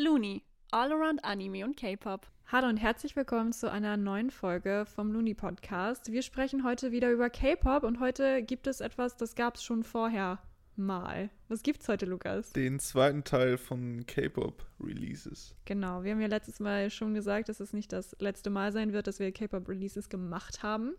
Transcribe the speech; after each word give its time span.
Looney, 0.00 0.44
All 0.70 0.92
Around 0.92 1.24
Anime 1.24 1.64
und 1.64 1.76
K-Pop. 1.76 2.24
Hallo 2.52 2.68
und 2.68 2.76
herzlich 2.76 3.16
willkommen 3.16 3.52
zu 3.52 3.68
einer 3.68 3.96
neuen 3.96 4.30
Folge 4.30 4.86
vom 4.86 5.10
Looney 5.10 5.34
Podcast. 5.34 6.12
Wir 6.12 6.22
sprechen 6.22 6.62
heute 6.62 6.92
wieder 6.92 7.10
über 7.10 7.28
K-Pop 7.28 7.82
und 7.82 7.98
heute 7.98 8.44
gibt 8.44 8.68
es 8.68 8.80
etwas, 8.80 9.16
das 9.16 9.34
gab 9.34 9.56
es 9.56 9.64
schon 9.64 9.82
vorher 9.82 10.38
mal. 10.76 11.30
Was 11.48 11.64
gibt's 11.64 11.88
heute, 11.88 12.06
Lukas? 12.06 12.52
Den 12.52 12.78
zweiten 12.78 13.24
Teil 13.24 13.58
von 13.58 14.06
K-Pop 14.06 14.64
Releases. 14.78 15.56
Genau, 15.64 16.04
wir 16.04 16.12
haben 16.12 16.20
ja 16.20 16.28
letztes 16.28 16.60
Mal 16.60 16.90
schon 16.90 17.12
gesagt, 17.12 17.48
dass 17.48 17.58
es 17.58 17.72
nicht 17.72 17.92
das 17.92 18.14
letzte 18.20 18.50
Mal 18.50 18.70
sein 18.70 18.92
wird, 18.92 19.08
dass 19.08 19.18
wir 19.18 19.32
K-Pop 19.32 19.68
Releases 19.68 20.08
gemacht 20.08 20.62
haben. 20.62 20.94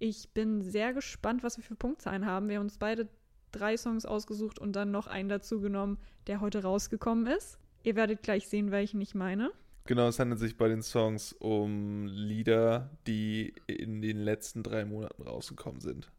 Ich 0.00 0.30
bin 0.34 0.60
sehr 0.60 0.92
gespannt, 0.92 1.44
was 1.44 1.56
wir 1.56 1.62
für 1.62 1.76
Punktzahlen 1.76 2.26
haben. 2.26 2.48
Wir 2.48 2.56
haben 2.56 2.64
uns 2.64 2.78
beide 2.78 3.08
drei 3.52 3.76
Songs 3.76 4.04
ausgesucht 4.04 4.58
und 4.58 4.74
dann 4.74 4.90
noch 4.90 5.06
einen 5.06 5.28
dazu 5.28 5.60
genommen, 5.60 5.98
der 6.26 6.40
heute 6.40 6.64
rausgekommen 6.64 7.28
ist. 7.28 7.60
Ihr 7.84 7.96
werdet 7.96 8.22
gleich 8.22 8.48
sehen, 8.48 8.70
welchen 8.70 9.00
ich 9.02 9.14
meine. 9.14 9.52
Genau, 9.84 10.08
es 10.08 10.18
handelt 10.18 10.40
sich 10.40 10.56
bei 10.56 10.68
den 10.68 10.82
Songs 10.82 11.34
um 11.34 12.06
Lieder, 12.06 12.90
die 13.06 13.54
in 13.66 14.00
den 14.00 14.16
letzten 14.16 14.62
drei 14.62 14.86
Monaten 14.86 15.22
rausgekommen 15.22 15.82
sind. 15.82 16.10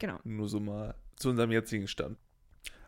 Genau. 0.00 0.18
Nur 0.24 0.48
so 0.48 0.58
mal 0.58 0.96
zu 1.14 1.30
unserem 1.30 1.52
jetzigen 1.52 1.86
Stand. 1.86 2.18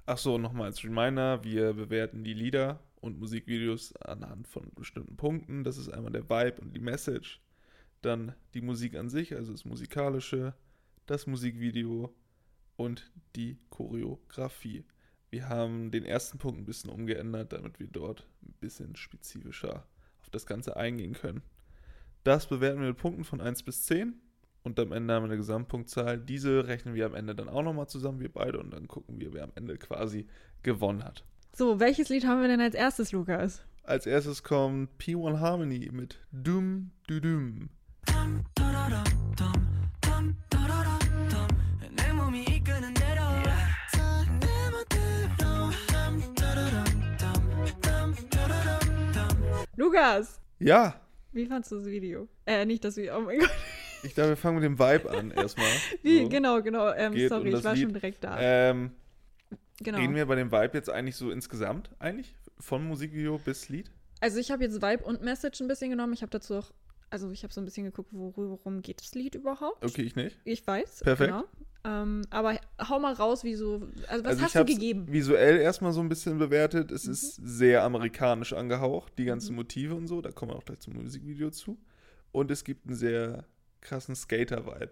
Ach 0.05 0.19
so, 0.19 0.37
nochmal 0.37 0.67
als 0.67 0.83
Reminder, 0.83 1.45
wir 1.45 1.75
bewerten 1.75 2.25
die 2.25 2.35
Lieder 2.35 2.81
und 3.01 3.21
Musikvideos 3.21 3.95
anhand 3.97 4.49
von 4.49 4.69
bestimmten 4.75 5.17
Punkten. 5.17 5.63
Das 5.63 5.79
ist 5.79 5.89
einmal 5.89 6.11
der 6.11 6.29
Vibe 6.29 6.61
und 6.61 6.75
die 6.75 6.81
Message. 6.81 7.41
Dann 8.03 8.35
die 8.53 8.63
Musik 8.63 8.97
an 8.97 9.09
sich, 9.09 9.37
also 9.37 9.53
das 9.53 9.65
Musikalische, 9.65 10.55
das 11.07 11.29
Musikvideo 11.29 12.13
und 12.77 13.13
die 13.37 13.59
Choreografie. 13.71 14.85
Wir 15.31 15.49
haben 15.49 15.91
den 15.91 16.05
ersten 16.05 16.39
Punkt 16.39 16.59
ein 16.59 16.65
bisschen 16.65 16.91
umgeändert, 16.91 17.53
damit 17.53 17.79
wir 17.79 17.87
dort 17.87 18.27
ein 18.43 18.55
bisschen 18.61 18.97
spezifischer 18.97 19.87
auf 20.21 20.31
das 20.31 20.47
Ganze 20.47 20.77
eingehen 20.77 21.13
können. 21.13 21.43
Das 22.25 22.47
bewerten 22.47 22.81
wir 22.81 22.89
mit 22.89 22.97
Punkten 22.97 23.25
von 23.25 23.41
1 23.41 23.63
bis 23.63 23.85
10 23.85 24.15
und 24.63 24.79
am 24.81 24.93
Ende 24.93 25.15
haben 25.15 25.25
wir 25.25 25.29
eine 25.29 25.37
Gesamtpunktzahl. 25.37 26.19
Diese 26.19 26.67
rechnen 26.67 26.95
wir 26.95 27.07
am 27.07 27.15
Ende 27.15 27.35
dann 27.35 27.49
auch 27.49 27.63
nochmal 27.63 27.89
zusammen, 27.89 28.21
wir 28.21 28.33
beide, 28.33 28.59
und 28.59 28.71
dann 28.71 28.89
gucken 28.89 29.21
wir, 29.21 29.33
wer 29.33 29.45
am 29.45 29.53
Ende 29.55 29.77
quasi 29.77 30.27
gewonnen 30.63 31.05
hat. 31.05 31.25
So, 31.55 31.81
welches 31.81 32.09
Lied 32.09 32.27
haben 32.27 32.41
wir 32.41 32.49
denn 32.49 32.61
als 32.61 32.75
erstes, 32.75 33.13
Lukas? 33.13 33.63
Als 33.83 34.07
erstes 34.07 34.43
kommt 34.43 34.91
P1 35.01 35.41
Harmony 35.41 35.89
mit 35.93 36.19
Doom 36.33 36.91
Du 37.07 37.21
Doom. 37.21 37.71
Lukas! 49.93 50.39
Ja, 50.59 51.01
Wie 51.33 51.47
fandst 51.47 51.73
du 51.73 51.77
das 51.77 51.87
Video? 51.87 52.29
Äh, 52.45 52.67
nicht 52.67 52.85
das 52.85 52.99
Video, 52.99 53.17
oh 53.17 53.21
mein 53.23 53.39
Gott. 53.39 53.49
ich 54.03 54.13
glaube, 54.13 54.31
wir 54.31 54.37
fangen 54.37 54.57
mit 54.57 54.65
dem 54.65 54.79
Vibe 54.79 55.11
an 55.11 55.31
erstmal. 55.37 55.67
Wie, 56.03 56.25
So. 56.25 56.29
genau, 56.29 56.61
genau. 56.63 56.93
Ähm, 56.93 57.15
sorry, 57.27 57.55
ich 57.55 57.65
war 57.65 57.73
Lied. 57.73 57.83
schon 57.85 57.95
direkt 57.95 58.23
da. 58.23 58.37
Ähm, 58.39 58.91
genau. 59.81 59.97
Reden 59.97 60.15
wir 60.15 60.27
bei 60.27 60.35
dem 60.35 60.53
Vibe 60.53 60.73
jetzt 60.75 60.91
eigentlich 60.91 61.17
so 61.17 61.31
insgesamt, 61.31 61.89
eigentlich? 62.01 62.37
Von 62.61 62.87
Musikvideo 62.87 63.39
bis 63.39 63.71
Lied? 63.71 63.91
Also 64.21 64.39
ich 64.39 64.51
habe 64.51 64.63
jetzt 64.63 64.83
Vibe 64.83 65.05
und 65.05 65.23
Message 65.23 65.59
ein 65.63 65.69
bisschen 65.69 65.89
genommen. 65.89 66.13
Ich 66.13 66.21
habe 66.21 66.31
dazu 66.31 66.57
auch, 66.57 66.71
also 67.09 67.31
ich 67.31 67.43
habe 67.43 67.55
so 67.55 67.63
ein 67.63 67.65
bisschen 67.65 67.87
geguckt, 67.87 68.11
worum 68.13 68.83
geht 68.83 69.01
das 69.01 69.15
Lied 69.15 69.37
überhaupt. 69.37 69.83
Okay, 69.83 70.03
ich 70.03 70.17
nicht. 70.17 70.37
Ich 70.45 70.67
weiß. 70.67 71.01
Perfekt. 71.03 71.31
Genau. 71.33 71.45
Ähm, 71.85 72.23
aber 72.31 72.59
hau 72.89 72.99
mal 72.99 73.13
raus, 73.15 73.45
wie 73.45 73.55
so, 73.55 73.89
also 74.09 74.25
was 74.25 74.33
also 74.33 74.43
hast 74.43 74.55
ich 74.57 74.61
du 74.61 74.65
gegeben? 74.75 75.03
Mhm. 75.07 75.13
visuell 75.13 75.59
erstmal 75.61 75.93
so 75.93 76.01
ein 76.01 76.09
bisschen 76.09 76.39
bewertet. 76.39 76.91
Es 76.91 77.07
ist 77.07 77.37
sehr 77.37 77.85
amerikanisch 77.85 78.53
angehaucht, 78.53 79.13
die 79.19 79.25
ganzen 79.25 79.55
Motive 79.55 79.95
und 79.95 80.09
so. 80.09 80.21
Da 80.21 80.33
kommen 80.33 80.53
wir 80.53 80.57
auch 80.57 80.65
gleich 80.65 80.81
zum 80.81 80.95
Musikvideo 80.95 81.51
zu. 81.51 81.79
Und 82.33 82.51
es 82.51 82.65
gibt 82.65 82.87
einen 82.87 82.97
sehr 82.97 83.47
krassen 83.81 84.15
Skater-Vibe, 84.17 84.91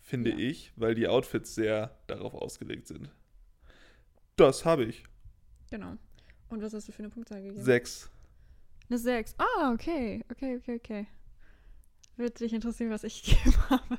finde 0.00 0.30
Ja. 0.30 0.36
ich, 0.38 0.72
weil 0.76 0.94
die 0.94 1.06
Outfits 1.08 1.54
sehr 1.54 1.96
darauf 2.08 2.34
ausgelegt 2.34 2.88
sind. 2.88 3.10
Das 4.36 4.64
habe 4.64 4.84
ich. 4.84 5.04
Genau. 5.70 5.96
Und 6.48 6.62
was 6.62 6.74
hast 6.74 6.88
du 6.88 6.92
für 6.92 6.98
eine 7.04 7.10
Punktzahl 7.10 7.42
gegeben? 7.42 7.62
Sechs. 7.64 8.10
Eine 8.90 8.98
6. 8.98 9.36
Ah, 9.38 9.72
okay. 9.72 10.24
Okay, 10.30 10.56
okay, 10.58 10.76
okay. 10.76 11.06
Würde 12.16 12.34
dich 12.34 12.52
interessieren, 12.52 12.90
was 12.90 13.04
ich 13.04 13.22
gegeben 13.24 13.56
habe. 13.70 13.98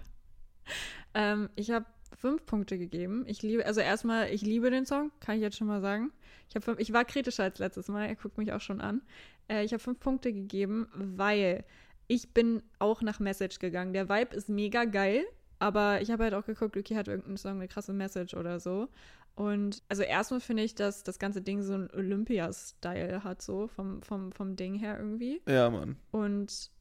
ähm, 1.13 1.49
ich 1.55 1.71
habe 1.71 1.85
fünf 2.13 2.45
Punkte 2.45 2.77
gegeben. 2.77 3.25
Ich 3.27 3.41
liebe, 3.41 3.65
also 3.65 3.81
erstmal, 3.81 4.29
ich 4.29 4.41
liebe 4.41 4.69
den 4.69 4.85
Song, 4.85 5.11
kann 5.19 5.35
ich 5.35 5.41
jetzt 5.41 5.57
schon 5.57 5.67
mal 5.67 5.81
sagen. 5.81 6.11
Ich, 6.49 6.63
fünf, 6.63 6.79
ich 6.79 6.93
war 6.93 7.05
kritischer 7.05 7.43
als 7.43 7.59
letztes 7.59 7.87
Mal, 7.87 8.05
er 8.05 8.15
guckt 8.15 8.37
mich 8.37 8.53
auch 8.53 8.61
schon 8.61 8.81
an. 8.81 9.01
Äh, 9.49 9.63
ich 9.63 9.73
habe 9.73 9.81
fünf 9.81 9.99
Punkte 9.99 10.31
gegeben, 10.33 10.87
weil 10.93 11.63
ich 12.07 12.33
bin 12.33 12.61
auch 12.79 13.01
nach 13.01 13.19
Message 13.19 13.59
gegangen. 13.59 13.93
Der 13.93 14.09
Vibe 14.09 14.35
ist 14.35 14.49
mega 14.49 14.85
geil, 14.85 15.23
aber 15.59 16.01
ich 16.01 16.11
habe 16.11 16.23
halt 16.23 16.33
auch 16.33 16.45
geguckt, 16.45 16.77
okay, 16.77 16.95
hat 16.95 17.07
irgendein 17.07 17.37
Song 17.37 17.53
eine 17.53 17.67
krasse 17.67 17.93
Message 17.93 18.33
oder 18.33 18.59
so. 18.59 18.89
Und 19.35 19.83
also 19.89 20.03
erstmal 20.03 20.39
finde 20.39 20.63
ich, 20.63 20.75
dass 20.75 21.03
das 21.03 21.19
ganze 21.19 21.41
Ding 21.41 21.61
so 21.61 21.73
einen 21.73 21.89
Olympia-Style 21.91 23.23
hat, 23.23 23.41
so 23.41 23.67
vom, 23.67 24.01
vom, 24.01 24.31
vom 24.31 24.55
Ding 24.55 24.75
her 24.75 24.97
irgendwie. 24.97 25.41
Ja, 25.47 25.69
Mann. 25.69 25.97
Und 26.11 26.71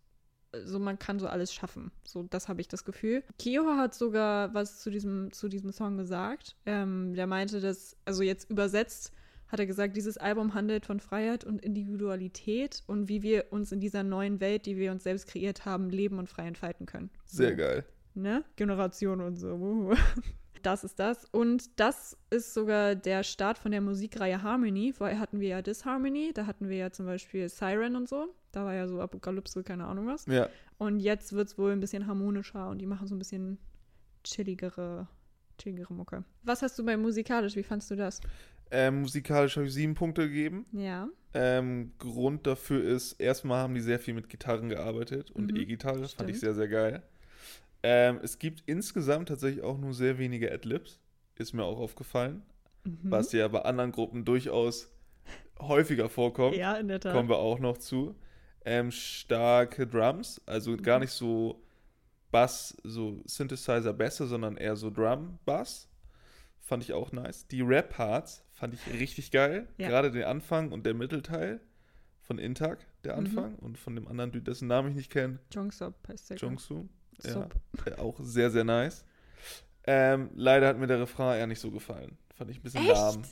so 0.64 0.78
man 0.78 0.98
kann 0.98 1.18
so 1.18 1.26
alles 1.26 1.52
schaffen. 1.52 1.90
So, 2.04 2.22
das 2.24 2.48
habe 2.48 2.60
ich 2.60 2.68
das 2.68 2.84
Gefühl. 2.84 3.22
Kyo 3.38 3.76
hat 3.76 3.94
sogar 3.94 4.52
was 4.54 4.80
zu 4.80 4.90
diesem, 4.90 5.32
zu 5.32 5.48
diesem 5.48 5.72
Song 5.72 5.96
gesagt. 5.96 6.56
Ähm, 6.66 7.14
der 7.14 7.26
meinte, 7.26 7.60
dass, 7.60 7.96
also 8.04 8.22
jetzt 8.22 8.50
übersetzt, 8.50 9.12
hat 9.48 9.60
er 9.60 9.66
gesagt, 9.66 9.96
dieses 9.96 10.18
Album 10.18 10.54
handelt 10.54 10.86
von 10.86 11.00
Freiheit 11.00 11.44
und 11.44 11.62
Individualität 11.62 12.82
und 12.86 13.08
wie 13.08 13.22
wir 13.22 13.52
uns 13.52 13.72
in 13.72 13.80
dieser 13.80 14.02
neuen 14.02 14.40
Welt, 14.40 14.66
die 14.66 14.76
wir 14.76 14.90
uns 14.90 15.04
selbst 15.04 15.28
kreiert 15.28 15.64
haben, 15.64 15.90
leben 15.90 16.18
und 16.18 16.28
frei 16.28 16.46
entfalten 16.46 16.86
können. 16.86 17.10
Sehr 17.24 17.54
geil. 17.54 17.84
ne? 18.14 18.44
Generation 18.56 19.20
und 19.20 19.36
so. 19.36 19.94
Das 20.62 20.82
ist 20.82 20.98
das. 20.98 21.26
Und 21.30 21.78
das 21.78 22.16
ist 22.30 22.54
sogar 22.54 22.94
der 22.94 23.22
Start 23.22 23.58
von 23.58 23.70
der 23.70 23.82
Musikreihe 23.82 24.42
Harmony. 24.42 24.94
Vorher 24.94 25.20
hatten 25.20 25.38
wir 25.38 25.48
ja 25.48 25.60
Disharmony, 25.60 26.32
da 26.32 26.46
hatten 26.46 26.70
wir 26.70 26.78
ja 26.78 26.90
zum 26.90 27.04
Beispiel 27.04 27.50
Siren 27.50 27.96
und 27.96 28.08
so. 28.08 28.34
Da 28.54 28.64
war 28.64 28.74
ja 28.74 28.86
so 28.86 29.00
Apokalypse, 29.00 29.62
keine 29.64 29.86
Ahnung 29.86 30.06
was. 30.06 30.26
Ja. 30.26 30.48
Und 30.78 31.00
jetzt 31.00 31.32
wird 31.32 31.48
es 31.48 31.58
wohl 31.58 31.72
ein 31.72 31.80
bisschen 31.80 32.06
harmonischer 32.06 32.68
und 32.68 32.78
die 32.78 32.86
machen 32.86 33.06
so 33.08 33.14
ein 33.14 33.18
bisschen 33.18 33.58
chilligere, 34.22 35.08
chilligere 35.58 35.92
Mucke. 35.94 36.24
Was 36.42 36.62
hast 36.62 36.78
du 36.78 36.84
bei 36.84 36.96
musikalisch? 36.96 37.56
Wie 37.56 37.62
fandst 37.62 37.90
du 37.90 37.96
das? 37.96 38.20
Ähm, 38.70 39.02
musikalisch 39.02 39.56
habe 39.56 39.66
ich 39.66 39.74
sieben 39.74 39.94
Punkte 39.94 40.28
gegeben. 40.28 40.64
Ja. 40.72 41.08
Ähm, 41.34 41.92
Grund 41.98 42.46
dafür 42.46 42.82
ist, 42.82 43.12
erstmal 43.14 43.62
haben 43.62 43.74
die 43.74 43.80
sehr 43.80 43.98
viel 43.98 44.14
mit 44.14 44.28
Gitarren 44.28 44.68
gearbeitet 44.68 45.30
und 45.30 45.50
Mhm, 45.52 45.56
E-Gitarre 45.56 45.98
fand 45.98 46.10
stimmt. 46.10 46.30
ich 46.30 46.40
sehr, 46.40 46.54
sehr 46.54 46.68
geil. 46.68 47.02
Ähm, 47.82 48.18
es 48.22 48.38
gibt 48.38 48.62
insgesamt 48.66 49.28
tatsächlich 49.28 49.62
auch 49.62 49.76
nur 49.78 49.92
sehr 49.92 50.18
wenige 50.18 50.50
Adlibs, 50.50 51.00
ist 51.36 51.52
mir 51.52 51.64
auch 51.64 51.78
aufgefallen, 51.78 52.42
Mhm. 52.84 52.98
was 53.10 53.32
ja 53.32 53.46
bei 53.48 53.62
anderen 53.62 53.92
Gruppen 53.92 54.24
durchaus 54.24 54.90
häufiger 55.60 56.08
vorkommt. 56.08 56.56
Ja, 56.56 56.74
in 56.76 56.88
der 56.88 57.00
Tat. 57.00 57.12
Kommen 57.14 57.28
wir 57.28 57.36
auch 57.38 57.58
noch 57.58 57.78
zu. 57.78 58.14
Ähm, 58.64 58.90
starke 58.90 59.86
Drums, 59.86 60.40
also 60.46 60.76
gar 60.76 60.98
nicht 60.98 61.10
so 61.12 61.62
Bass, 62.30 62.76
so 62.82 63.20
Synthesizer 63.26 63.92
besser, 63.92 64.26
sondern 64.26 64.56
eher 64.56 64.76
so 64.76 64.90
Drum-Bass. 64.90 65.88
Fand 66.60 66.82
ich 66.82 66.92
auch 66.94 67.12
nice. 67.12 67.46
Die 67.46 67.60
Rap-Parts 67.60 68.42
fand 68.52 68.72
ich 68.74 68.86
richtig 68.98 69.30
geil. 69.30 69.68
Ja. 69.76 69.88
Gerade 69.88 70.10
den 70.10 70.24
Anfang 70.24 70.72
und 70.72 70.86
der 70.86 70.94
Mittelteil 70.94 71.60
von 72.20 72.38
Intag, 72.38 72.86
der 73.04 73.12
Mhm. 73.12 73.18
Anfang, 73.26 73.54
und 73.56 73.76
von 73.78 73.94
dem 73.94 74.08
anderen 74.08 74.32
Dude, 74.32 74.44
dessen 74.44 74.66
Namen 74.66 74.88
ich 74.90 74.96
nicht 74.96 75.10
kenne, 75.12 75.38
Jongsop 75.52 75.94
heißt 76.08 76.30
der. 76.30 76.36
Jungsu. 76.38 76.88
Ja, 77.22 77.48
äh, 77.86 77.94
auch 77.96 78.18
sehr, 78.20 78.50
sehr 78.50 78.64
nice. 78.64 79.04
Ähm, 79.86 80.30
leider 80.34 80.66
hat 80.68 80.78
mir 80.78 80.86
der 80.86 81.00
Refrain 81.00 81.38
eher 81.38 81.46
nicht 81.46 81.60
so 81.60 81.70
gefallen. 81.70 82.16
Fand 82.34 82.50
ich 82.50 82.58
ein 82.58 82.62
bisschen 82.62 82.80
Echt? 82.80 82.94
lahm. 82.94 83.22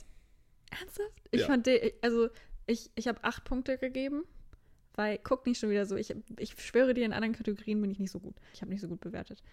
Ernsthaft? 0.69 1.11
Ich 1.31 1.41
Ja. 1.41 1.47
fand 1.47 1.65
den, 1.65 1.91
also 2.01 2.29
ich, 2.67 2.91
ich 2.95 3.07
habe 3.07 3.23
acht 3.23 3.43
Punkte 3.43 3.77
gegeben, 3.79 4.23
weil 4.95 5.19
guck 5.23 5.45
nicht 5.45 5.59
schon 5.59 5.69
wieder 5.69 5.85
so. 5.85 5.95
Ich, 5.95 6.15
ich 6.37 6.61
schwöre 6.61 6.93
dir, 6.93 7.05
in 7.05 7.13
anderen 7.13 7.35
Kategorien 7.35 7.81
bin 7.81 7.91
ich 7.91 7.99
nicht 7.99 8.11
so 8.11 8.19
gut. 8.19 8.35
Ich 8.53 8.61
habe 8.61 8.71
nicht 8.71 8.81
so 8.81 8.87
gut 8.87 9.01
bewertet. 9.01 9.43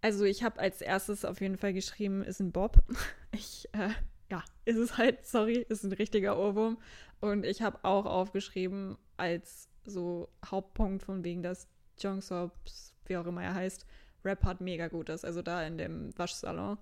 Also 0.00 0.24
ich 0.24 0.42
habe 0.42 0.60
als 0.60 0.80
erstes 0.80 1.24
auf 1.24 1.40
jeden 1.40 1.56
Fall 1.56 1.72
geschrieben, 1.72 2.22
ist 2.22 2.40
ein 2.40 2.52
Bob. 2.52 2.82
Ich, 3.32 3.68
äh, 3.72 3.90
ja, 4.30 4.42
ist 4.64 4.78
es 4.78 4.96
halt, 4.96 5.26
sorry, 5.26 5.66
ist 5.68 5.84
ein 5.84 5.92
richtiger 5.92 6.38
Ohrwurm. 6.38 6.78
Und 7.20 7.44
ich 7.44 7.60
habe 7.60 7.78
auch 7.82 8.06
aufgeschrieben 8.06 8.96
als 9.18 9.68
so 9.84 10.30
Hauptpunkt 10.44 11.02
von 11.02 11.22
wegen, 11.22 11.42
dass 11.42 11.68
Jongsops, 11.98 12.94
wie 13.04 13.16
auch 13.18 13.26
immer 13.26 13.42
er 13.42 13.54
heißt, 13.54 13.84
Rap-Part 14.24 14.62
mega 14.62 14.88
gut 14.88 15.10
ist. 15.10 15.24
Also 15.24 15.42
da 15.42 15.66
in 15.66 15.76
dem 15.76 16.16
Waschsalon 16.18 16.78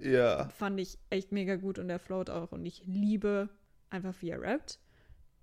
Ja, 0.00 0.48
fand 0.50 0.78
ich 0.78 0.98
echt 1.10 1.32
mega 1.32 1.56
gut 1.56 1.78
und 1.78 1.88
der 1.88 1.98
float 1.98 2.30
auch 2.30 2.52
und 2.52 2.64
ich 2.64 2.82
liebe 2.86 3.48
einfach, 3.90 4.14
wie 4.20 4.30
er 4.30 4.40
rappt. 4.40 4.78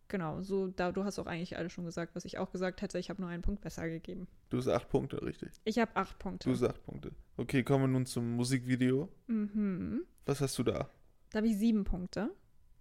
Genau, 0.08 0.42
so, 0.42 0.68
da, 0.68 0.92
du 0.92 1.04
hast 1.04 1.18
auch 1.20 1.26
eigentlich 1.26 1.58
alles 1.58 1.72
schon 1.74 1.86
gesagt, 1.86 2.16
was 2.16 2.26
ich 2.26 2.38
auch 2.38 2.52
gesagt 2.52 2.82
hätte. 2.82 3.00
Ich 3.00 3.10
habe 3.10 3.22
nur 3.22 3.30
einen 3.32 3.42
Punkt 3.42 3.62
besser 3.62 3.90
gegeben. 3.90 4.28
du 4.50 4.58
hast 4.58 4.68
acht 4.68 4.88
Punkte, 4.90 5.22
richtig. 5.24 5.50
Ich 5.64 5.80
habe 5.80 5.96
acht 5.96 6.20
Punkte. 6.20 6.48
Du 6.50 6.54
hast 6.56 6.64
acht 6.64 6.84
Punkte. 6.84 7.12
Okay, 7.38 7.64
kommen 7.64 7.84
wir 7.86 7.88
nun 7.88 8.06
zum 8.06 8.36
Musikvideo. 8.36 9.10
Mhm. 9.28 10.02
Was 10.26 10.42
hast 10.42 10.58
du 10.60 10.64
da? 10.64 10.90
Da 11.32 11.38
habe 11.38 11.48
ich 11.48 11.58
sieben 11.58 11.84
Punkte. 11.84 12.30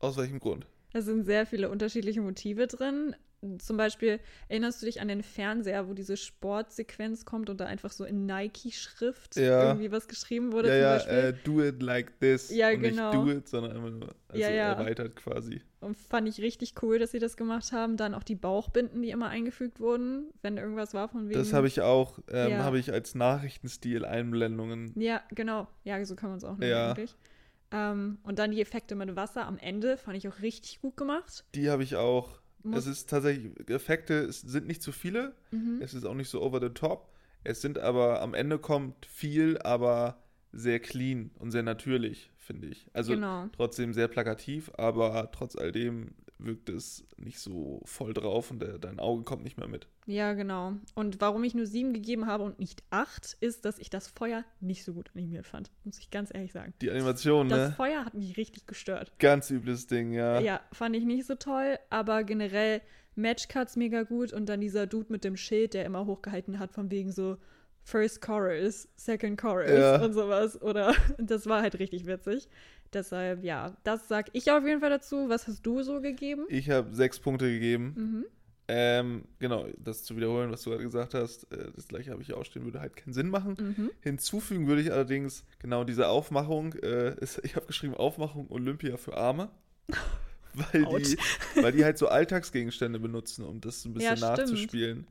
Aus 0.00 0.16
welchem 0.18 0.38
Grund? 0.38 0.66
Da 0.92 1.00
sind 1.00 1.24
sehr 1.24 1.46
viele 1.46 1.70
unterschiedliche 1.70 2.20
Motive 2.20 2.66
drin. 2.66 3.16
zum 3.58 3.76
Beispiel, 3.76 4.20
erinnerst 4.48 4.80
du 4.80 4.86
dich 4.86 5.00
an 5.02 5.08
den 5.08 5.22
Fernseher, 5.22 5.88
wo 5.88 5.92
diese 5.94 6.16
Sportsequenz 6.16 7.24
kommt 7.26 7.50
und 7.50 7.60
da 7.60 7.66
einfach 7.66 7.90
so 7.92 8.04
in 8.04 8.24
Nike-Schrift 8.26 9.36
Ja. 9.36 9.64
irgendwie 9.68 9.90
was 9.90 10.08
geschrieben 10.08 10.52
wurde? 10.52 10.68
ja, 10.68 10.98
zum 11.00 11.10
ja, 11.10 11.22
Beispiel? 11.22 11.40
äh, 11.40 11.44
do 11.44 11.62
it 11.64 11.82
like 11.82 12.18
this. 12.20 12.50
Ja, 12.50 12.70
und 12.70 12.80
genau. 12.80 13.12
nicht 13.24 13.34
do 13.34 13.38
it, 13.38 13.48
sondern 13.48 13.72
einfach 13.76 13.90
nur 13.90 14.14
also 14.28 14.40
Ja, 14.42 14.50
ja. 14.50 14.72
erweitert 14.72 15.16
quasi. 15.16 15.60
Und 15.84 15.96
fand 15.96 16.28
ich 16.28 16.40
richtig 16.40 16.74
cool, 16.82 16.98
dass 16.98 17.10
sie 17.12 17.18
das 17.18 17.36
gemacht 17.36 17.72
haben. 17.72 17.96
Dann 17.96 18.14
auch 18.14 18.22
die 18.22 18.34
Bauchbinden, 18.34 19.02
die 19.02 19.10
immer 19.10 19.28
eingefügt 19.28 19.80
wurden, 19.80 20.30
wenn 20.42 20.56
irgendwas 20.56 20.94
war 20.94 21.08
von 21.08 21.28
wegen. 21.28 21.38
Das 21.38 21.52
habe 21.52 21.66
ich 21.66 21.80
auch, 21.82 22.18
ähm, 22.30 22.50
Ja. 22.52 22.58
habe 22.64 22.78
ich 22.78 22.92
als 22.92 23.14
Nachrichtenstil 23.14 24.04
Einblendungen. 24.04 24.92
Ja, 25.00 25.22
genau. 25.30 25.68
Ja, 25.84 26.02
so 26.04 26.16
kann 26.16 26.30
man 26.30 26.38
es 26.38 26.44
auch 26.44 26.56
nennen 26.56 26.70
Ja. 26.72 26.90
eigentlich. 26.90 27.14
Ähm, 27.70 28.18
und 28.22 28.38
dann 28.38 28.50
die 28.52 28.60
Effekte 28.60 28.94
mit 28.94 29.14
Wasser 29.16 29.46
am 29.46 29.58
Ende 29.58 29.96
fand 29.96 30.16
ich 30.16 30.28
auch 30.28 30.40
richtig 30.42 30.80
gut 30.80 30.96
gemacht. 30.96 31.44
Die 31.54 31.70
habe 31.70 31.82
ich 31.82 31.96
auch. 31.96 32.40
Muss- 32.62 32.80
Es 32.80 32.86
ist 32.86 33.10
tatsächlich, 33.10 33.52
Effekte 33.68 34.14
es 34.24 34.40
sind 34.40 34.66
nicht 34.66 34.82
zu 34.82 34.90
viele, 34.92 35.34
Mhm. 35.50 35.80
es 35.82 35.92
ist 35.92 36.04
auch 36.06 36.14
nicht 36.14 36.30
so 36.30 36.40
over 36.40 36.60
the 36.60 36.70
top. 36.70 37.10
Es 37.42 37.60
sind 37.60 37.78
aber, 37.78 38.22
am 38.22 38.32
Ende 38.32 38.58
kommt 38.58 39.04
viel, 39.04 39.58
aber 39.58 40.22
sehr 40.54 40.80
clean 40.80 41.30
und 41.38 41.50
sehr 41.50 41.62
natürlich, 41.62 42.30
finde 42.38 42.68
ich. 42.68 42.88
Also 42.92 43.14
genau. 43.14 43.48
trotzdem 43.52 43.92
sehr 43.92 44.08
plakativ, 44.08 44.70
aber 44.76 45.30
trotz 45.32 45.56
all 45.56 45.72
dem 45.72 46.14
wirkt 46.38 46.68
es 46.68 47.06
nicht 47.16 47.38
so 47.38 47.80
voll 47.84 48.12
drauf 48.12 48.50
und 48.50 48.60
der, 48.60 48.78
dein 48.78 48.98
Auge 48.98 49.22
kommt 49.22 49.44
nicht 49.44 49.56
mehr 49.56 49.68
mit. 49.68 49.86
Ja, 50.06 50.34
genau. 50.34 50.74
Und 50.94 51.20
warum 51.20 51.44
ich 51.44 51.54
nur 51.54 51.66
sieben 51.66 51.92
gegeben 51.92 52.26
habe 52.26 52.44
und 52.44 52.58
nicht 52.58 52.82
acht, 52.90 53.36
ist, 53.40 53.64
dass 53.64 53.78
ich 53.78 53.88
das 53.88 54.08
Feuer 54.08 54.44
nicht 54.60 54.84
so 54.84 54.92
gut 54.92 55.10
animiert 55.14 55.46
fand. 55.46 55.70
Muss 55.84 55.98
ich 55.98 56.10
ganz 56.10 56.34
ehrlich 56.34 56.52
sagen. 56.52 56.74
Die 56.82 56.90
Animation, 56.90 57.48
Das 57.48 57.70
ne? 57.70 57.74
Feuer 57.74 58.04
hat 58.04 58.14
mich 58.14 58.36
richtig 58.36 58.66
gestört. 58.66 59.12
Ganz 59.18 59.50
übles 59.50 59.86
Ding, 59.86 60.12
ja. 60.12 60.40
Ja, 60.40 60.60
fand 60.72 60.96
ich 60.96 61.04
nicht 61.04 61.26
so 61.26 61.34
toll, 61.36 61.78
aber 61.88 62.24
generell 62.24 62.82
Matchcuts 63.14 63.76
mega 63.76 64.02
gut 64.02 64.32
und 64.32 64.48
dann 64.48 64.60
dieser 64.60 64.86
Dude 64.86 65.12
mit 65.12 65.24
dem 65.24 65.36
Schild, 65.36 65.74
der 65.74 65.84
immer 65.84 66.04
hochgehalten 66.04 66.58
hat, 66.58 66.72
von 66.72 66.90
wegen 66.90 67.12
so 67.12 67.38
First 67.84 68.20
Chorus, 68.22 68.88
Second 68.96 69.38
Chorus 69.40 69.70
Ja. 69.70 70.02
und 70.02 70.12
sowas. 70.14 70.60
Oder 70.60 70.94
das 71.18 71.46
war 71.46 71.62
halt 71.62 71.78
richtig 71.78 72.06
witzig. 72.06 72.48
Deshalb, 72.92 73.44
ja, 73.44 73.76
das 73.84 74.08
sag 74.08 74.28
ich 74.32 74.50
auf 74.50 74.64
jeden 74.64 74.80
Fall 74.80 74.90
dazu. 74.90 75.28
Was 75.28 75.46
hast 75.46 75.64
du 75.66 75.82
so 75.82 76.00
gegeben? 76.00 76.46
Ich 76.48 76.70
habe 76.70 76.94
sechs 76.94 77.18
Punkte 77.20 77.50
gegeben. 77.50 77.94
Mhm. 77.96 78.24
Ähm, 78.66 79.24
genau, 79.40 79.66
das 79.76 80.04
zu 80.04 80.16
wiederholen, 80.16 80.50
was 80.50 80.62
du 80.62 80.70
gerade 80.70 80.84
gesagt 80.84 81.12
hast, 81.12 81.52
äh, 81.52 81.70
das 81.76 81.86
gleiche 81.86 82.10
habe 82.12 82.22
ich 82.22 82.32
auch 82.32 82.46
stehen, 82.46 82.64
würde 82.64 82.80
halt 82.80 82.96
keinen 82.96 83.12
Sinn 83.12 83.28
machen. 83.28 83.56
Mhm. 83.58 83.90
Hinzufügen 84.00 84.66
würde 84.66 84.80
ich 84.80 84.90
allerdings 84.90 85.44
genau 85.58 85.84
diese 85.84 86.08
Aufmachung, 86.08 86.72
äh, 86.82 87.14
ist, 87.20 87.40
ich 87.44 87.56
habe 87.56 87.66
geschrieben 87.66 87.92
Aufmachung 87.94 88.50
Olympia 88.50 88.96
für 88.96 89.18
Arme, 89.18 89.50
weil 90.54 90.86
die, 91.02 91.18
weil 91.62 91.72
die 91.72 91.84
halt 91.84 91.98
so 91.98 92.08
Alltagsgegenstände 92.08 92.98
benutzen, 92.98 93.44
um 93.44 93.60
das 93.60 93.84
ein 93.84 93.92
bisschen 93.92 94.16
Ja, 94.16 94.30
nachzuspielen. 94.30 95.06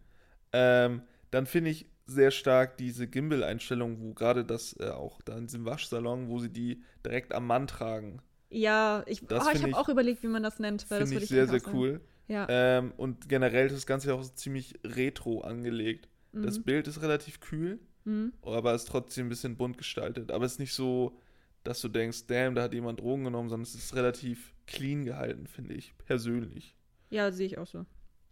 Ähm, 0.51 1.03
dann 1.29 1.45
finde 1.45 1.69
ich 1.69 1.85
sehr 2.05 2.31
stark 2.31 2.77
diese 2.77 3.07
Gimbal-Einstellung, 3.07 4.01
wo 4.01 4.13
gerade 4.13 4.43
das 4.43 4.75
äh, 4.79 4.89
auch 4.89 5.21
da 5.21 5.37
in 5.37 5.47
diesem 5.47 5.65
Waschsalon, 5.65 6.29
wo 6.29 6.39
sie 6.39 6.49
die 6.49 6.83
direkt 7.05 7.33
am 7.33 7.47
Mann 7.47 7.67
tragen. 7.67 8.21
Ja, 8.49 9.03
ich, 9.07 9.25
Das 9.25 9.45
oh, 9.47 9.49
ich 9.53 9.63
habe 9.63 9.75
auch 9.77 9.89
überlegt, 9.89 10.21
wie 10.23 10.27
man 10.27 10.43
das 10.43 10.59
nennt. 10.59 10.89
Weil 10.91 10.99
das 10.99 11.09
Finde 11.09 11.15
würde 11.15 11.23
ich 11.23 11.29
sehr, 11.29 11.47
sehr 11.47 11.73
cool. 11.73 12.01
Ja. 12.27 12.45
Ähm, 12.49 12.93
und 12.97 13.27
generell 13.27 13.67
ist 13.67 13.75
das 13.75 13.85
Ganze 13.85 14.13
auch 14.13 14.23
so 14.23 14.31
ziemlich 14.33 14.75
retro 14.83 15.41
angelegt. 15.41 16.07
Das 16.33 16.59
mhm. 16.59 16.63
Bild 16.63 16.87
ist 16.87 17.01
relativ 17.01 17.39
kühl, 17.39 17.79
Mhm. 18.05 18.33
aber 18.41 18.73
ist 18.73 18.87
trotzdem 18.87 19.27
ein 19.27 19.29
bisschen 19.29 19.55
bunt 19.55 19.77
gestaltet. 19.77 20.31
Aber 20.31 20.45
es 20.45 20.53
ist 20.53 20.59
nicht 20.59 20.73
so, 20.73 21.17
dass 21.63 21.81
du 21.81 21.87
denkst, 21.87 22.27
damn, 22.27 22.55
da 22.55 22.63
hat 22.63 22.73
jemand 22.73 22.99
Drogen 22.99 23.23
genommen, 23.23 23.49
sondern 23.49 23.63
es 23.63 23.75
ist 23.75 23.95
relativ 23.95 24.53
clean 24.67 25.05
gehalten, 25.05 25.47
finde 25.47 25.75
ich, 25.75 25.95
persönlich. 25.99 26.75
Ja, 27.09 27.31
sehe 27.31 27.45
ich 27.45 27.57
auch 27.57 27.67
so. 27.67 27.85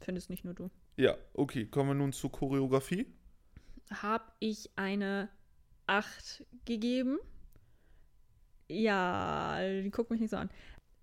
Findest 0.04 0.30
nicht 0.30 0.44
nur 0.44 0.54
du. 0.54 0.70
Ja, 0.98 1.16
okay, 1.34 1.66
kommen 1.66 1.90
wir 1.90 1.94
nun 1.96 2.12
zur 2.12 2.32
Choreografie. 2.32 3.06
Habe 3.92 4.26
ich 4.40 4.72
eine 4.76 5.30
8 5.88 6.46
gegeben. 6.66 7.20
Ja, 8.70 9.60
guck 9.92 10.10
mich 10.10 10.22
nicht 10.22 10.30
so 10.30 10.38
an. 10.38 10.50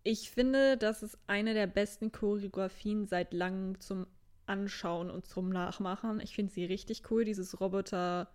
Ich 0.04 0.30
finde, 0.30 0.78
das 0.78 1.02
ist 1.02 1.18
eine 1.26 1.52
der 1.52 1.66
besten 1.66 2.12
Choreografien 2.12 3.06
seit 3.06 3.34
langem 3.34 3.78
zum 3.80 4.06
Anschauen 4.46 5.10
und 5.10 5.26
zum 5.26 5.50
Nachmachen. 5.50 6.20
Ich 6.20 6.34
finde 6.34 6.52
sie 6.52 6.64
richtig 6.64 7.10
cool, 7.10 7.24
dieses 7.24 7.60
Roboter, 7.60 8.30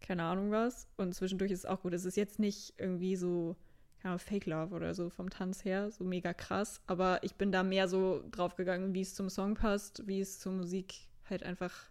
keine 0.00 0.24
Ahnung 0.24 0.50
was. 0.50 0.86
Und 0.98 1.14
zwischendurch 1.14 1.50
ist 1.50 1.60
es 1.60 1.66
auch 1.66 1.80
gut. 1.80 1.94
Es 1.94 2.04
ist 2.04 2.16
jetzt 2.16 2.38
nicht 2.38 2.74
irgendwie 2.76 3.16
so, 3.16 3.56
keine 4.02 4.12
Ahnung, 4.12 4.18
Fake 4.18 4.44
Love 4.44 4.74
oder 4.74 4.92
so 4.92 5.08
vom 5.08 5.30
Tanz 5.30 5.64
her, 5.64 5.90
so 5.90 6.04
mega 6.04 6.34
krass. 6.34 6.82
Aber 6.86 7.22
ich 7.22 7.36
bin 7.36 7.52
da 7.52 7.62
mehr 7.62 7.88
so 7.88 8.22
drauf 8.30 8.56
gegangen, 8.56 8.92
wie 8.92 9.00
es 9.00 9.14
zum 9.14 9.30
Song 9.30 9.54
passt, 9.54 10.06
wie 10.06 10.20
es 10.20 10.38
zur 10.38 10.52
Musik 10.52 11.08
halt 11.30 11.42
einfach, 11.42 11.90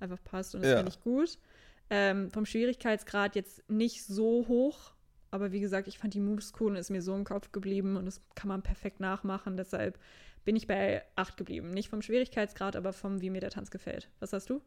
einfach 0.00 0.22
passt. 0.24 0.54
Und 0.54 0.62
das 0.62 0.70
Ja. 0.72 0.76
finde 0.78 0.92
ich 0.92 1.00
gut. 1.00 1.38
Ähm, 1.90 2.30
vom 2.30 2.46
Schwierigkeitsgrad 2.46 3.36
jetzt 3.36 3.68
nicht 3.70 4.04
so 4.04 4.46
hoch, 4.48 4.92
aber 5.30 5.52
wie 5.52 5.60
gesagt, 5.60 5.86
ich 5.88 5.98
fand 5.98 6.14
die 6.14 6.20
Moves 6.20 6.52
cool 6.60 6.72
und 6.72 6.76
ist 6.76 6.90
mir 6.90 7.02
so 7.02 7.14
im 7.14 7.24
Kopf 7.24 7.52
geblieben 7.52 7.96
und 7.96 8.06
das 8.06 8.20
kann 8.34 8.48
man 8.48 8.62
perfekt 8.62 8.98
nachmachen. 9.00 9.56
Deshalb 9.56 9.98
bin 10.44 10.56
ich 10.56 10.66
bei 10.66 11.02
8 11.16 11.36
geblieben. 11.36 11.70
Nicht 11.70 11.88
vom 11.88 12.02
Schwierigkeitsgrad, 12.02 12.74
aber 12.76 12.92
vom, 12.92 13.20
wie 13.20 13.30
mir 13.30 13.40
der 13.40 13.50
Tanz 13.50 13.70
gefällt. 13.70 14.10
Was 14.20 14.32
hast 14.32 14.50
du? 14.50 14.60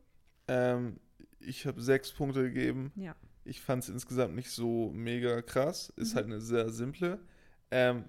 Ähm, 0.48 1.00
ich 1.40 1.66
habe 1.66 1.82
sechs 1.82 2.12
Punkte 2.12 2.44
gegeben. 2.44 2.92
Ja. 2.96 3.16
Ich 3.46 3.62
fand 3.62 3.84
es 3.84 3.90
insgesamt 3.90 4.36
nicht 4.36 4.52
so 4.52 4.90
mega 4.94 5.42
krass. 5.42 5.92
Ist 5.96 6.12
Mhm. 6.14 6.16
halt 6.16 6.26
eine 6.28 6.42
sehr 6.42 6.70
simple. 6.70 7.20
Ähm, 7.72 8.06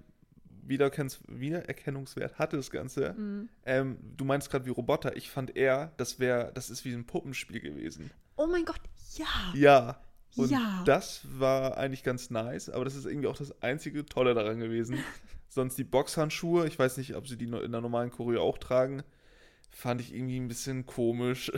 Wiedererkennungswert 0.71 2.39
hatte 2.39 2.57
das 2.57 2.71
Ganze. 2.71 3.13
Mhm. 3.15 3.49
Ähm, 3.65 3.99
du 4.17 4.25
meinst 4.25 4.51
gerade 4.51 4.65
wie 4.67 4.71
Roboter. 4.71 5.17
Ich 5.17 5.31
fand 5.31 5.57
eher, 5.57 5.93
das 5.97 6.19
wäre, 6.19 6.53
das 6.55 6.71
ist 6.71 6.85
wie 6.85 6.93
ein 6.95 7.07
Puppenspiel 7.07 7.61
gewesen. 7.61 8.11
Oh 8.37 8.47
mein 8.47 8.65
Gott, 8.65 8.81
ja. 9.17 9.27
Ja. 9.55 10.01
Und 10.37 10.51
Ja. 10.51 10.83
das 10.87 11.23
war 11.39 11.77
eigentlich 11.77 12.05
ganz 12.05 12.31
nice, 12.31 12.71
aber 12.71 12.85
das 12.85 12.95
ist 12.95 13.05
irgendwie 13.05 13.27
auch 13.27 13.37
das 13.37 13.61
einzige 13.63 14.07
Tolle 14.07 14.33
daran 14.35 14.61
gewesen. 14.61 14.99
Sonst 15.49 15.77
die 15.77 15.85
Boxhandschuhe, 15.85 16.67
ich 16.69 16.79
weiß 16.79 16.97
nicht, 16.99 17.17
ob 17.17 17.27
sie 17.27 17.37
die 17.37 17.47
in 17.47 17.73
der 17.73 17.81
normalen 17.81 18.11
Choreo 18.11 18.41
auch 18.43 18.59
tragen, 18.59 19.03
fand 19.71 20.01
ich 20.01 20.15
irgendwie 20.15 20.39
ein 20.39 20.47
bisschen 20.49 20.87
komisch. 20.87 21.51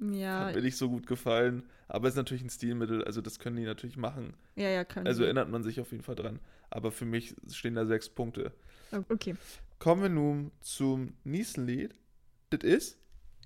Ja, 0.00 0.46
Hat 0.46 0.54
mir 0.54 0.62
nicht 0.62 0.76
so 0.78 0.88
gut 0.88 1.06
gefallen. 1.06 1.62
Aber 1.88 2.08
ist 2.08 2.14
natürlich 2.16 2.42
ein 2.42 2.50
Stilmittel, 2.50 3.04
also 3.04 3.20
das 3.20 3.38
können 3.38 3.56
die 3.56 3.64
natürlich 3.64 3.96
machen. 3.96 4.34
ja, 4.56 4.68
ja, 4.68 4.84
können 4.84 5.06
Also 5.06 5.24
erinnert 5.24 5.50
man 5.50 5.62
sich 5.62 5.80
auf 5.80 5.90
jeden 5.92 6.02
Fall 6.04 6.14
dran. 6.14 6.38
Aber 6.70 6.90
für 6.92 7.04
mich 7.04 7.34
stehen 7.52 7.74
da 7.74 7.84
sechs 7.84 8.08
Punkte. 8.08 8.52
Okay. 9.08 9.34
Kommen 9.78 10.02
wir 10.02 10.08
nun 10.08 10.52
zum 10.60 11.14
nächsten 11.24 11.66
Lied. 11.66 11.94
Das 12.50 12.60
ist 12.62 12.98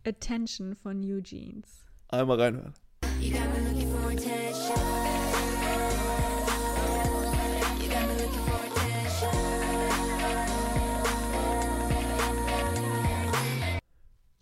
Attention 0.06 0.76
von 0.76 1.00
Eugenes. 1.02 1.84
einmal 2.08 2.40
reinhören. 2.40 2.74
You 3.20 3.32
got 3.32 3.40
me 3.52 3.70
looking 3.70 3.90
for 3.90 4.10
attention. 4.10 5.84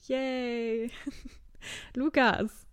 Yay! 0.09 0.91
Lukas, 1.95 2.67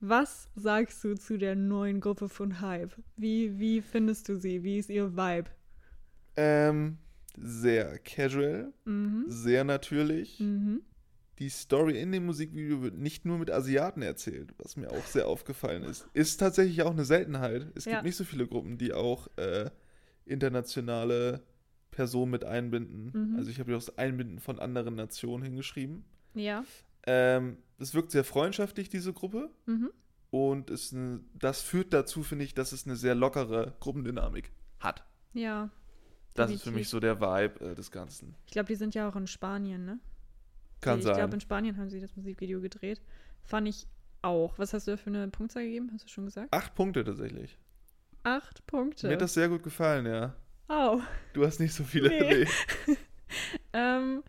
was 0.00 0.48
sagst 0.54 1.02
du 1.04 1.14
zu 1.14 1.36
der 1.38 1.56
neuen 1.56 2.00
Gruppe 2.00 2.28
von 2.28 2.60
Hype? 2.60 2.92
Wie, 3.16 3.58
wie 3.58 3.80
findest 3.82 4.28
du 4.28 4.36
sie? 4.36 4.62
Wie 4.62 4.78
ist 4.78 4.90
ihr 4.90 5.16
Vibe? 5.16 5.50
Ähm, 6.36 6.98
sehr 7.36 7.98
casual, 7.98 8.72
Mhm. 8.84 9.24
sehr 9.28 9.64
natürlich. 9.64 10.40
Mhm. 10.40 10.82
Die 11.38 11.48
Story 11.48 11.98
in 12.00 12.12
dem 12.12 12.26
Musikvideo 12.26 12.82
wird 12.82 12.96
nicht 12.98 13.24
nur 13.24 13.38
mit 13.38 13.50
Asiaten 13.50 14.02
erzählt, 14.02 14.52
was 14.58 14.76
mir 14.76 14.90
auch 14.90 15.06
sehr 15.06 15.26
aufgefallen 15.26 15.82
ist. 15.84 16.06
Ist 16.12 16.36
tatsächlich 16.38 16.82
auch 16.82 16.90
eine 16.90 17.04
Seltenheit. 17.06 17.66
Es 17.74 17.86
Ja. 17.86 17.92
gibt 17.92 18.04
nicht 18.04 18.16
so 18.16 18.24
viele 18.24 18.46
Gruppen, 18.46 18.76
die 18.76 18.92
auch 18.92 19.26
äh, 19.36 19.70
internationale 20.26 21.42
Personen 21.90 22.30
mit 22.30 22.44
einbinden. 22.44 23.10
Mhm. 23.14 23.36
Also 23.36 23.50
ich 23.50 23.58
habe 23.58 23.70
hier 23.70 23.78
auch 23.78 23.84
das 23.84 23.96
Einbinden 23.98 24.38
von 24.38 24.58
anderen 24.58 24.94
Nationen 24.96 25.42
hingeschrieben. 25.42 26.04
Ja. 26.34 26.62
Ähm, 27.06 27.56
es 27.80 27.94
wirkt 27.94 28.10
sehr 28.10 28.24
freundschaftlich, 28.24 28.88
diese 28.88 29.12
Gruppe. 29.12 29.50
Mhm. 29.66 29.90
Und 30.30 30.70
ist 30.70 30.94
eine, 30.94 31.20
das 31.34 31.60
führt 31.60 31.92
dazu, 31.92 32.22
finde 32.22 32.44
ich, 32.44 32.54
dass 32.54 32.70
es 32.70 32.86
eine 32.86 32.94
sehr 32.94 33.16
lockere 33.16 33.74
Gruppendynamik 33.80 34.52
hat. 34.78 35.04
Ja. 35.32 35.70
Das 36.34 36.50
ist 36.50 36.62
für 36.62 36.66
Definitiv. 36.66 36.74
mich 36.74 36.88
so 36.88 37.00
der 37.00 37.20
Vibe 37.20 37.70
äh, 37.70 37.74
des 37.74 37.90
Ganzen. 37.90 38.36
Ich 38.46 38.52
glaube, 38.52 38.68
die 38.68 38.76
sind 38.76 38.94
ja 38.94 39.08
auch 39.08 39.16
in 39.16 39.26
Spanien, 39.26 39.84
ne? 39.84 39.98
Kann 40.80 40.98
ich 40.98 41.04
sein. 41.04 41.16
glaube, 41.16 41.34
in 41.34 41.40
Spanien 41.40 41.76
haben 41.76 41.90
sie 41.90 42.00
das 42.00 42.14
Musikvideo 42.14 42.60
gedreht. 42.60 43.02
Fand 43.42 43.66
ich 43.66 43.88
auch. 44.22 44.56
Was 44.58 44.72
hast 44.72 44.86
du 44.86 44.92
da 44.92 44.96
für 44.96 45.10
eine 45.10 45.26
Punktzahl 45.28 45.64
gegeben? 45.64 45.90
Hast 45.92 46.04
du 46.04 46.08
schon 46.08 46.26
gesagt? 46.26 46.54
Acht 46.54 46.74
Punkte 46.76 47.02
tatsächlich. 47.02 47.58
Acht 48.22 48.64
Punkte. 48.66 49.08
Mir 49.08 49.14
hat 49.14 49.22
das 49.22 49.34
sehr 49.34 49.48
gut 49.48 49.64
gefallen, 49.64 50.06
ja. 50.06 50.36
Au. 50.68 51.00
Du 51.32 51.44
hast 51.44 51.58
nicht 51.58 51.74
so 51.74 51.82
viele. 51.82 52.08
Nee. 52.08 52.46
Nee. 52.86 52.96
Ähm, 53.72 54.24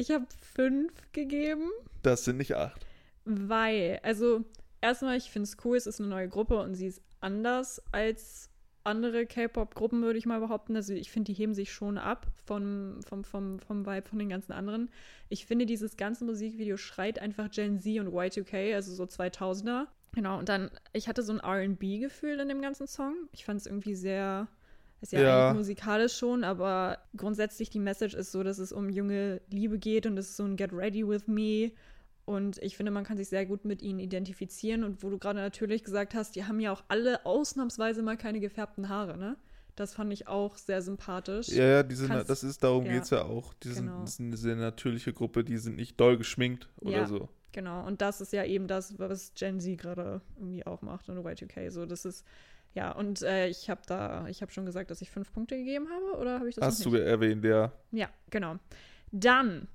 ich 0.00 0.10
habe 0.10 0.26
fünf 0.54 0.92
gegeben. 1.12 1.70
Das 2.02 2.24
sind 2.24 2.38
nicht 2.38 2.54
acht. 2.54 2.86
Weil, 3.24 4.00
also 4.02 4.44
erstmal, 4.80 5.16
ich 5.16 5.30
finde 5.30 5.44
es 5.44 5.56
cool, 5.64 5.76
es 5.76 5.86
ist 5.86 6.00
eine 6.00 6.08
neue 6.08 6.28
Gruppe 6.28 6.58
und 6.60 6.74
sie 6.74 6.86
ist 6.86 7.02
anders 7.20 7.82
als 7.92 8.48
andere 8.82 9.26
K-Pop-Gruppen, 9.26 10.02
würde 10.02 10.18
ich 10.18 10.24
mal 10.24 10.40
behaupten. 10.40 10.74
Also 10.74 10.94
ich 10.94 11.10
finde, 11.10 11.30
die 11.30 11.38
heben 11.38 11.54
sich 11.54 11.70
schon 11.70 11.98
ab 11.98 12.26
vom, 12.46 13.00
vom, 13.06 13.24
vom, 13.24 13.58
vom 13.58 13.84
Vibe 13.84 14.08
von 14.08 14.18
den 14.18 14.30
ganzen 14.30 14.52
anderen. 14.52 14.90
Ich 15.28 15.44
finde, 15.44 15.66
dieses 15.66 15.98
ganze 15.98 16.24
Musikvideo 16.24 16.78
schreit 16.78 17.18
einfach 17.18 17.50
Gen 17.50 17.78
Z 17.78 18.00
und 18.00 18.08
Y2K, 18.08 18.74
also 18.74 18.94
so 18.94 19.04
2000er. 19.04 19.86
Genau, 20.12 20.38
und 20.38 20.48
dann, 20.48 20.70
ich 20.94 21.08
hatte 21.08 21.22
so 21.22 21.32
ein 21.32 21.40
RB-Gefühl 21.40 22.40
in 22.40 22.48
dem 22.48 22.62
ganzen 22.62 22.86
Song. 22.86 23.14
Ich 23.32 23.44
fand 23.44 23.60
es 23.60 23.66
irgendwie 23.66 23.94
sehr, 23.94 24.48
ist 25.00 25.12
ja, 25.12 25.20
Ja. 25.20 25.48
eigentlich 25.48 25.58
musikalisch 25.58 26.16
schon, 26.16 26.44
aber 26.44 26.98
grundsätzlich 27.16 27.70
die 27.70 27.78
Message 27.78 28.14
ist 28.14 28.32
so, 28.32 28.42
dass 28.42 28.58
es 28.58 28.72
um 28.72 28.90
junge 28.90 29.40
Liebe 29.50 29.78
geht 29.78 30.06
und 30.06 30.18
es 30.18 30.30
ist 30.30 30.36
so 30.36 30.44
ein 30.44 30.56
Get 30.56 30.72
Ready 30.72 31.06
with 31.08 31.26
Me. 31.26 31.72
Und 32.26 32.58
ich 32.58 32.76
finde, 32.76 32.92
man 32.92 33.02
kann 33.02 33.16
sich 33.16 33.28
sehr 33.28 33.44
gut 33.44 33.64
mit 33.64 33.82
ihnen 33.82 33.98
identifizieren. 33.98 34.84
Und 34.84 35.02
wo 35.02 35.10
du 35.10 35.18
gerade 35.18 35.40
natürlich 35.40 35.82
gesagt 35.82 36.14
hast, 36.14 36.36
die 36.36 36.44
haben 36.44 36.60
ja 36.60 36.70
auch 36.70 36.84
alle 36.86 37.26
ausnahmsweise 37.26 38.02
mal 38.02 38.16
keine 38.16 38.38
gefärbten 38.40 38.88
Haare, 38.88 39.16
ne? 39.16 39.36
Das 39.74 39.94
fand 39.94 40.12
ich 40.12 40.28
auch 40.28 40.56
sehr 40.56 40.82
sympathisch. 40.82 41.48
Ja, 41.48 41.64
ja, 41.64 41.82
diese, 41.82 42.06
Kannst- 42.06 42.28
das 42.28 42.44
ist, 42.44 42.62
darum 42.62 42.84
ja, 42.84 42.92
geht 42.92 43.04
es 43.04 43.10
ja 43.10 43.22
auch. 43.24 43.54
Die 43.54 43.68
sind, 43.72 43.86
genau. 43.86 44.00
das 44.02 44.10
ist 44.10 44.20
eine 44.20 44.36
sehr 44.36 44.54
natürliche 44.56 45.12
Gruppe, 45.12 45.42
die 45.42 45.56
sind 45.56 45.76
nicht 45.76 45.98
doll 45.98 46.18
geschminkt 46.18 46.68
oder 46.80 46.90
Ja. 46.98 47.06
so. 47.06 47.28
Genau, 47.52 47.84
und 47.86 48.00
das 48.00 48.20
ist 48.20 48.32
ja 48.32 48.44
eben 48.44 48.68
das, 48.68 48.96
was 48.98 49.32
Gen 49.34 49.58
Z 49.58 49.78
gerade 49.78 50.20
irgendwie 50.36 50.64
auch 50.66 50.82
macht 50.82 51.08
und 51.08 51.18
Y2K. 51.18 51.70
So, 51.70 51.84
das 51.86 52.04
ist, 52.04 52.24
ja, 52.74 52.92
und 52.92 53.22
äh, 53.22 53.48
ich 53.48 53.68
habe 53.70 53.80
da, 53.86 54.26
ich 54.28 54.42
habe 54.42 54.52
schon 54.52 54.64
gesagt, 54.66 54.90
dass 54.90 55.00
ich 55.02 55.10
fünf 55.10 55.32
Punkte 55.32 55.56
gegeben 55.56 55.88
habe, 55.90 56.20
oder 56.20 56.38
habe 56.38 56.48
ich 56.48 56.54
das 56.54 56.64
Hast 56.64 56.84
du 56.86 56.94
erwähnt, 56.94 57.44
ja. 57.44 57.72
Ja, 57.92 58.08
genau. 58.30 58.56
Dann, 59.12 59.66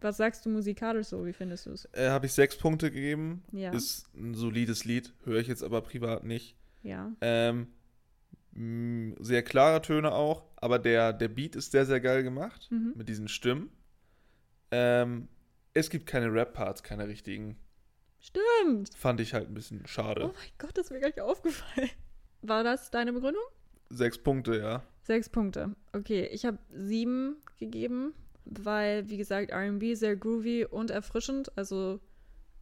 was 0.00 0.16
sagst 0.18 0.46
du 0.46 0.50
musikalisch 0.50 1.08
so? 1.08 1.26
Wie 1.26 1.32
findest 1.32 1.66
du 1.66 1.70
es? 1.72 1.86
Äh, 1.92 2.10
Habe 2.10 2.26
ich 2.26 2.32
sechs 2.32 2.56
Punkte 2.56 2.90
gegeben. 2.92 3.42
Ja, 3.52 3.72
Ist 3.72 4.08
ein 4.14 4.34
solides 4.34 4.84
Lied, 4.84 5.12
höre 5.24 5.40
ich 5.40 5.48
jetzt 5.48 5.62
aber 5.64 5.80
privat 5.82 6.22
nicht. 6.24 6.54
ja, 6.82 7.10
Ähm, 7.20 7.66
mh, 8.52 9.16
sehr 9.18 9.42
klare 9.42 9.82
Töne 9.82 10.12
auch, 10.12 10.44
aber 10.56 10.78
der, 10.78 11.12
der 11.12 11.28
Beat 11.28 11.56
ist 11.56 11.72
sehr, 11.72 11.86
sehr 11.86 12.00
geil 12.00 12.22
gemacht 12.22 12.68
Mhm. 12.70 12.92
mit 12.96 13.08
diesen 13.08 13.26
Stimmen. 13.28 13.70
Ähm, 14.70 15.28
es 15.74 15.90
gibt 15.90 16.06
keine 16.06 16.32
Rap-Parts, 16.32 16.82
keine 16.82 17.08
richtigen. 17.08 17.56
stimmt. 18.20 18.94
Fand 18.94 19.20
ich 19.20 19.34
halt 19.34 19.48
ein 19.48 19.54
bisschen 19.54 19.86
schade. 19.86 20.24
Oh 20.24 20.26
mein 20.34 20.52
Gott, 20.58 20.76
das 20.76 20.86
ist 20.86 20.90
mir 20.92 21.00
gar 21.00 21.08
nicht 21.08 21.20
aufgefallen. 21.20 21.90
War 22.42 22.64
das 22.64 22.90
deine 22.90 23.12
Begründung? 23.12 23.42
Sechs 23.90 24.18
Punkte, 24.18 24.58
ja. 24.58 24.82
Sechs 25.02 25.28
Punkte. 25.28 25.74
Okay, 25.92 26.26
ich 26.26 26.44
habe 26.44 26.58
sieben 26.70 27.36
gegeben, 27.58 28.12
weil, 28.44 29.08
wie 29.08 29.16
gesagt, 29.16 29.52
RB 29.52 29.94
sehr 29.94 30.16
groovy 30.16 30.66
und 30.66 30.90
erfrischend. 30.90 31.56
Also, 31.56 32.00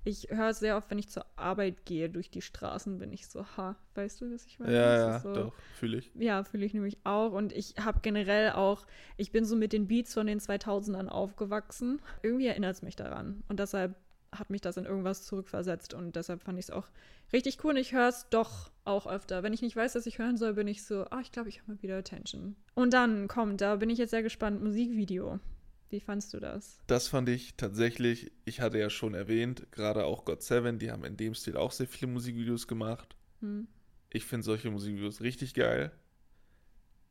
ich 0.04 0.28
höre 0.30 0.50
es 0.50 0.61
sehr 0.61 0.76
oft, 0.76 0.88
wenn 0.90 0.99
ich 1.00 1.09
zur 1.09 1.26
Arbeit 1.35 1.85
gehe, 1.85 2.09
durch 2.09 2.30
die 2.30 2.42
Straßen 2.42 2.99
bin 2.99 3.12
ich 3.12 3.26
so, 3.26 3.45
ha, 3.56 3.75
weißt 3.97 4.21
du, 4.21 4.33
was 4.33 4.47
ich 4.47 4.61
meine? 4.61 4.73
Ja, 4.73 4.97
ja, 4.97 5.18
so, 5.18 5.35
doch, 5.35 5.54
fühle 5.75 5.99
ich. 5.99 6.12
Ja, 6.14 6.45
fühle 6.45 6.64
ich 6.64 6.75
nämlich 6.75 6.99
auch. 7.02 7.33
Und 7.33 7.52
ich 7.52 7.75
habe 7.80 7.99
generell 8.02 8.52
auch, 8.52 8.87
ich 9.16 9.33
bin 9.33 9.45
so 9.45 9.56
mit 9.56 9.73
den 9.73 9.88
Beats 9.88 10.14
von 10.14 10.28
den 10.28 10.38
2000ern 10.38 11.09
aufgewachsen. 11.09 12.00
Irgendwie 12.23 12.47
erinnert 12.47 12.76
es 12.76 12.83
mich 12.83 12.95
daran. 12.95 13.42
Und 13.49 13.59
deshalb 13.59 13.97
hat 14.33 14.50
mich 14.50 14.61
das 14.61 14.76
in 14.76 14.85
irgendwas 14.85 15.25
zurückversetzt. 15.25 15.95
Und 15.95 16.16
deshalb 16.16 16.42
fand 16.42 16.59
ich 16.59 16.66
es 16.66 16.71
auch 16.71 16.88
richtig 17.33 17.62
cool. 17.64 17.71
Und 17.71 17.76
ich 17.78 17.92
höre 17.92 18.09
es 18.09 18.28
doch 18.30 18.71
auch 18.85 19.06
öfter. 19.06 19.42
Wenn 19.42 19.52
ich 19.52 19.62
nicht 19.62 19.76
weiß, 19.76 19.95
was 19.95 20.06
ich 20.06 20.18
hören 20.18 20.37
soll, 20.37 20.54
bin 20.54 20.68
ich 20.68 20.85
so, 20.85 21.04
ah, 21.11 21.21
ich 21.21 21.33
glaube, 21.33 21.49
ich 21.49 21.61
habe 21.61 21.73
mal 21.73 21.83
wieder 21.83 21.99
Attention. 21.99 22.56
Und 22.75 22.92
dann 22.92 23.28
kommt, 23.28 23.61
da 23.61 23.76
bin 23.76 23.90
ich 23.90 23.99
jetzt 23.99 24.11
sehr 24.11 24.23
gespannt, 24.23 24.62
Musikvideo. 24.62 25.40
Wie 25.88 26.00
fandst 26.00 26.35
du 26.35 26.40
das? 26.40 26.78
Das 26.88 27.09
fand 27.09 27.28
ich 27.28 27.54
tatsächlich, 27.56 28.33
ich 28.45 28.61
hatte 28.61 28.78
ja 28.78 28.90
schon 28.90 29.14
erwähnt, 29.14 29.71
gerade 29.71 30.04
auch 30.04 30.25
God 30.25 30.42
Seven, 30.42 30.78
die 30.78 30.90
haben 30.90 31.04
in 31.04 31.16
dem 31.16 31.35
Stil 31.35 31.56
auch 31.56 31.71
sehr 31.71 31.87
viele 31.87 32.11
Musikvideos 32.11 32.66
gemacht. 32.66 33.16
Hm. 33.40 33.68
Ich 34.11 34.25
finde 34.25 34.45
solche 34.45 34.71
Musikvideos 34.71 35.21
richtig 35.21 35.54
geil. 35.54 35.92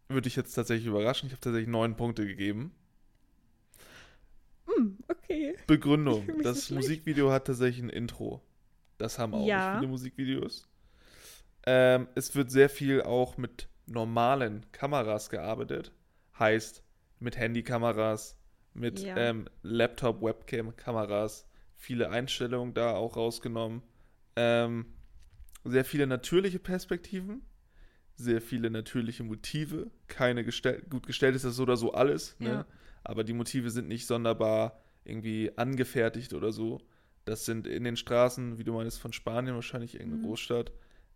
Würde 0.10 0.28
ich 0.28 0.36
jetzt 0.36 0.54
tatsächlich 0.54 0.88
überraschen. 0.88 1.28
Ich 1.28 1.34
habe 1.34 1.42
tatsächlich 1.42 1.70
neun 1.70 1.96
Punkte 1.96 2.26
gegeben. 2.26 2.76
Okay. 5.54 5.58
Begründung. 5.68 6.26
So 6.38 6.42
Das. 6.44 6.70
Musikvideo 6.72 7.32
hat 7.32 7.46
tatsächlich 7.48 7.84
ein 7.84 7.90
Intro. 7.90 8.42
Das 8.98 9.20
haben 9.20 9.34
auch 9.34 9.46
Ja. 9.46 9.70
nicht 9.72 9.78
viele 9.80 9.88
Musikvideos. 9.92 10.68
Ähm, 11.66 12.08
es 12.16 12.36
wird 12.36 12.52
sehr 12.52 12.70
viel 12.70 13.02
auch 13.02 13.38
mit 13.38 13.68
normalen 13.88 14.66
Kameras 14.72 15.30
gearbeitet. 15.30 15.92
Heißt, 16.38 16.84
mit 17.20 17.38
Handykameras, 17.38 18.38
mit 18.74 19.00
Ja. 19.00 19.16
ähm, 19.18 19.48
Laptop-Webcam-Kameras. 19.64 21.48
Viele 21.76 22.10
Einstellungen 22.10 22.74
da 22.74 22.94
auch 22.96 23.16
rausgenommen. 23.18 23.82
Ähm, 24.36 24.86
sehr 25.64 25.86
viele 25.86 26.08
natürliche 26.08 26.60
Perspektiven. 26.60 27.42
Sehr 28.16 28.42
viele 28.42 28.70
natürliche 28.70 29.24
Motive. 29.24 29.92
Keine 30.08 30.44
gestell 30.46 30.82
gut 30.90 31.06
gestellt 31.06 31.36
ist 31.36 31.46
das 31.46 31.56
so 31.56 31.64
oder 31.64 31.78
so 31.78 31.94
alles. 31.94 32.36
Ne? 32.40 32.50
Ja. 32.50 32.66
aber 33.08 33.24
die 33.24 33.34
Motive 33.34 33.70
sind 33.70 33.88
nicht 33.88 34.08
sonderbar 34.08 34.82
irgendwie 35.06 35.52
angefertigt 35.56 36.34
oder 36.34 36.52
so. 36.52 36.80
Das 37.26 37.46
sind 37.46 37.66
in 37.68 37.84
den 37.84 37.98
Straßen, 37.98 38.58
wie 38.58 38.64
du 38.64 38.74
meinst, 38.74 39.00
von 39.00 39.14
Spanien, 39.14 39.56
wahrscheinlich 39.56 39.96
irgendeine 39.96 40.22
Mhm. 40.22 40.28
Großstadt. 40.28 40.72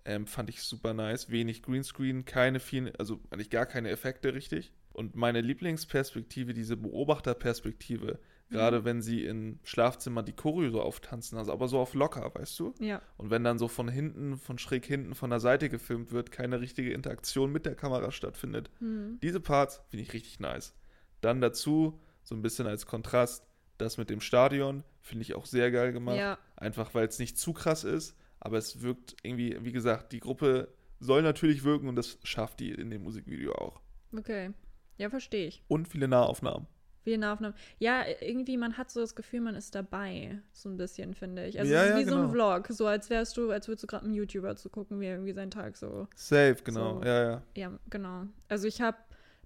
Ähm, 0.05 0.25
fand 0.25 0.50
ich 0.50 0.63
super 0.63 0.93
nice. 0.93 1.29
Wenig 1.29 1.62
Greenscreen, 1.62 2.25
keine 2.25 2.60
vielen, 2.60 2.96
also 2.96 3.19
eigentlich 3.29 3.50
gar 3.50 3.65
keine 3.65 3.89
Effekte 3.89 4.34
richtig. 4.34 4.72
Und 4.93 5.15
meine 5.15 5.41
Lieblingsperspektive, 5.41 6.53
diese 6.53 6.77
Beobachterperspektive, 6.77 8.19
gerade 8.50 8.84
wenn 8.84 9.01
sie 9.03 9.25
im 9.25 9.60
Schlafzimmer 9.63 10.24
die 10.24 10.34
Choreo 10.34 10.72
so 10.72 10.81
auftanzen, 10.81 11.38
also 11.38 11.51
aber 11.51 11.67
so 11.67 11.77
auf 11.77 11.93
locker, 11.93 12.31
weißt 12.34 12.60
du? 12.60 12.74
Ja. 12.79 13.00
Und 13.17 13.29
wenn 13.29 13.43
dann 13.43 13.60
so 13.60 13.67
von 13.67 13.88
hinten, 13.88 14.38
von 14.38 14.58
schräg 14.58 14.86
hinten, 14.86 15.13
von 15.13 15.29
der 15.29 15.39
Seite 15.39 15.69
gefilmt 15.69 16.12
wird, 16.12 16.31
keine 16.31 16.60
richtige 16.60 16.91
Interaktion 16.91 17.51
mit 17.51 17.67
der 17.67 17.75
Kamera 17.75 18.12
stattfindet. 18.12 18.72
Hm. 18.79 19.19
Diese 19.22 19.39
Parts 19.39 19.81
finde 19.89 20.03
ich 20.03 20.13
richtig 20.13 20.39
nice. 20.39 20.74
Dann 21.22 21.41
dazu, 21.41 22.00
so 22.24 22.34
ein 22.34 22.41
bisschen 22.41 22.65
als 22.65 22.88
Kontrast, 22.88 23.46
das 23.79 23.98
mit 23.98 24.09
dem 24.09 24.21
Stadion 24.21 24.83
finde 25.01 25.24
ich 25.24 25.33
auch 25.33 25.45
sehr 25.45 25.71
geil 25.71 25.91
gemacht. 25.91 26.17
Ja. 26.17 26.38
Einfach 26.55 26.93
weil 26.93 27.07
es 27.07 27.17
nicht 27.17 27.38
zu 27.38 27.53
krass 27.53 27.83
ist, 27.83 28.15
aber 28.39 28.57
es 28.57 28.81
wirkt 28.81 29.15
irgendwie, 29.24 29.57
wie 29.62 29.71
gesagt, 29.71 30.12
die 30.12 30.19
Gruppe 30.19 30.74
soll 31.00 31.21
natürlich 31.21 31.63
wirken 31.63 31.88
und 31.88 31.95
das 31.95 32.19
schafft 32.24 32.59
die 32.59 32.71
in 32.71 32.89
dem 32.89 33.03
Musikvideo 33.03 33.53
auch. 33.53 33.81
Okay. 34.15 34.51
Ja, 34.98 35.09
verstehe 35.09 35.48
ich. 35.48 35.63
Und 35.67 35.88
viele 35.88 36.07
Nahaufnahmen. 36.07 36.67
Viele 37.03 37.19
Nahaufnahmen. 37.19 37.55
Ja, 37.77 38.03
irgendwie, 38.19 38.57
man 38.57 38.77
hat 38.77 38.91
so 38.91 39.00
das 39.00 39.15
Gefühl, 39.15 39.39
man 39.39 39.55
ist 39.55 39.74
dabei. 39.74 40.41
So 40.51 40.67
ein 40.67 40.75
bisschen, 40.75 41.13
finde 41.13 41.48
ich. 41.48 41.57
Also 41.57 41.71
Ja, 41.71 41.83
es 41.83 41.86
ist 41.86 41.91
ja, 41.93 42.00
wie 42.00 42.03
so 42.03 42.15
ein 42.15 42.21
genau. 42.24 42.33
Vlog. 42.33 42.67
So 42.67 42.86
als 42.86 43.09
wärst 43.09 43.38
du, 43.38 43.50
als 43.50 43.69
würdest 43.69 43.83
du 43.83 43.88
gerade 43.88 44.05
einen 44.05 44.13
YouTuber 44.13 44.57
zu 44.57 44.69
gucken, 44.69 45.00
wie 45.00 45.05
er 45.05 45.13
irgendwie 45.13 45.31
seinen 45.33 45.51
Tag 45.51 45.77
so. 45.77 46.07
Safe, 46.15 46.57
genau. 46.63 47.00
So. 47.00 47.05
Ja, 47.05 47.24
ja. 47.24 47.43
Ja, 47.55 47.79
genau. 47.89 48.25
Also 48.50 48.67
ich 48.67 48.81
habe 48.81 48.98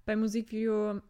beim 0.04 0.18
Musikvideo, 0.20 1.00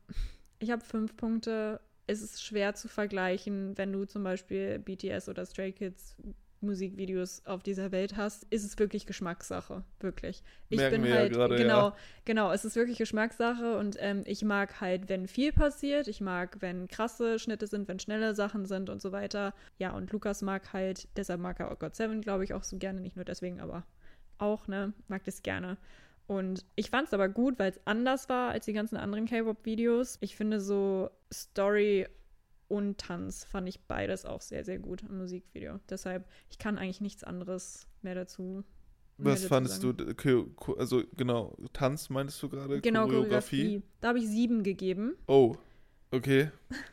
ich 0.59 0.71
habe 0.71 0.85
fünf 0.85 1.16
Punkte. 1.16 1.81
Es 2.06 2.23
ist 2.23 2.42
schwer 2.42 2.75
zu 2.75 2.88
vergleichen, 2.88 3.76
wenn 3.78 3.92
du 3.92 4.04
zum 4.04 4.25
Beispiel 4.25 4.78
BTS 4.78 5.28
oder 5.28 5.46
Stray 5.46 5.73
Kids 5.73 6.16
Musikvideos 6.64 7.44
auf 7.46 7.62
dieser 7.62 7.92
Welt 7.92 8.16
hast, 8.16 8.44
ist 8.44 8.64
es 8.64 8.78
wirklich 8.78 9.06
Geschmackssache, 9.06 9.84
wirklich. 10.00 10.42
Ich 10.68 10.78
Merken 10.78 10.96
bin 10.96 11.04
wir 11.04 11.11
ja 11.11 11.16
halt, 11.16 11.32
gerade, 11.32 11.56
genau, 11.56 11.88
ja. 11.88 11.96
genau, 12.25 12.52
es 12.52 12.64
ist 12.64 12.75
wirklich 12.75 12.99
Geschmackssache 12.99 13.78
und 13.78 13.96
ähm, 14.00 14.23
ich 14.26 14.42
mag 14.44 14.80
halt, 14.80 15.08
wenn 15.08 15.28
viel 15.28 15.52
passiert, 15.52 16.08
ich 16.08 16.20
mag, 16.20 16.56
wenn 16.61 16.88
krasse 16.88 17.38
Schnitte 17.38 17.66
sind, 17.66 17.87
wenn 17.87 17.99
schnelle 17.99 18.34
Sachen 18.34 18.66
sind 18.66 18.90
und 18.90 19.00
so 19.00 19.12
weiter. 19.12 19.54
Ja, 19.78 19.92
und 19.92 20.11
Lukas 20.12 20.42
mag 20.42 20.73
halt, 20.73 21.08
deshalb 21.16 21.40
mag 21.40 21.61
er 21.61 21.70
auch 21.70 21.78
God 21.78 21.94
Seven, 21.94 22.20
glaube 22.20 22.44
ich, 22.44 22.54
auch 22.54 22.64
so 22.64 22.78
gerne, 22.78 23.00
nicht 23.00 23.16
nur 23.16 23.25
deswegen, 23.25 23.61
aber 23.61 23.84
auch, 24.38 24.66
ne, 24.66 24.92
mag 25.08 25.23
das 25.25 25.42
gerne. 25.42 25.76
Und 26.26 26.64
ich 26.75 26.90
fand 26.90 27.09
es 27.09 27.14
aber 27.14 27.28
gut, 27.28 27.59
weil 27.59 27.71
es 27.73 27.81
anders 27.85 28.28
war 28.28 28.50
als 28.50 28.64
die 28.64 28.73
ganzen 28.73 28.97
anderen 28.97 29.26
K-Pop-Videos. 29.26 30.19
Ich 30.21 30.37
finde 30.37 30.61
so 30.61 31.11
Story 31.33 32.07
und 32.69 32.99
Tanz 32.99 33.45
fand 33.45 33.69
ich 33.69 33.81
beides 33.81 34.25
auch 34.25 34.40
sehr, 34.40 34.64
sehr 34.64 34.78
gut 34.78 35.02
im 35.02 35.19
Musikvideo. 35.19 35.81
Deshalb, 35.88 36.26
ich 36.49 36.59
kann 36.59 36.78
eigentlich 36.78 37.02
nichts 37.02 37.25
anderes 37.25 37.87
mehr 38.00 38.14
dazu. 38.14 38.64
mehr 39.19 39.33
Was 39.33 39.40
dazu 39.43 39.49
fandest 39.49 39.83
sagen. 39.83 39.97
du, 39.97 40.75
also 40.75 41.02
genau, 41.14 41.57
Tanz 41.75 42.09
meintest 42.09 42.43
du 42.43 42.49
gerade? 42.49 42.81
Genau, 42.81 43.04
Choreografie. 43.07 43.83
Da 44.00 44.09
habe 44.09 44.19
ich 44.19 44.26
sieben 44.26 44.62
gegeben. 44.62 45.16
Oh, 45.26 45.57
okay. 46.11 46.50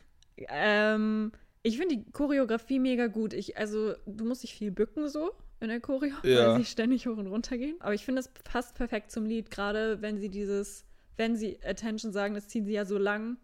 Ähm, 0.48 1.30
ich 1.62 1.78
finde 1.78 1.98
die 1.98 2.10
Choreografie 2.10 2.80
mega 2.80 3.06
gut. 3.06 3.32
Ich, 3.32 3.58
also, 3.58 3.94
du 4.06 4.24
musst 4.24 4.42
dich 4.42 4.54
viel 4.54 4.72
bücken 4.72 5.08
so 5.08 5.32
in 5.62 5.68
der 5.68 5.80
Choreo, 5.80 6.14
Ja. 6.24 6.48
weil 6.54 6.58
sie 6.58 6.64
ständig 6.66 7.06
hoch 7.06 7.16
und 7.16 7.26
runter 7.26 7.56
gehen. 7.56 7.76
Aber 7.80 7.94
ich 7.94 8.04
finde, 8.04 8.20
es 8.20 8.28
passt 8.44 8.74
perfekt 8.74 9.10
zum 9.10 9.24
Lied, 9.24 9.50
gerade 9.50 10.02
wenn 10.02 10.18
sie 10.18 10.28
dieses, 10.28 10.84
wenn 11.16 11.36
sie 11.36 11.58
Attention 11.64 12.12
sagen, 12.12 12.34
das 12.34 12.48
ziehen 12.48 12.64
sie 12.66 12.72
ja 12.72 12.84
so 12.84 12.98
lang 12.98 13.36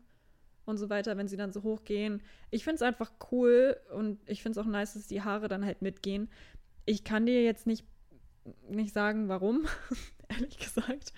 und 0.65 0.77
so 0.77 0.91
weiter, 0.91 1.17
wenn 1.17 1.29
sie 1.29 1.37
dann 1.37 1.53
so 1.53 1.63
hoch 1.63 1.85
gehen. 1.85 2.23
Ich 2.51 2.65
finde 2.65 2.77
es 2.77 2.83
einfach 2.83 3.11
cool 3.33 3.77
und 3.95 4.19
ich 4.27 4.43
finde 4.43 4.61
es 4.61 4.67
auch 4.67 4.71
nice, 4.71 4.95
dass 4.95 5.07
die 5.07 5.23
Haare 5.23 5.49
dann 5.49 5.65
halt 5.65 5.81
mitgehen. 5.81 6.29
Ich 6.85 7.05
kann 7.05 7.25
dir 7.27 7.43
jetzt 7.43 7.67
nicht, 7.67 7.85
nicht 8.69 8.93
sagen, 8.93 9.29
warum, 9.29 9.67
ehrlich 10.29 10.59
gesagt. 10.59 11.13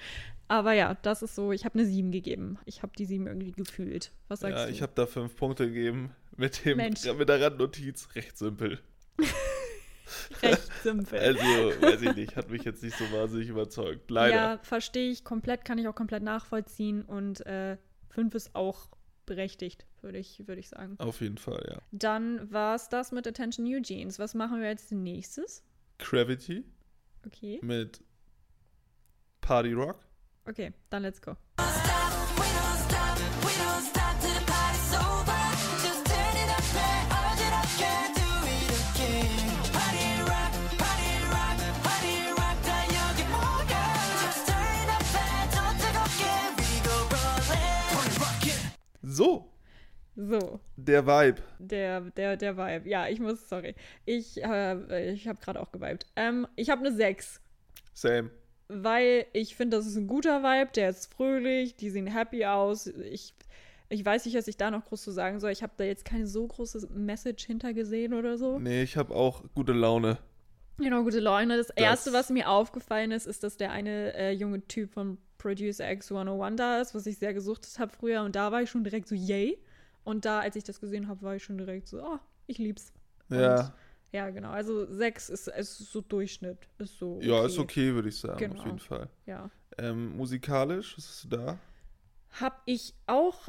Aber 0.49 0.73
ja, 0.73 0.95
das 1.03 1.23
ist 1.23 1.35
so, 1.37 1.53
ich 1.53 1.65
habe 1.65 1.79
eine 1.79 1.87
7 1.87 2.11
gegeben. 2.11 2.59
Ich 2.65 2.83
habe 2.83 2.93
die 2.99 3.05
7 3.05 3.27
irgendwie 3.29 3.53
gefühlt. 3.53 4.11
Was 4.29 4.41
sagst 4.41 4.59
Ja, 4.59 4.67
du? 4.67 4.73
ich 4.73 4.83
habe 4.83 4.93
da 4.97 5.07
fünf 5.07 5.37
Punkte 5.37 5.67
gegeben 5.69 6.11
mit, 6.37 6.65
dem, 6.65 6.77
Mensch. 6.77 7.05
mit 7.15 7.29
der 7.29 7.41
Randnotiz. 7.41 8.09
Recht 8.17 8.37
simpel. 8.37 8.79
Recht 10.43 10.71
simpel. 10.83 11.19
Also, 11.19 11.41
weiß 11.41 12.03
ich 12.03 12.15
nicht, 12.17 12.37
hat 12.37 12.51
mich 12.51 12.65
jetzt 12.65 12.83
nicht 12.83 12.97
so 12.97 13.05
wahnsinnig 13.13 13.49
überzeugt. 13.49 14.11
Leider. 14.11 14.35
Ja, 14.35 14.59
verstehe 14.63 15.11
ich 15.11 15.25
komplett, 15.25 15.65
kann 15.65 15.79
ich 15.79 15.89
auch 15.89 15.95
komplett 15.95 16.23
nachvollziehen. 16.23 17.03
Und 17.03 17.45
äh, 17.47 17.77
fünf 18.09 18.35
ist 18.35 18.55
auch 18.55 18.89
berechtigt, 19.27 19.87
würde 20.03 20.19
ich, 20.19 20.47
würde 20.47 20.61
ich 20.61 20.69
sagen. 20.69 20.97
Auf 20.99 21.21
jeden 21.21 21.39
Fall, 21.39 21.65
ja. 21.71 21.79
Dann 21.93 22.51
war 22.53 22.75
es 22.75 22.89
das 22.89 23.13
mit 23.13 23.27
Attention 23.27 23.67
Eugenes. 23.67 24.19
Was 24.19 24.35
machen 24.35 24.61
wir 24.61 24.69
als 24.69 24.91
nächstes? 24.91 25.63
Gravity 25.99 26.65
Okay, 27.27 27.59
mit 27.63 28.03
Party 29.41 29.73
Rock. 29.73 29.99
okay, 30.47 30.73
dann 30.89 31.03
let's 31.03 31.21
go. 31.21 31.37
So, 49.11 49.51
So, 50.17 50.61
der 50.77 51.07
Vibe. 51.07 51.41
der, 51.59 52.01
der, 52.03 52.37
der 52.37 52.57
Vibe. 52.57 52.89
Ja, 52.89 53.09
ich 53.09 53.19
muss, 53.21 53.49
sorry. 53.49 53.75
Ich, 54.05 54.43
äh, 54.43 55.13
ich 55.13 55.27
habe 55.27 55.41
gerade 55.41 55.61
auch 55.61 55.73
geweibt. 55.73 56.07
Ähm, 56.17 56.47
ich 56.57 56.71
habe 56.71 56.81
eine 56.87 56.95
6. 56.95 57.41
Same. 57.93 58.31
weil 58.69 59.27
ich 59.33 59.57
finde, 59.57 59.77
das 59.79 59.87
ist 59.87 59.97
ein 59.97 60.07
guter 60.07 60.43
Vibe, 60.43 60.71
der 60.77 60.91
ist 60.91 61.13
fröhlich, 61.13 61.75
die 61.77 61.91
sehen 61.91 62.07
happy 62.07 62.45
aus. 62.47 62.87
Ich, 62.87 63.35
ich 63.89 64.05
weiß 64.05 64.25
nicht, 64.27 64.37
was 64.37 64.47
ich 64.47 64.57
da 64.57 64.71
noch 64.71 64.85
groß 64.85 65.03
zu 65.03 65.11
sagen 65.11 65.41
soll. 65.41 65.51
Ich 65.51 65.63
habe 65.65 65.73
da 65.77 65.85
jetzt 65.85 66.05
keine 66.05 66.27
so 66.29 66.47
große 66.47 66.89
Message 66.95 67.47
hintergesehen 67.47 68.15
oder 68.15 68.39
so. 68.39 68.59
Nee, 68.61 68.83
ich 68.85 68.97
habe 68.97 69.15
auch 69.15 69.43
gute 69.55 69.73
Laune. 69.73 70.19
Genau, 70.79 71.03
gute 71.03 71.21
Laune. 71.21 71.57
Das, 71.57 71.71
Erste, 71.71 72.13
was 72.13 72.31
mir 72.31 72.49
aufgefallen 72.49 73.11
ist, 73.11 73.27
ist, 73.27 73.43
dass 73.43 73.57
der 73.57 73.71
eine 73.73 74.15
äh, 74.15 74.31
junge 74.33 74.67
Typ 74.67 74.93
von 74.93 75.19
Producer 75.41 75.91
X 75.91 76.13
101 76.13 76.57
da 76.57 76.81
ist, 76.81 76.95
was 76.95 77.07
ich 77.07 77.19
sehr 77.19 77.33
gesucht 77.35 77.67
habe 77.79 77.91
früher. 77.91 78.23
Und 78.23 78.37
da 78.37 78.53
war 78.53 78.63
ich 78.63 78.71
schon 78.71 78.85
direkt 78.85 79.09
so, 79.09 79.15
yay. 79.15 79.59
Und 80.05 80.25
da, 80.25 80.41
als 80.41 80.57
ich 80.57 80.65
das 80.65 80.81
gesehen 80.81 81.09
habe, 81.09 81.23
war 81.23 81.37
ich 81.37 81.45
schon 81.45 81.59
direkt 81.59 81.89
so, 81.89 82.03
oh, 82.03 82.19
ich 82.47 82.59
lieb's. 82.59 82.93
Ja. 83.29 83.75
Ja, 84.13 84.29
genau. 84.31 84.51
Also 84.51 84.93
sechs 84.93 85.29
ist, 85.29 85.47
ist 85.47 85.79
so 85.79 86.01
Durchschnitt. 86.01 86.59
Ist 86.79 86.99
so. 86.99 87.21
Ja, 87.23 87.47
ist 87.47 87.59
okay, 87.59 87.95
würde 87.95 88.09
ich 88.09 88.17
sagen, 88.19 88.39
Genau. 88.39 88.61
auf 88.61 88.67
jeden 88.67 88.81
Fall. 88.81 89.09
Ja. 89.27 89.51
Ähm, 89.79 90.17
musikalisch, 90.17 90.97
was 90.99 91.07
hast 91.09 91.25
du 91.25 91.29
da? 91.37 91.59
Hab 92.41 92.61
ich 92.67 92.93
auch 93.07 93.49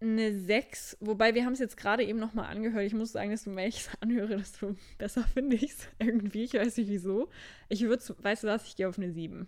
eine 0.00 0.36
6, 0.36 0.96
wobei 1.00 1.34
wir 1.34 1.44
haben 1.44 1.52
es 1.52 1.58
jetzt 1.60 1.76
gerade 1.76 2.04
eben 2.04 2.18
nochmal 2.18 2.46
angehört. 2.46 2.84
Ich 2.84 2.94
muss 2.94 3.12
sagen, 3.12 3.30
desto 3.30 3.50
mehr 3.50 3.68
ich 3.68 3.76
es 3.86 3.90
anhöre, 4.00 4.36
desto 4.38 4.74
besser 4.98 5.22
finde 5.22 5.56
ich 5.56 5.70
es 5.70 5.88
irgendwie. 6.00 6.44
Ich 6.44 6.54
weiß 6.54 6.76
nicht 6.78 6.88
wieso. 6.90 7.28
Ich 7.68 7.82
würde, 7.82 8.02
weißt 8.22 8.42
du 8.44 8.48
was, 8.48 8.66
ich 8.66 8.74
gehe 8.76 8.88
auf 8.88 8.98
eine 8.98 9.12
7. 9.12 9.46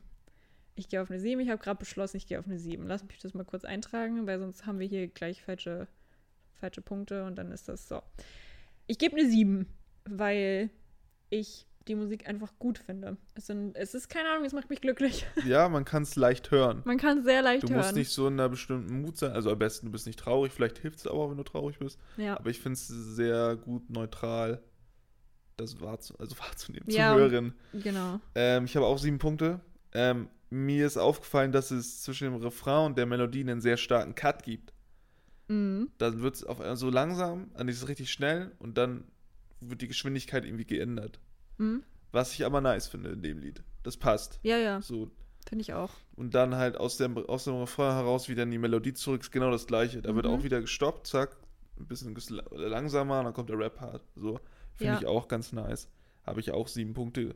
Ich 0.74 0.88
gehe 0.88 1.02
auf 1.02 1.10
eine 1.10 1.20
7. 1.20 1.40
Ich 1.40 1.48
habe 1.50 1.62
gerade 1.62 1.78
beschlossen, 1.78 2.16
ich 2.16 2.26
gehe 2.26 2.38
auf 2.38 2.46
eine 2.46 2.58
7. 2.58 2.86
Lass 2.86 3.04
mich 3.04 3.18
das 3.18 3.34
mal 3.34 3.44
kurz 3.44 3.64
eintragen, 3.64 4.26
weil 4.26 4.38
sonst 4.38 4.66
haben 4.66 4.78
wir 4.78 4.86
hier 4.86 5.08
gleich 5.08 5.42
falsche, 5.42 5.86
falsche 6.60 6.80
Punkte 6.80 7.24
und 7.24 7.36
dann 7.36 7.52
ist 7.52 7.68
das 7.68 7.88
so. 7.88 8.02
Ich 8.86 8.98
gebe 8.98 9.16
eine 9.16 9.28
7, 9.28 9.66
weil 10.08 10.70
ich 11.30 11.66
die 11.88 11.94
Musik 11.96 12.28
einfach 12.28 12.52
gut 12.60 12.78
finde. 12.78 13.16
Es, 13.34 13.46
sind, 13.48 13.74
es 13.76 13.92
ist 13.94 14.08
keine 14.08 14.28
Ahnung, 14.30 14.44
es 14.44 14.52
macht 14.52 14.70
mich 14.70 14.80
glücklich. 14.80 15.26
Ja, 15.44 15.68
man 15.68 15.84
kann 15.84 16.04
es 16.04 16.14
leicht 16.14 16.50
hören. 16.52 16.80
Man 16.84 16.96
kann 16.96 17.18
es 17.18 17.24
sehr 17.24 17.42
leicht 17.42 17.64
Du 17.64 17.68
hören. 17.70 17.78
musst 17.78 17.96
nicht 17.96 18.10
so 18.10 18.28
in 18.28 18.34
einer 18.34 18.48
bestimmten 18.48 19.02
Mut 19.02 19.18
sein. 19.18 19.32
Also 19.32 19.50
am 19.50 19.58
besten, 19.58 19.86
du 19.86 19.92
bist 19.92 20.06
nicht 20.06 20.18
traurig. 20.20 20.52
Vielleicht 20.52 20.78
hilft 20.78 21.00
es 21.00 21.06
aber, 21.08 21.28
wenn 21.28 21.36
du 21.36 21.42
traurig 21.42 21.78
bist. 21.80 21.98
ja. 22.16 22.38
Aber 22.38 22.50
ich 22.50 22.60
finde 22.60 22.74
es 22.74 22.86
sehr 22.86 23.56
gut 23.56 23.90
neutral, 23.90 24.62
das 25.56 25.80
wahrzu 25.80 26.14
also 26.18 26.38
wahrzunehmen, 26.38 26.88
Ja, 26.88 27.14
zu 27.14 27.18
hören. 27.20 27.54
genau. 27.74 28.20
Ähm, 28.36 28.64
ich 28.64 28.76
habe 28.76 28.86
auch 28.86 28.98
sieben 28.98 29.18
Punkte. 29.18 29.60
Ähm, 29.94 30.28
mir 30.50 30.86
ist 30.86 30.96
aufgefallen, 30.98 31.52
dass 31.52 31.70
es 31.70 32.02
zwischen 32.02 32.24
dem 32.24 32.36
Refrain 32.36 32.86
und 32.86 32.98
der 32.98 33.06
Melodie 33.06 33.40
einen 33.40 33.60
sehr 33.60 33.76
starken 33.76 34.14
Cut 34.14 34.42
gibt. 34.42 34.72
Mhm. 35.48 35.90
Dann 35.98 36.20
wird 36.22 36.36
es 36.36 36.46
so 36.78 36.90
langsam, 36.90 37.50
dann 37.56 37.68
ist 37.68 37.78
es 37.82 37.88
richtig 37.88 38.10
schnell 38.12 38.52
und 38.58 38.76
dann 38.78 39.04
wird 39.60 39.80
die 39.82 39.88
Geschwindigkeit 39.88 40.44
irgendwie 40.44 40.64
geändert. 40.66 41.20
Mhm. 41.58 41.82
Was 42.10 42.32
ich 42.34 42.44
aber 42.44 42.60
nice 42.60 42.88
finde 42.88 43.10
in 43.10 43.22
dem 43.22 43.38
Lied. 43.38 43.62
Das 43.82 43.96
passt. 43.96 44.38
Ja, 44.42 44.56
ja, 44.58 44.80
So. 44.82 45.10
finde 45.48 45.62
ich 45.62 45.72
auch. 45.72 45.90
Und 46.16 46.34
dann 46.34 46.54
halt 46.56 46.76
aus 46.76 46.96
dem, 46.98 47.16
aus 47.16 47.44
dem 47.44 47.54
Refrain 47.56 47.94
heraus 47.94 48.28
wieder 48.28 48.42
in 48.44 48.50
die 48.50 48.58
Melodie 48.58 48.92
zurück, 48.92 49.22
ist 49.22 49.32
genau 49.32 49.50
das 49.50 49.66
gleiche. 49.66 50.02
Da 50.02 50.14
wird 50.14 50.26
Mhm. 50.26 50.32
auch 50.32 50.42
wieder 50.44 50.60
gestoppt, 50.60 51.06
zack, 51.06 51.36
ein 51.78 51.86
bisschen 51.86 52.14
langsamer, 52.52 53.18
und 53.20 53.24
dann 53.24 53.34
kommt 53.34 53.48
der 53.48 53.58
Rap-Part. 53.58 54.02
So. 54.14 54.38
Finde 54.74 54.92
Ja. 54.94 54.98
ich 55.00 55.06
auch 55.06 55.26
ganz 55.28 55.52
nice. 55.52 55.88
Habe 56.24 56.40
ich 56.40 56.50
auch 56.52 56.68
sieben 56.68 56.92
Punkte. 56.94 57.34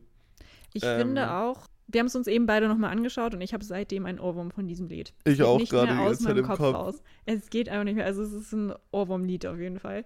Ich 0.73 0.83
Ähm, 0.85 0.99
finde 0.99 1.33
auch, 1.33 1.67
wir 1.89 2.01
haben 2.01 2.07
es 2.07 2.17
uns 2.17 2.27
eben 2.27 2.47
beide 2.47 2.69
nochmal 2.69 2.91
angeschaut 2.91 3.35
und 3.35 3.41
ich 3.41 3.55
habe 3.55 3.65
seitdem 3.65 4.07
einen 4.07 4.19
Ohrwurm 4.19 4.51
von 4.51 4.67
diesem 4.67 4.89
Lied. 4.89 5.15
Ich 5.25 5.33
Es 5.33 5.37
geht 5.39 5.47
auch 5.47 5.59
gerade 5.69 5.93
die 5.93 5.99
aus 5.99 6.07
ganze 6.19 6.25
Zeit 6.25 6.35
meinem 6.35 6.45
im 6.45 6.47
Kopf, 6.51 6.61
raus. 6.61 7.03
Es 7.27 7.49
geht 7.51 7.69
einfach 7.69 7.85
nicht 7.85 7.95
mehr. 7.97 8.07
Also 8.07 8.23
es 8.23 8.33
ist 8.33 8.53
ein 8.53 8.73
Ohrwurm-Lied 8.91 9.47
auf 9.47 9.59
jeden 9.59 9.79
Fall. 9.79 10.05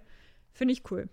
Finde 0.53 0.73
ich 0.73 0.83
cool. 0.91 1.09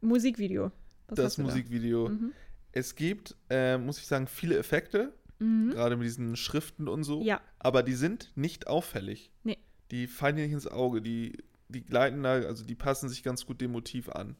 Musikvideo. 0.00 0.70
Was 1.08 1.16
das 1.16 1.36
du 1.36 1.42
da? 1.42 1.48
Musikvideo. 1.48 2.08
Mhm. 2.08 2.32
Es 2.72 2.94
gibt, 2.94 3.36
äh, 3.48 3.78
muss 3.78 3.98
ich 3.98 4.06
sagen, 4.06 4.26
viele 4.26 4.56
Effekte, 4.56 5.12
Mhm. 5.40 5.70
gerade 5.70 5.96
mit 5.96 6.06
diesen 6.06 6.36
Schriften 6.36 6.86
und 6.86 7.02
so. 7.02 7.22
Ja, 7.22 7.40
Aber 7.58 7.82
die 7.82 7.94
sind 7.94 8.30
nicht 8.36 8.66
auffällig. 8.66 9.32
Nee. 9.42 9.58
Die 9.90 10.06
fallen 10.06 10.36
dir 10.36 10.44
nicht 10.44 10.52
ins 10.52 10.66
Auge. 10.66 11.00
Die, 11.02 11.38
die 11.68 11.82
gleiten 11.82 12.22
da, 12.22 12.34
also 12.34 12.64
die 12.64 12.74
passen 12.74 13.08
sich 13.08 13.22
ganz 13.22 13.46
gut 13.46 13.60
dem 13.60 13.72
Motiv 13.72 14.08
an. 14.10 14.36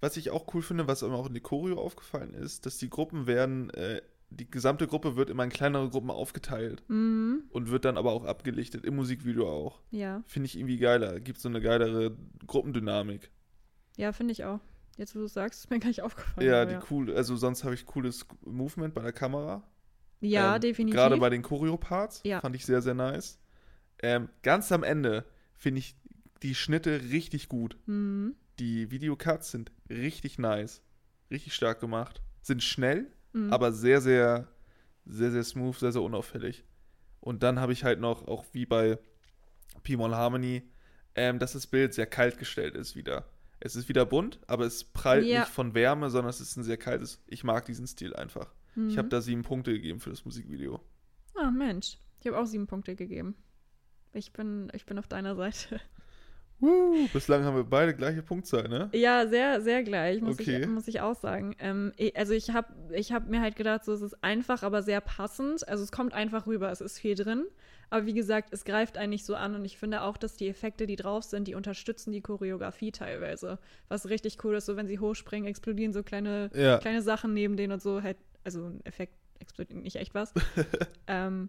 Was 0.00 0.16
ich 0.16 0.30
auch 0.30 0.54
cool 0.54 0.62
finde, 0.62 0.86
was 0.86 1.02
mir 1.02 1.12
auch 1.12 1.26
in 1.26 1.34
der 1.34 1.42
Choreo 1.42 1.78
aufgefallen 1.80 2.32
ist, 2.34 2.64
dass 2.66 2.78
die 2.78 2.88
Gruppen 2.88 3.26
werden, 3.26 3.70
äh, 3.70 4.00
die 4.30 4.50
gesamte 4.50 4.86
Gruppe 4.86 5.16
wird 5.16 5.30
immer 5.30 5.44
in 5.44 5.50
kleinere 5.50 5.88
Gruppen 5.88 6.10
aufgeteilt 6.10 6.82
mhm. 6.88 7.44
und 7.50 7.70
wird 7.70 7.84
dann 7.84 7.96
aber 7.96 8.12
auch 8.12 8.24
abgelichtet, 8.24 8.84
im 8.84 8.96
Musikvideo 8.96 9.48
auch. 9.48 9.80
ja, 9.90 10.22
Finde 10.26 10.46
ich 10.46 10.56
irgendwie 10.58 10.76
geiler. 10.78 11.18
Gibt 11.20 11.40
so 11.40 11.48
eine 11.48 11.60
geilere 11.60 12.16
Gruppendynamik. 12.46 13.30
ja, 13.96 14.12
finde 14.12 14.32
ich 14.32 14.44
auch. 14.44 14.60
Jetzt, 14.96 15.14
wo 15.14 15.20
du 15.20 15.26
es 15.26 15.32
sagst, 15.34 15.60
ist 15.64 15.70
mir 15.70 15.78
gar 15.78 15.88
nicht 15.88 16.02
aufgefallen. 16.02 16.46
ja, 16.46 16.64
die 16.66 16.76
cool, 16.90 17.14
also 17.14 17.36
sonst 17.36 17.64
habe 17.64 17.74
ich 17.74 17.86
cooles 17.86 18.26
Movement 18.44 18.94
bei 18.94 19.02
der 19.02 19.12
Kamera. 19.12 19.62
ja 20.20 20.56
Ähm, 20.56 20.60
definitiv. 20.60 20.94
Gerade 20.96 21.16
bei 21.18 21.30
den 21.30 21.42
Choreo-Parts 21.42 22.22
Ja. 22.24 22.40
fand 22.40 22.54
ich 22.56 22.66
sehr, 22.66 22.82
sehr 22.82 22.94
nice. 22.94 23.38
Ähm, 24.02 24.28
ganz 24.42 24.70
am 24.72 24.82
Ende 24.82 25.24
finde 25.56 25.78
ich 25.80 25.96
die 26.42 26.54
Schnitte 26.54 27.00
richtig 27.10 27.48
gut. 27.48 27.78
mhm. 27.86 28.34
Die 28.58 28.90
Videocuts 28.90 29.52
sind 29.52 29.70
richtig 29.88 30.36
nice. 30.38 30.82
Richtig 31.30 31.54
stark 31.54 31.78
gemacht. 31.80 32.20
Sind 32.40 32.60
schnell, 32.62 33.06
Mhm. 33.32 33.52
aber 33.52 33.72
sehr, 33.72 34.00
sehr, 34.00 34.48
sehr, 35.04 35.30
sehr 35.30 35.44
smooth, 35.44 35.76
sehr, 35.78 35.92
sehr 35.92 36.02
unauffällig. 36.02 36.64
Und 37.20 37.42
dann 37.42 37.60
habe 37.60 37.72
ich 37.72 37.84
halt 37.84 38.00
noch, 38.00 38.26
auch 38.28 38.44
wie 38.52 38.64
bei 38.66 38.98
P-Mall 39.82 40.14
Harmony, 40.14 40.62
ähm, 41.14 41.38
dass 41.38 41.52
das 41.52 41.66
Bild 41.66 41.94
sehr 41.94 42.06
kalt 42.06 42.38
gestellt 42.38 42.74
ist 42.74 42.96
wieder. 42.96 43.24
Es 43.60 43.74
ist 43.74 43.88
wieder 43.88 44.06
bunt, 44.06 44.38
aber 44.46 44.64
es 44.66 44.84
prallt 44.84 45.26
Ja. 45.26 45.40
nicht 45.40 45.50
von 45.52 45.74
Wärme, 45.74 46.10
sondern 46.10 46.30
es 46.30 46.40
ist 46.40 46.56
ein 46.56 46.62
sehr 46.62 46.76
kaltes. 46.76 47.20
Ich 47.26 47.42
mag 47.44 47.64
diesen 47.64 47.86
Stil 47.86 48.14
einfach. 48.14 48.52
mhm. 48.76 48.88
Ich 48.88 48.98
habe 48.98 49.08
da 49.08 49.20
sieben 49.20 49.42
Punkte 49.42 49.72
gegeben 49.72 49.98
für 50.00 50.10
das 50.10 50.24
Musikvideo. 50.24 50.80
Ah, 51.34 51.50
Mensch. 51.50 51.98
Ich 52.20 52.26
habe 52.26 52.38
auch 52.38 52.46
sieben 52.46 52.66
Punkte 52.66 52.94
gegeben. 52.96 53.34
Ich 54.12 54.32
bin, 54.32 54.70
ich 54.74 54.86
bin 54.86 54.98
auf 54.98 55.06
deiner 55.08 55.34
Seite. 55.36 55.80
Woo, 56.60 57.06
bislang 57.12 57.44
haben 57.44 57.56
wir 57.56 57.62
beide 57.64 57.94
gleiche 57.94 58.22
Punktzahl, 58.22 58.68
ne? 58.68 58.88
Ja, 58.92 59.28
sehr, 59.28 59.60
sehr 59.60 59.84
gleich, 59.84 60.20
muss, 60.20 60.40
Okay. 60.40 60.62
ich, 60.62 60.66
muss 60.66 60.88
ich 60.88 61.00
auch 61.00 61.14
sagen. 61.14 61.54
Ähm, 61.60 61.92
ich, 61.96 62.16
also 62.16 62.32
ich 62.32 62.50
habe 62.50 62.72
ich 62.92 63.12
hab 63.12 63.28
mir 63.28 63.40
halt 63.40 63.54
gedacht, 63.54 63.84
so 63.84 63.92
es 63.92 64.02
ist 64.02 64.24
einfach, 64.24 64.64
aber 64.64 64.82
sehr 64.82 65.00
passend. 65.00 65.68
Also 65.68 65.84
es 65.84 65.92
kommt 65.92 66.14
einfach 66.14 66.46
rüber, 66.48 66.70
es 66.72 66.80
ist 66.80 66.98
viel 66.98 67.14
drin. 67.14 67.44
Aber 67.90 68.06
wie 68.06 68.12
gesagt, 68.14 68.52
es 68.52 68.64
greift 68.64 68.98
einen 68.98 69.10
nicht 69.10 69.24
so 69.24 69.34
an 69.36 69.54
und 69.54 69.64
ich 69.64 69.78
finde 69.78 70.02
auch, 70.02 70.16
dass 70.16 70.36
die 70.36 70.48
Effekte, 70.48 70.86
die 70.86 70.96
drauf 70.96 71.22
sind, 71.22 71.46
die 71.48 71.54
unterstützen 71.54 72.10
die 72.12 72.20
Choreografie 72.20 72.90
teilweise. 72.92 73.58
Was 73.88 74.08
richtig 74.10 74.44
cool 74.44 74.56
ist, 74.56 74.66
so 74.66 74.76
wenn 74.76 74.88
sie 74.88 74.98
hochspringen, 74.98 75.48
explodieren 75.48 75.92
so 75.92 76.02
kleine, 76.02 76.50
Ja. 76.54 76.78
kleine 76.78 77.02
Sachen 77.02 77.34
neben 77.34 77.56
denen 77.56 77.72
und 77.72 77.82
so. 77.82 78.02
Halt, 78.02 78.16
also 78.44 78.64
ein 78.66 78.80
Effekt 78.84 79.14
explodiert 79.38 79.80
nicht 79.82 79.96
echt 79.96 80.14
was. 80.14 80.34
ähm, 81.06 81.48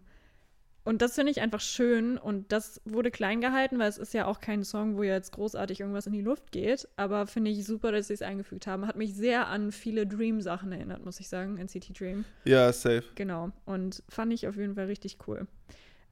und 0.84 1.02
das 1.02 1.14
finde 1.14 1.30
ich 1.30 1.40
einfach 1.40 1.60
schön 1.60 2.16
und 2.16 2.52
das 2.52 2.80
wurde 2.84 3.10
klein 3.10 3.40
gehalten, 3.40 3.78
weil 3.78 3.88
es 3.88 3.98
ist 3.98 4.14
ja 4.14 4.26
auch 4.26 4.40
kein 4.40 4.64
Song, 4.64 4.96
wo 4.96 5.02
jetzt 5.02 5.32
großartig 5.32 5.80
irgendwas 5.80 6.06
in 6.06 6.12
die 6.12 6.22
Luft 6.22 6.52
geht. 6.52 6.88
Aber 6.96 7.26
finde 7.26 7.50
ich 7.50 7.66
super, 7.66 7.92
dass 7.92 8.08
sie 8.08 8.14
es 8.14 8.22
eingefügt 8.22 8.66
haben. 8.66 8.86
Hat 8.86 8.96
mich 8.96 9.14
sehr 9.14 9.48
an 9.48 9.72
viele 9.72 10.06
Dream-Sachen 10.06 10.72
erinnert, 10.72 11.04
muss 11.04 11.20
ich 11.20 11.28
sagen, 11.28 11.58
NCT 11.58 11.98
Dream. 11.98 12.24
Ja, 12.44 12.72
safe. 12.72 13.04
Genau. 13.14 13.50
Und 13.66 14.02
fand 14.08 14.32
ich 14.32 14.48
auf 14.48 14.56
jeden 14.56 14.74
Fall 14.74 14.86
richtig 14.86 15.18
cool. 15.26 15.46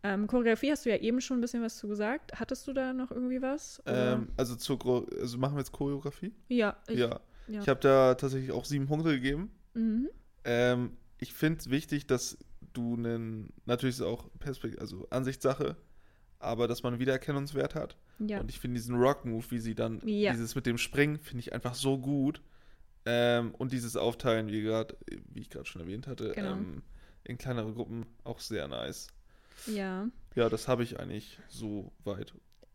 Ähm, 0.03 0.27
Choreografie 0.27 0.71
hast 0.71 0.85
du 0.87 0.91
ja 0.91 0.97
eben 0.97 1.21
schon 1.21 1.39
ein 1.39 1.41
bisschen 1.41 1.63
was 1.63 1.79
zu 1.79 1.89
gesagt. 1.89 2.39
Hattest 2.39 2.69
du 2.69 2.73
da 2.73 2.93
noch 2.93 3.11
irgendwie 3.11 3.43
was? 3.43 3.83
Ähm, 3.87 4.29
also, 4.37 4.55
zur, 4.55 5.07
also 5.21 5.39
machen 5.39 5.55
wir 5.55 5.61
jetzt 5.61 5.73
Choreografie? 5.73 6.33
ja, 6.49 6.77
ich, 6.89 6.99
ja. 6.99 7.21
ja. 7.49 7.63
Ich 7.63 7.69
habe 7.69 7.81
da 7.81 8.15
tatsächlich 8.15 8.53
auch 8.53 8.65
sieben 8.65 8.87
Punkte 8.87 9.11
gegeben. 9.11 9.51
Mhm. 9.75 10.09
Ähm, 10.45 10.97
ich 11.19 11.33
finde 11.35 11.59
es 11.59 11.71
wichtig, 11.71 12.07
dass 12.07 12.39
du 12.79 12.95
einen, 12.95 13.53
natürlich 13.67 13.97
ist 13.97 14.01
es 14.01 14.07
auch 14.07 14.29
Perspekt 14.39 14.81
also 14.81 15.07
Ansichtssache, 15.11 15.77
aber 16.39 16.69
dass 16.69 16.83
man 16.83 16.93
einen 16.95 17.01
Wiedererkennungswert 17.01 17.75
hat. 17.75 17.97
Ja. 18.21 18.41
Und 18.41 18.51
ich 18.51 18.59
finde 18.59 18.77
diesen 18.79 18.97
Rock-Move, 18.97 19.45
wie 19.51 19.59
sie 19.59 19.75
dann, 19.75 20.01
Ja. 20.07 20.33
dieses 20.33 20.55
mit 20.55 20.67
dem 20.67 20.79
Springen, 20.79 21.19
finde 21.19 21.41
ich 21.41 21.53
einfach 21.53 21.75
so 21.75 21.99
gut. 21.99 22.41
Ähm, 23.07 23.55
und 23.57 23.73
dieses 23.73 23.97
Aufteilen, 23.97 24.49
wie, 24.49 24.63
grad, 24.63 24.97
wie 25.33 25.41
ich 25.41 25.51
gerade 25.51 25.67
schon 25.67 25.81
erwähnt 25.83 26.07
hatte, 26.07 26.33
Genau. 26.35 26.53
ähm, 26.53 26.83
in 27.25 27.39
kleinere 27.39 27.73
Gruppen 27.73 28.07
auch 28.25 28.41
sehr 28.41 28.69
nice. 28.69 29.09
Ja. 29.67 30.09
Ja, 30.35 30.49
das 30.49 30.69
habe 30.69 30.83
ich 30.83 30.99
eigentlich 31.01 31.39
so 31.49 31.93
weit. 32.05 32.33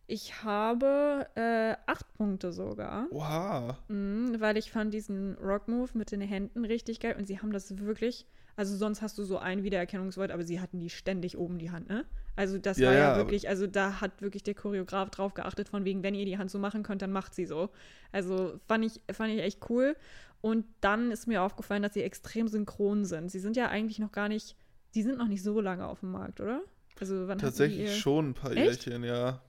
Ich 0.08 0.44
habe 0.44 1.28
äh, 1.36 1.76
acht 1.89 2.12
Punkte 2.16 2.52
sogar. 2.52 3.08
Oha. 3.12 3.78
Mhm, 3.88 4.36
weil 4.39 4.58
ich 4.58 4.70
fand 4.72 4.94
diesen 4.94 5.36
Rock-Move 5.36 5.92
mit 5.98 6.12
den 6.12 6.20
Händen 6.22 6.66
richtig 6.66 7.00
geil 7.00 7.16
und 7.18 7.26
sie 7.26 7.39
haben 7.39 7.52
das 7.54 7.78
wirklich. 7.78 8.26
Also 8.56 8.76
sonst 8.78 9.02
hast 9.02 9.18
du 9.18 9.24
so 9.24 9.38
ein 9.39 9.63
Wiedererkennungswort, 9.63 10.32
aber 10.32 10.44
sie 10.44 10.62
hatten 10.62 10.80
die 10.80 10.89
ständig 10.89 11.38
oben 11.38 11.58
die 11.58 11.72
Hand, 11.72 11.89
ne? 11.89 12.06
Also 12.36 12.58
das 12.58 12.80
Ja, 12.80 12.88
war 12.88 12.94
ja, 12.94 13.00
ja, 13.12 13.18
wirklich, 13.18 13.48
also 13.50 13.68
da 13.68 14.02
hat 14.02 14.22
wirklich 14.22 14.44
der 14.44 14.56
Choreograf 14.56 15.10
drauf 15.12 15.34
geachtet, 15.34 15.70
von 15.70 15.86
wegen, 15.86 16.04
wenn 16.04 16.16
ihr 16.16 16.26
die 16.26 16.38
Hand 16.38 16.50
so 16.52 16.60
machen 16.60 16.84
könnt, 16.84 17.02
dann 17.02 17.12
macht 17.12 17.34
sie 17.36 17.46
so. 17.46 17.70
Also 18.12 18.60
fand 18.68 18.86
ich, 18.86 19.02
fand 19.13 19.34
ich 19.34 19.42
echt 19.42 19.70
cool. 19.70 19.96
Und 20.42 20.66
dann 20.82 21.12
ist 21.12 21.28
mir 21.28 21.42
aufgefallen, 21.42 21.84
dass 21.84 21.94
sie 21.94 22.02
extrem 22.04 22.48
synchron 22.48 23.06
sind. 23.06 23.32
Sie 23.32 23.39
sind 23.39 23.56
ja 23.56 23.70
eigentlich 23.70 24.00
noch 24.00 24.12
gar 24.12 24.30
nicht, 24.30 24.56
die 24.94 25.04
sind 25.04 25.18
noch 25.18 25.28
nicht 25.28 25.44
so 25.44 25.62
lange 25.62 25.88
auf 25.88 26.02
dem 26.02 26.12
Markt, 26.12 26.42
oder? 26.42 26.62
Also 27.00 27.28
wann 27.28 27.38
Tatsächlich 27.38 27.98
schon 28.00 28.30
ein 28.30 28.34
paar 28.34 28.52
Echt? 28.52 28.86
Jährchen, 28.86 29.04
ja. 29.04 29.42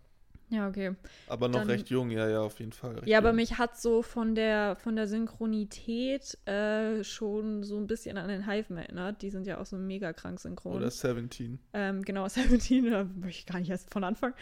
Ja, 0.54 0.68
okay. 0.68 0.94
Aber 1.26 1.48
noch 1.48 1.60
Dann- 1.60 1.70
recht 1.70 1.90
jung, 1.90 2.10
ja, 2.10 2.28
ja, 2.28 2.40
auf 2.40 2.58
jeden 2.60 2.72
Fall. 2.72 3.00
Ja, 3.06 3.18
aber 3.18 3.28
jung. 3.30 3.36
mich 3.36 3.58
hat 3.58 3.76
so 3.80 4.02
von 4.02 4.34
der 4.34 4.76
von 4.76 4.94
der 4.94 5.06
Synchronität 5.08 6.38
äh, 6.46 7.02
schon 7.04 7.62
so 7.64 7.76
ein 7.76 7.86
bisschen 7.86 8.16
an 8.18 8.28
den 8.28 8.46
Hive 8.48 8.74
erinnert. 8.74 9.22
Die 9.22 9.30
sind 9.30 9.46
ja 9.46 9.60
auch 9.60 9.66
so 9.66 9.76
mega 9.76 10.12
krank 10.12 10.40
synchron. 10.40 10.76
Oder 10.76 10.90
17. 10.90 11.58
ähm, 11.72 12.02
genau, 12.02 12.28
17, 12.28 12.90
da 12.90 13.04
möchte 13.04 13.40
ich 13.40 13.46
gar 13.46 13.58
nicht 13.58 13.70
erst 13.70 13.92
von 13.92 14.04
Anfang. 14.04 14.34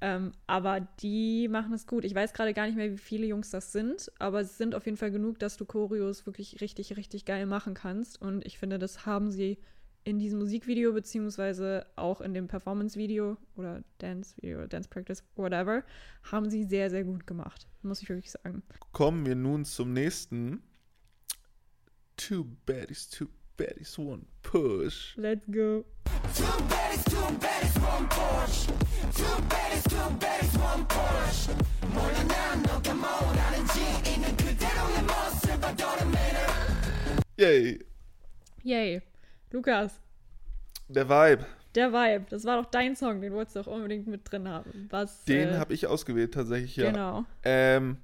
Ähm, 0.00 0.32
aber 0.46 0.80
die 1.02 1.48
machen 1.48 1.72
es 1.72 1.86
gut. 1.86 2.04
Ich 2.04 2.14
weiß 2.14 2.32
gerade 2.32 2.54
gar 2.54 2.66
nicht 2.66 2.76
mehr, 2.76 2.90
wie 2.92 2.98
viele 2.98 3.26
Jungs 3.26 3.50
das 3.50 3.72
sind, 3.72 4.10
aber 4.18 4.40
es 4.40 4.56
sind 4.58 4.74
auf 4.74 4.84
jeden 4.86 4.96
Fall 4.96 5.10
genug, 5.10 5.38
dass 5.38 5.56
du 5.56 5.64
Choreos 5.64 6.26
wirklich 6.26 6.60
richtig, 6.60 6.96
richtig 6.96 7.24
geil 7.24 7.46
machen 7.46 7.74
kannst. 7.74 8.20
Und 8.20 8.46
ich 8.46 8.58
finde, 8.58 8.78
das 8.78 9.06
haben 9.06 9.30
sie 9.30 9.58
in 10.07 10.19
diesem 10.19 10.39
Musikvideo, 10.39 10.91
beziehungsweise 10.93 11.85
auch 11.95 12.19
in 12.21 12.33
dem 12.33 12.47
Performance-Video 12.47 13.37
oder 13.55 13.83
Dance-Video, 13.99 14.67
Dance 14.67 14.89
Practice, 14.89 15.23
whatever, 15.35 15.83
haben 16.23 16.49
sie 16.49 16.63
sehr, 16.63 16.89
sehr 16.89 17.03
gut 17.03 17.25
gemacht. 17.25 17.67
Muss 17.83 18.01
ich 18.01 18.09
wirklich 18.09 18.31
sagen. 18.31 18.63
Kommen 18.91 19.25
wir 19.25 19.35
nun 19.35 19.65
zum 19.65 19.93
nächsten. 19.93 20.61
Two 22.17 22.45
baddies, 22.65 23.09
two 23.09 23.27
baddies, 23.57 23.97
one 23.97 24.25
push. 24.43 25.15
Let's 25.17 25.45
go. 25.47 25.85
Two 26.35 26.43
baddies, 26.69 27.03
two 27.05 27.17
baddies, 27.39 27.75
one 27.81 28.07
Porsche. 28.09 28.67
Two 29.15 29.41
baddies, 29.49 29.83
two 29.89 30.17
baddies, 30.19 30.55
one 30.59 30.85
Porsche. 30.87 31.55
몰라 31.93 32.23
난 32.23 32.61
너가 32.63 32.93
뭐라는지 32.93 33.79
있는 34.09 34.35
그대로의 34.37 35.01
모습 35.03 35.59
도려내는 35.77 36.39
Yay. 37.39 37.79
Yay. 38.65 39.01
Lukas, 39.50 40.00
Der 40.88 41.08
Vibe, 41.08 41.46
der 41.74 41.92
Vibe, 41.92 42.26
das 42.30 42.44
war 42.44 42.60
doch 42.62 42.70
dein 42.70 42.96
Song, 42.96 43.20
den 43.20 43.32
wolltest 43.32 43.56
du 43.56 43.60
auch 43.60 43.66
unbedingt 43.66 44.06
mit 44.06 44.30
drin 44.30 44.48
haben. 44.48 44.88
Was, 44.90 45.24
den 45.24 45.50
äh, 45.50 45.58
habe 45.58 45.74
ich 45.74 45.86
ausgewählt 45.86 46.34
tatsächlich, 46.34 46.76
ja. 46.76 46.90
Genau. 46.90 47.24
Ähm, 47.44 47.98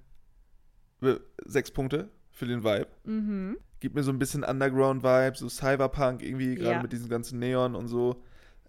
sechs 1.45 1.71
Punkte 1.71 2.09
für 2.31 2.47
den 2.47 2.63
Vibe. 2.65 2.89
Mhm. 3.05 3.59
Gibt 3.81 3.95
mir 3.95 4.03
so 4.03 4.11
ein 4.13 4.19
bisschen 4.19 4.45
Underground-Vibe, 4.45 5.37
so 5.37 5.49
Cyberpunk 5.49 6.23
irgendwie, 6.23 6.55
gerade 6.55 6.77
Ja. 6.77 6.83
mit 6.83 6.93
diesem 6.93 7.09
ganzen 7.09 7.39
Neon 7.39 7.75
und 7.75 7.89
so. 7.89 8.23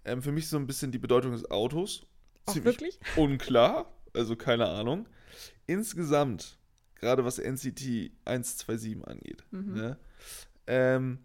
Ähm, 0.03 0.21
für 0.21 0.31
mich 0.31 0.49
so 0.49 0.57
ein 0.57 0.67
bisschen 0.67 0.91
die 0.91 0.97
Bedeutung 0.97 1.31
des 1.31 1.49
Autos. 1.49 2.05
Auch 2.45 2.53
Ziemlich 2.53 2.65
wirklich? 2.73 2.99
unklar, 3.15 3.91
also 4.13 4.35
keine 4.35 4.67
Ahnung. 4.67 5.07
Insgesamt, 5.67 6.57
gerade 6.95 7.23
was 7.25 7.39
NCT 7.39 8.11
127 8.25 9.05
angeht, 9.07 9.43
Mhm. 9.51 9.73
ne? 9.73 9.97
ähm, 10.67 11.19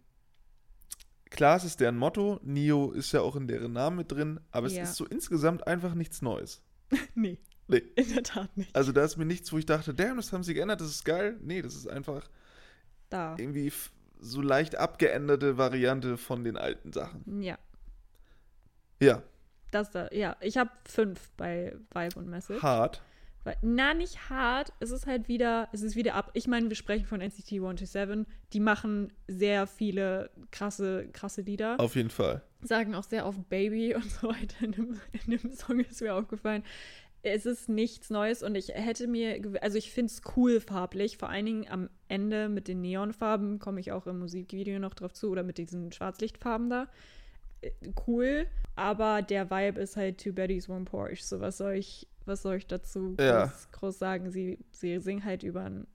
klar, 1.30 1.56
es 1.56 1.64
ist 1.64 1.80
deren 1.80 1.96
Motto, 1.96 2.38
Nio 2.42 2.90
ist 2.92 3.12
ja 3.12 3.20
auch 3.22 3.36
in 3.36 3.46
deren 3.48 3.72
Namen 3.72 3.96
mit 3.98 4.10
drin, 4.12 4.40
aber 4.50 4.66
es 4.66 4.74
Ja. 4.74 4.82
ist 4.82 4.96
so 4.96 5.06
insgesamt 5.06 5.66
einfach 5.66 5.94
nichts 5.94 6.22
Neues. 6.22 6.62
Nee, 7.14 7.38
Nee. 7.68 7.82
in 7.94 8.12
der 8.14 8.22
Tat 8.24 8.56
nicht. 8.56 8.74
Also 8.74 8.90
da 8.92 9.04
ist 9.04 9.16
mir 9.16 9.24
nichts, 9.26 9.52
wo 9.52 9.58
ich 9.58 9.66
dachte, 9.66 9.94
damn, 9.94 10.16
das 10.16 10.32
haben 10.32 10.42
sie 10.42 10.54
geändert, 10.54 10.80
das 10.80 10.88
ist 10.90 11.04
geil. 11.04 11.38
Nee, 11.40 11.62
das 11.62 11.74
ist 11.76 11.86
einfach 11.88 12.28
Da. 13.10 13.36
irgendwie 13.38 13.72
so 14.18 14.42
leicht 14.42 14.76
abgeänderte 14.76 15.56
Variante 15.56 16.16
von 16.18 16.42
den 16.44 16.56
alten 16.56 16.92
Sachen. 16.92 17.42
Ja, 17.42 17.58
Ja, 19.00 19.22
das 19.70 19.90
da. 19.90 20.08
Ja, 20.12 20.36
ich 20.40 20.58
habe 20.58 20.70
fünf 20.84 21.30
bei 21.36 21.74
Vibe 21.94 22.18
und 22.18 22.28
Message. 22.28 22.62
hart. 22.62 23.02
Weil, 23.44 23.56
na, 23.62 23.94
nicht 23.94 24.28
hart. 24.28 24.72
Es 24.80 24.90
ist 24.90 25.06
halt 25.06 25.28
wieder, 25.28 25.68
es 25.72 25.82
ist 25.82 25.96
wieder 25.96 26.14
ab. 26.14 26.30
Ich 26.34 26.46
meine, 26.46 26.68
wir 26.68 26.76
sprechen 26.76 27.06
von 27.06 27.20
NCT 27.20 27.52
127. 27.52 28.26
Die 28.52 28.60
machen 28.60 29.12
sehr 29.28 29.66
viele 29.66 30.30
krasse, 30.50 31.08
krasse 31.12 31.40
Lieder. 31.42 31.80
Auf 31.80 31.96
jeden 31.96 32.10
Fall. 32.10 32.42
sagen 32.62 32.94
auch 32.94 33.04
sehr 33.04 33.26
oft 33.26 33.48
Baby 33.48 33.94
und 33.94 34.10
so 34.10 34.28
weiter 34.28 34.62
in 34.64 34.72
dem, 34.72 35.00
in 35.26 35.38
dem 35.38 35.52
Song 35.52 35.80
ist 35.80 36.02
mir 36.02 36.14
aufgefallen. 36.14 36.62
Es 37.22 37.44
ist 37.44 37.68
nichts 37.68 38.08
Neues 38.08 38.42
und 38.42 38.54
ich 38.54 38.68
hätte 38.68 39.06
mir, 39.06 39.42
also 39.60 39.76
ich 39.76 39.92
finde 39.92 40.10
es 40.10 40.22
cool 40.36 40.58
farblich, 40.58 41.18
vor 41.18 41.28
allen 41.28 41.44
Dingen 41.44 41.66
am 41.68 41.90
Ende 42.08 42.48
mit 42.48 42.66
den 42.66 42.80
Neonfarben, 42.80 43.58
komme 43.58 43.78
ich 43.80 43.92
auch 43.92 44.06
im 44.06 44.20
Musikvideo 44.20 44.78
noch 44.78 44.94
drauf 44.94 45.12
zu, 45.12 45.28
oder 45.28 45.42
mit 45.42 45.58
diesen 45.58 45.92
Schwarzlichtfarben 45.92 46.70
da. 46.70 46.88
Äh, 47.60 47.70
Cool, 48.06 48.46
aber 48.74 49.20
der 49.20 49.50
Vibe 49.50 49.80
ist 49.80 49.98
halt 49.98 50.22
Two 50.22 50.32
Baddies, 50.32 50.70
One 50.70 50.86
Porsche. 50.86 51.22
So, 51.22 51.40
was 51.40 51.58
soll 51.58 51.74
ich, 51.74 52.06
was 52.26 52.42
soll 52.42 52.56
ich 52.56 52.66
dazu 52.66 53.16
groß, 53.16 53.24
Ja. 53.26 53.52
groß 53.72 53.98
sagen? 53.98 54.30
Sie, 54.30 54.58
sie 54.72 54.98
singen 54.98 55.24
halt 55.24 55.42
über 55.42 55.62
ein 55.62 55.86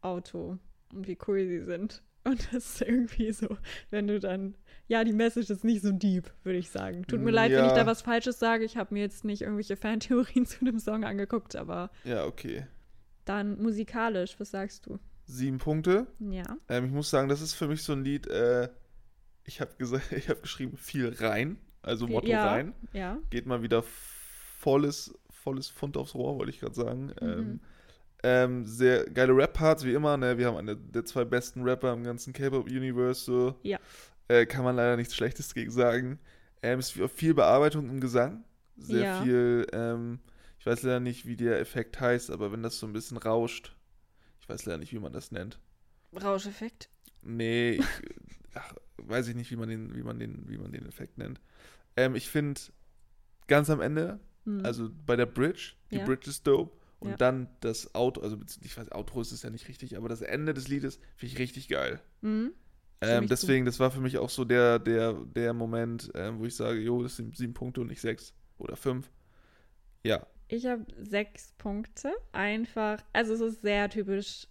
Auto 0.00 0.58
und 0.94 1.06
wie 1.08 1.18
cool 1.26 1.46
sie 1.46 1.60
sind. 1.64 2.02
Und 2.24 2.52
das 2.52 2.74
ist 2.74 2.82
irgendwie 2.82 3.32
so, 3.32 3.56
wenn 3.90 4.06
du 4.06 4.20
dann 4.20 4.54
ja, 4.86 5.04
die 5.04 5.12
Message 5.12 5.50
ist 5.50 5.64
nicht 5.64 5.82
so 5.82 5.92
deep, 5.92 6.30
würde 6.44 6.58
ich 6.58 6.70
sagen. 6.70 7.04
Tut 7.06 7.20
mir 7.20 7.30
leid, 7.30 7.52
wenn 7.52 7.64
ich 7.66 7.70
Ja. 7.72 7.76
da 7.76 7.86
was 7.86 8.00
Falsches 8.02 8.38
sage. 8.38 8.64
Ich 8.64 8.76
habe 8.78 8.94
mir 8.94 9.00
jetzt 9.00 9.22
nicht 9.24 9.42
irgendwelche 9.42 9.76
Fantheorien 9.76 10.46
zu 10.46 10.64
dem 10.64 10.78
Song 10.78 11.04
angeguckt, 11.04 11.56
aber 11.56 11.90
Ja, 12.04 12.24
okay. 12.24 12.66
dann 13.26 13.60
musikalisch, 13.60 14.38
was 14.40 14.50
sagst 14.50 14.86
du? 14.86 14.98
Sieben 15.26 15.58
Punkte. 15.58 16.06
Ja. 16.20 16.56
Ähm, 16.70 16.86
ich 16.86 16.90
muss 16.92 17.10
sagen, 17.10 17.28
das 17.28 17.42
ist 17.42 17.52
für 17.54 17.68
mich 17.68 17.82
so 17.82 17.92
ein 17.92 18.02
Lied, 18.02 18.26
äh, 18.28 18.68
ich 19.44 19.60
habe 19.60 19.74
gesagt, 19.76 20.10
ich 20.12 20.28
habe 20.30 20.40
geschrieben, 20.40 20.76
viel 20.78 21.14
rein. 21.20 21.58
Also 21.82 22.06
Motto 22.06 22.26
ja, 22.28 22.46
rein. 22.46 22.74
Ja. 22.94 23.18
Geht 23.30 23.46
mal 23.46 23.62
wieder 23.62 23.82
volles, 24.58 25.14
volles 25.38 25.70
Pfund 25.70 25.96
aufs 25.96 26.14
Rohr, 26.14 26.38
wollte 26.38 26.50
ich 26.50 26.60
gerade 26.60 26.74
sagen. 26.74 27.06
Mhm. 27.06 27.12
Ähm, 27.20 27.60
ähm, 28.24 28.66
sehr 28.66 29.08
geile 29.10 29.34
Rap-Parts, 29.36 29.84
wie 29.84 29.92
immer. 29.94 30.16
Ne? 30.16 30.38
Wir 30.38 30.46
haben 30.46 30.56
einen 30.56 30.90
der 30.92 31.04
zwei 31.04 31.24
besten 31.24 31.62
Rapper 31.62 31.92
im 31.92 32.02
ganzen 32.04 32.32
K-Pop-Universe. 32.32 33.24
So. 33.24 33.54
Ja. 33.62 33.78
Äh, 34.28 34.44
kann 34.46 34.64
man 34.64 34.76
leider 34.76 34.96
nichts 34.96 35.14
Schlechtes 35.14 35.54
gegen 35.54 35.70
sagen. 35.70 36.18
Ähm, 36.62 36.80
es 36.80 36.94
ist 36.96 37.10
viel 37.12 37.34
Bearbeitung 37.34 37.88
im 37.88 38.00
Gesang. 38.00 38.44
Sehr 38.76 39.02
Ja. 39.04 39.22
viel, 39.22 39.66
ähm, 39.72 40.18
ich 40.58 40.66
weiß 40.66 40.82
leider 40.82 41.00
nicht, 41.00 41.26
wie 41.26 41.36
der 41.36 41.60
Effekt 41.60 42.00
heißt, 42.00 42.30
aber 42.30 42.52
wenn 42.52 42.62
das 42.62 42.78
so 42.78 42.86
ein 42.86 42.92
bisschen 42.92 43.16
rauscht, 43.16 43.74
ich 44.40 44.48
weiß 44.48 44.66
leider 44.66 44.78
nicht, 44.78 44.92
wie 44.92 44.98
man 44.98 45.12
das 45.12 45.30
nennt. 45.32 45.58
Rauscheffekt. 46.20 46.88
Nee, 47.22 47.72
ich, 47.72 47.84
ach, 48.54 48.74
weiß 48.98 49.28
ich 49.28 49.34
nicht, 49.36 49.50
wie 49.50 49.56
man 49.56 49.68
den, 49.68 49.94
wie 49.94 50.02
man 50.02 50.18
den, 50.18 50.48
wie 50.48 50.58
man 50.58 50.72
den 50.72 50.86
Effekt 50.86 51.18
nennt. 51.18 51.40
Ähm, 51.96 52.14
ich 52.16 52.28
finde 52.28 52.60
ganz 53.46 53.70
am 53.70 53.80
Ende, 53.80 54.18
Hm. 54.48 54.64
also 54.64 54.90
bei 55.06 55.16
der 55.16 55.26
Bridge, 55.26 55.72
die 55.90 55.96
Ja. 55.96 56.04
Bridge 56.04 56.28
ist 56.30 56.46
dope 56.46 56.72
und 57.00 57.10
Ja. 57.10 57.16
dann 57.16 57.48
das 57.60 57.94
Outro, 57.94 58.22
also 58.22 58.38
ich 58.62 58.76
weiß, 58.76 58.90
Outro 58.92 59.20
ist 59.20 59.32
es 59.32 59.42
ja 59.42 59.50
nicht 59.50 59.68
richtig, 59.68 59.96
aber 59.96 60.08
das 60.08 60.22
Ende 60.22 60.54
des 60.54 60.68
Liedes 60.68 60.98
finde 61.16 61.32
ich 61.34 61.38
richtig 61.38 61.68
geil. 61.68 62.00
Mhm. 62.22 62.52
Ähm, 63.00 63.28
deswegen, 63.28 63.64
das 63.64 63.78
war 63.78 63.92
für 63.92 64.00
mich 64.00 64.18
auch 64.18 64.30
so 64.30 64.44
der, 64.44 64.80
der, 64.80 65.12
der 65.12 65.52
Moment, 65.54 66.10
ähm, 66.14 66.40
wo 66.40 66.46
ich 66.46 66.56
sage, 66.56 66.80
jo, 66.80 67.02
das 67.02 67.14
sind 67.16 67.36
sieben 67.36 67.54
Punkte 67.54 67.80
und 67.80 67.86
nicht 67.86 68.00
sechs 68.00 68.34
oder 68.58 68.74
fünf. 68.74 69.08
Ja, 70.02 70.26
Ich 70.48 70.66
habe 70.66 70.84
sechs 71.02 71.52
Punkte. 71.58 72.10
Einfach, 72.32 73.00
also 73.12 73.34
es 73.34 73.40
ist 73.40 73.60
sehr 73.62 73.88
typisch 73.90 74.48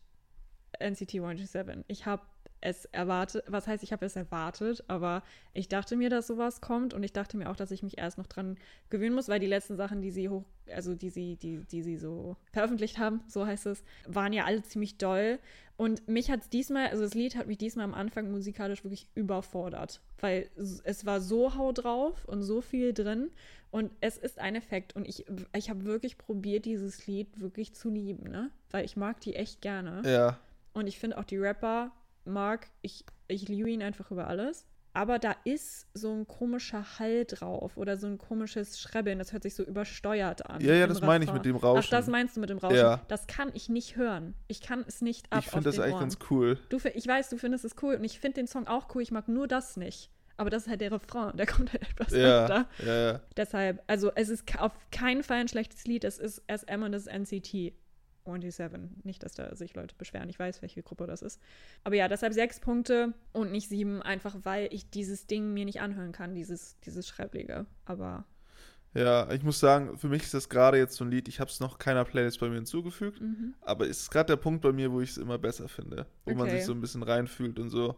NCT 0.79 1.15
127. 1.15 1.83
Ich 1.87 2.05
habe 2.05 2.21
es 2.61 2.85
erwartet, 2.85 3.43
was 3.47 3.67
heißt, 3.67 3.83
ich 3.83 3.91
habe 3.91 4.05
es 4.05 4.15
erwartet, 4.15 4.83
aber 4.87 5.23
ich 5.53 5.69
dachte 5.69 5.95
mir, 5.95 6.09
dass 6.09 6.27
sowas 6.27 6.61
kommt 6.61 6.93
und 6.93 7.03
ich 7.03 7.13
dachte 7.13 7.37
mir 7.37 7.49
auch, 7.49 7.55
dass 7.55 7.71
ich 7.71 7.83
mich 7.83 7.97
erst 7.97 8.17
noch 8.17 8.27
dran 8.27 8.57
gewöhnen 8.89 9.15
muss, 9.15 9.29
weil 9.29 9.39
die 9.39 9.47
letzten 9.47 9.75
Sachen, 9.75 10.01
die 10.01 10.11
sie 10.11 10.29
hoch, 10.29 10.43
also 10.71 10.95
die 10.95 11.09
sie, 11.09 11.35
die, 11.35 11.59
die 11.59 11.83
sie 11.83 11.97
so 11.97 12.35
veröffentlicht 12.51 12.97
haben, 12.97 13.21
so 13.27 13.45
heißt 13.45 13.67
es, 13.67 13.83
waren 14.07 14.33
ja 14.33 14.45
alle 14.45 14.63
ziemlich 14.63 14.97
doll. 14.97 15.39
Und 15.77 16.07
mich 16.07 16.31
hat 16.31 16.41
es 16.41 16.49
diesmal, 16.49 16.87
also 16.87 17.03
das 17.03 17.13
Lied 17.13 17.35
hat 17.35 17.45
mich 17.45 17.59
diesmal 17.59 17.85
am 17.85 17.93
Anfang 17.93 18.31
musikalisch 18.31 18.83
wirklich 18.83 19.07
überfordert, 19.13 20.01
weil 20.19 20.49
es 20.55 21.05
war 21.05 21.21
so 21.21 21.55
hau 21.55 21.71
drauf 21.71 22.25
und 22.25 22.41
so 22.41 22.61
viel 22.61 22.93
drin 22.93 23.29
und 23.69 23.91
es 24.01 24.17
ist 24.17 24.39
ein 24.39 24.55
Effekt 24.55 24.95
und 24.95 25.07
ich, 25.07 25.25
ich 25.55 25.69
habe 25.69 25.85
wirklich 25.85 26.17
probiert, 26.17 26.65
dieses 26.65 27.05
Lied 27.05 27.39
wirklich 27.39 27.73
zu 27.75 27.89
lieben, 27.89 28.31
ne? 28.31 28.49
Weil 28.71 28.85
ich 28.85 28.97
mag 28.97 29.19
die 29.21 29.35
echt 29.35 29.61
gerne. 29.61 30.01
ja, 30.09 30.39
Und 30.73 30.87
ich 30.87 30.97
finde 30.97 31.17
auch 31.19 31.25
die 31.25 31.37
Rapper 31.37 31.91
mag, 32.27 32.67
ich, 32.81 33.05
ich 33.27 33.47
liebe 33.47 33.69
ihn 33.69 33.81
einfach 33.83 34.11
über 34.11 34.27
alles. 34.27 34.65
aber 34.93 35.19
da 35.19 35.35
ist 35.43 35.85
so 35.93 36.11
ein 36.11 36.25
komischer 36.27 36.83
Hall 36.97 37.25
drauf 37.25 37.77
oder 37.77 37.97
so 37.97 38.07
ein 38.07 38.17
komisches 38.17 38.79
Schrebbeln. 38.79 39.19
Das 39.19 39.31
hört 39.31 39.43
sich 39.43 39.53
so 39.53 39.63
übersteuert 39.63 40.49
an. 40.49 40.59
Ja, 40.59 40.73
ja, 40.73 40.87
das 40.87 41.01
meine 41.01 41.23
ich 41.23 41.31
mit 41.31 41.45
dem 41.45 41.55
Rauschen. 41.55 41.83
Ach, 41.85 41.89
das 41.91 42.07
meinst 42.07 42.35
du 42.35 42.39
mit 42.41 42.49
dem 42.49 42.57
Rauschen? 42.57 42.77
Ja. 42.77 43.01
Das 43.07 43.27
kann 43.27 43.51
ich 43.53 43.69
nicht 43.69 43.95
hören. 43.95 44.33
Ich 44.47 44.59
kann 44.61 44.83
es 44.87 45.01
nicht 45.01 45.31
ab 45.31 45.43
ich 45.45 45.51
finde 45.51 45.65
das 45.65 45.77
eigentlich 45.79 45.93
Ohren. 45.93 45.99
ganz 46.01 46.17
cool. 46.31 46.57
Du, 46.69 46.77
ich 46.95 47.05
weiß, 47.07 47.29
du 47.29 47.37
findest 47.37 47.63
es 47.63 47.75
cool 47.83 47.93
und 47.95 48.03
ich 48.03 48.19
finde 48.19 48.35
den 48.35 48.47
Song 48.47 48.65
auch 48.67 48.93
cool. 48.95 49.03
Ich 49.03 49.11
mag 49.11 49.27
nur 49.27 49.47
das 49.47 49.77
nicht. 49.77 50.09
Aber 50.39 50.49
das 50.49 50.63
ist 50.63 50.69
halt 50.69 50.81
der 50.81 50.91
Refrain, 50.91 51.35
der 51.37 51.45
kommt 51.53 51.73
halt 51.73 51.83
etwas 51.89 52.13
Ja, 52.13 52.43
öfter. 52.45 52.65
ja, 52.85 53.11
ja. 53.11 53.21
Deshalb, 53.35 53.83
also 53.87 54.11
es 54.15 54.29
ist 54.29 54.59
auf 54.59 54.71
keinen 54.91 55.21
Fall 55.23 55.37
ein 55.41 55.47
schlechtes 55.47 55.85
Lied. 55.85 56.03
Es 56.05 56.17
ist 56.17 56.41
SM 56.47 56.81
und 56.81 56.93
es 56.95 57.05
ist 57.07 57.13
NCT. 57.13 57.73
27. 58.27 59.03
Nicht, 59.05 59.23
dass 59.23 59.33
da 59.33 59.55
sich 59.55 59.73
Leute 59.75 59.95
beschweren. 59.95 60.29
Ich 60.29 60.39
weiß, 60.39 60.61
welche 60.61 60.83
Gruppe 60.83 61.07
das 61.07 61.21
ist. 61.21 61.41
Aber 61.83 61.95
ja, 61.95 62.07
deshalb 62.07 62.33
sechs 62.33 62.59
Punkte 62.59 63.13
und 63.33 63.51
nicht 63.51 63.69
sieben, 63.69 64.01
einfach 64.01 64.35
weil 64.43 64.69
ich 64.73 64.89
dieses 64.89 65.27
Ding 65.27 65.53
mir 65.53 65.65
nicht 65.65 65.81
anhören 65.81 66.11
kann, 66.11 66.35
dieses, 66.35 66.79
dieses 66.81 67.07
Schreiblige. 67.07 67.65
Aber 67.85 68.25
Ja, 68.93 69.31
ich 69.31 69.43
muss 69.43 69.59
sagen, 69.59 69.97
für 69.97 70.07
mich 70.09 70.23
ist 70.23 70.33
das 70.33 70.49
gerade 70.49 70.77
jetzt 70.77 70.95
so 70.95 71.05
ein 71.05 71.11
Lied, 71.11 71.27
ich 71.27 71.39
habe 71.39 71.49
es 71.51 71.59
noch 71.59 71.77
keiner 71.77 72.03
Playlist 72.05 72.39
bei 72.39 72.49
mir 72.49 72.55
hinzugefügt, 72.55 73.21
mhm. 73.21 73.53
aber 73.61 73.87
es 73.87 74.01
ist 74.01 74.11
gerade 74.11 74.27
der 74.27 74.37
Punkt 74.37 74.61
bei 74.61 74.71
mir, 74.71 74.91
wo 74.91 75.01
ich 75.01 75.11
es 75.11 75.17
immer 75.17 75.37
besser 75.37 75.67
finde. 75.69 76.07
Wo 76.25 76.33
man 76.33 76.47
Okay. 76.47 76.57
sich 76.57 76.65
so 76.65 76.71
ein 76.73 76.81
bisschen 76.81 77.03
reinfühlt 77.03 77.59
und 77.59 77.69
so. 77.69 77.95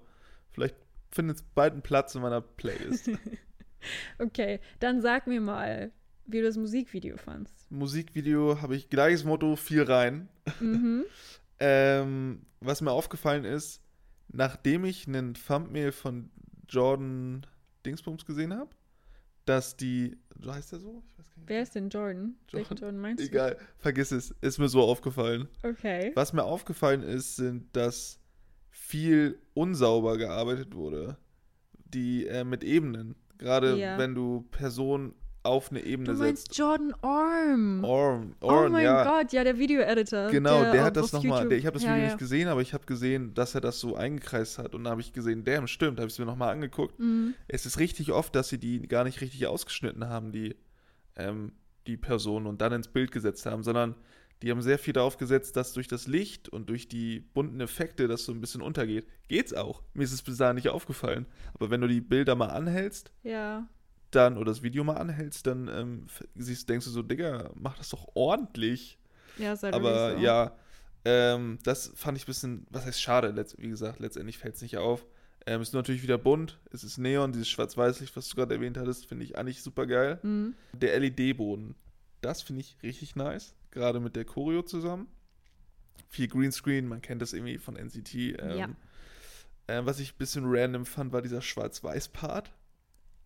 Vielleicht 0.52 0.76
findet 1.12 1.38
es 1.38 1.44
bald 1.44 1.74
einen 1.74 1.82
Platz 1.84 2.16
in 2.16 2.22
meiner 2.22 2.42
Playlist. 2.42 3.10
okay, 4.20 4.60
dann 4.80 5.02
sag 5.02 5.28
mir 5.28 5.42
mal, 5.42 5.92
wie 6.32 6.38
du 6.40 6.44
das 6.44 6.58
Musikvideo 6.58 7.18
fandst. 7.18 7.70
Musikvideo 7.72 8.62
habe 8.62 8.76
ich 8.76 8.90
gleiches 8.90 9.24
Motto, 9.24 9.56
viel 9.56 9.84
rein. 9.84 10.30
Mhm. 10.60 11.04
Ähm, 11.62 12.44
was 12.62 12.80
mir 12.80 12.92
aufgefallen 12.92 13.44
ist, 13.44 13.82
nachdem 14.30 14.86
ich 14.86 15.08
einen 15.10 15.34
Thumbnail 15.34 15.92
von 15.92 16.30
Jordan 16.70 17.46
Dingsbums 17.86 18.26
gesehen 18.26 18.54
habe, 18.54 18.70
dass 19.44 19.76
die, 19.76 20.16
so 20.40 20.54
heißt 20.54 20.72
der 20.72 20.80
so? 20.80 21.04
Wer 21.48 21.64
ist 21.64 21.76
denn 21.76 21.90
Jordan? 21.90 22.36
Welchen 22.52 22.70
Jordan? 22.70 22.78
Jordan 22.78 23.00
meinst 23.02 23.24
Egal, 23.26 23.58
vergiss 23.78 24.12
es, 24.14 24.32
ist 24.40 24.58
mir 24.58 24.70
so 24.70 24.82
aufgefallen. 24.84 25.50
du? 25.62 25.70
Okay. 25.72 26.14
Was 26.16 26.32
mir 26.32 26.44
aufgefallen 26.46 27.04
ist, 27.04 27.36
sind, 27.36 27.76
dass 27.76 28.22
viel 28.70 29.38
unsauber 29.54 30.18
gearbeitet 30.18 30.76
wurde. 30.76 31.18
Die 31.86 32.26
äh, 32.28 32.46
mit 32.46 32.64
Ebenen. 32.64 33.16
Gerade 33.38 33.76
Ja. 33.78 33.98
wenn 33.98 34.16
du 34.16 34.48
Personen 34.52 35.14
auf 35.44 35.72
eine 35.72 35.82
Ebene 35.84 36.10
Du 36.10 36.16
setzt. 36.16 36.48
meinst 36.50 36.58
Jordan 36.58 36.94
Orm. 37.02 37.84
Orm, 37.84 38.36
oh 38.42 38.46
Orm, 38.48 38.72
mein 38.74 38.84
ja. 38.84 39.04
Gott, 39.04 39.32
ja, 39.32 39.44
der 39.44 39.58
Video-Editor. 39.58 40.30
Genau, 40.32 40.62
der, 40.64 40.74
auf- 40.74 40.80
hat 40.82 40.98
das 40.98 41.14
nochmal, 41.14 41.52
ich 41.54 41.66
habe 41.66 41.76
das 41.76 41.84
ja, 41.84 41.90
Video 41.92 42.02
ja. 42.04 42.08
nicht 42.10 42.18
gesehen, 42.20 42.48
aber 42.50 42.62
ich 42.62 42.74
habe 42.74 42.86
gesehen, 42.86 43.34
dass 43.34 43.56
er 43.56 43.62
das 43.62 43.80
so 43.80 43.96
eingekreist 43.96 44.58
hat 44.58 44.76
und 44.76 44.84
da 44.84 44.92
habe 44.92 45.02
ich 45.02 45.14
gesehen, 45.14 45.44
damn, 45.46 45.68
stimmt, 45.68 45.98
habe 46.00 46.08
ich 46.08 46.14
es 46.14 46.20
mir 46.20 46.26
nochmal 46.26 46.52
angeguckt. 46.54 47.00
Mhm. 47.00 47.34
Es 47.48 47.66
ist 47.66 47.80
richtig 47.80 48.12
oft, 48.12 48.36
dass 48.36 48.50
sie 48.50 48.58
die 48.58 48.88
gar 48.88 49.04
nicht 49.06 49.22
richtig 49.22 49.48
ausgeschnitten 49.48 50.08
haben, 50.10 50.32
die, 50.32 50.56
ähm, 51.16 51.54
die 51.88 51.98
Personen 51.98 52.46
und 52.46 52.62
dann 52.62 52.74
ins 52.74 52.88
Bild 52.90 53.12
gesetzt 53.12 53.46
haben, 53.46 53.64
sondern 53.64 53.96
die 54.42 54.52
haben 54.52 54.62
sehr 54.62 54.80
viel 54.80 54.94
darauf 54.94 55.18
gesetzt, 55.18 55.58
dass 55.58 55.74
durch 55.74 55.88
das 55.90 56.08
Licht 56.08 56.48
und 56.48 56.70
durch 56.70 56.88
die 56.88 57.20
bunten 57.20 57.60
Effekte 57.60 58.08
das 58.08 58.24
so 58.24 58.32
ein 58.32 58.40
bisschen 58.40 58.62
untergeht. 58.62 59.06
Geht's 59.28 59.54
auch. 59.54 59.84
Mir 59.94 60.04
ist 60.04 60.14
es 60.14 60.22
bis 60.22 60.38
dahin 60.38 60.56
nicht 60.56 60.70
aufgefallen. 60.70 61.26
Aber 61.56 61.70
wenn 61.72 61.82
du 61.82 61.88
die 61.90 62.00
Bilder 62.00 62.36
mal 62.36 62.48
anhältst, 62.48 63.12
Ja. 63.24 63.68
Dann 64.12 64.38
oder 64.38 64.52
das 64.52 64.64
Video 64.64 64.84
mal 64.84 64.96
anhältst, 64.98 65.46
dann 65.48 65.68
ähm, 65.68 66.08
siehst, 66.36 66.70
denkst 66.70 66.86
du 66.86 66.92
so, 66.92 67.02
Digga, 67.04 67.52
mach 67.56 67.78
das 67.78 67.90
doch 67.90 68.08
ordentlich. 68.16 68.98
Ja, 69.38 69.54
ist 69.54 69.64
halt 69.64 69.74
Aber 69.74 70.14
so. 70.16 70.18
ja, 70.20 70.56
ähm, 71.06 71.60
das 71.64 71.92
fand 71.96 72.18
ich 72.18 72.24
ein 72.24 72.28
bisschen, 72.28 72.68
was 72.70 72.86
heißt 72.86 73.02
schade, 73.02 73.34
wie 73.58 73.70
gesagt, 73.70 74.00
letztendlich 74.00 74.38
fällt 74.38 74.56
es 74.56 74.62
nicht 74.62 74.78
auf. 74.78 75.06
Ähm, 75.46 75.62
ist 75.62 75.74
natürlich 75.74 76.04
wieder 76.04 76.18
bunt, 76.18 76.60
es 76.72 76.84
ist 76.84 76.98
Neon, 76.98 77.32
dieses 77.32 77.48
Schwarz-Weiß-Licht, 77.48 78.16
was 78.16 78.28
du 78.28 78.36
gerade 78.36 78.56
erwähnt 78.56 78.78
hattest, 78.78 79.06
finde 79.06 79.24
ich 79.24 79.38
eigentlich 79.38 79.64
super 79.64 79.88
geil. 79.88 80.20
Mhm. 80.22 80.54
Der 80.74 81.00
LED-Boden, 81.00 81.76
das 82.22 82.42
finde 82.42 82.62
ich 82.62 82.76
richtig 82.84 83.16
nice, 83.16 83.56
gerade 83.72 84.00
mit 84.02 84.16
der 84.18 84.26
Choreo 84.26 84.62
zusammen. 84.64 85.08
Viel 86.10 86.28
Greenscreen, 86.28 86.88
man 86.88 87.02
kennt 87.02 87.22
das 87.22 87.34
irgendwie 87.34 87.58
von 87.58 87.76
NCT. 87.78 88.14
Ähm, 88.16 88.58
Ja. 88.58 88.70
ähm, 89.70 89.86
was 89.86 90.00
ich 90.00 90.14
ein 90.14 90.18
bisschen 90.18 90.44
random 90.46 90.86
fand, 90.86 91.14
war 91.14 91.22
dieser 91.22 91.42
Schwarz-Weiß-Part. 91.42 92.52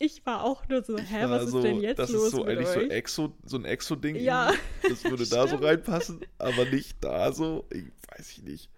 Ich 0.04 0.26
war 0.26 0.44
auch 0.44 0.68
nur 0.68 0.82
so, 0.84 0.98
hä, 0.98 1.24
was 1.28 1.46
ist 1.46 1.62
denn 1.62 1.80
jetzt 1.80 1.98
das 1.98 2.10
los 2.10 2.24
ist 2.26 2.30
so 2.32 2.44
eigentlich 2.44 2.68
so 2.68 2.80
euch? 2.80 2.90
Exo, 2.90 3.32
so 3.44 3.56
ein 3.56 3.64
Exo-Ding. 3.64 4.16
Ja. 4.16 4.52
Das 4.88 5.02
würde 5.04 5.26
da 5.26 5.48
so 5.48 5.56
reinpassen, 5.56 6.20
aber 6.38 6.66
nicht 6.66 7.02
da 7.02 7.32
so. 7.32 7.66
Ich 7.70 7.84
weiß 8.10 8.30
ich 8.32 8.42
nicht. 8.42 8.70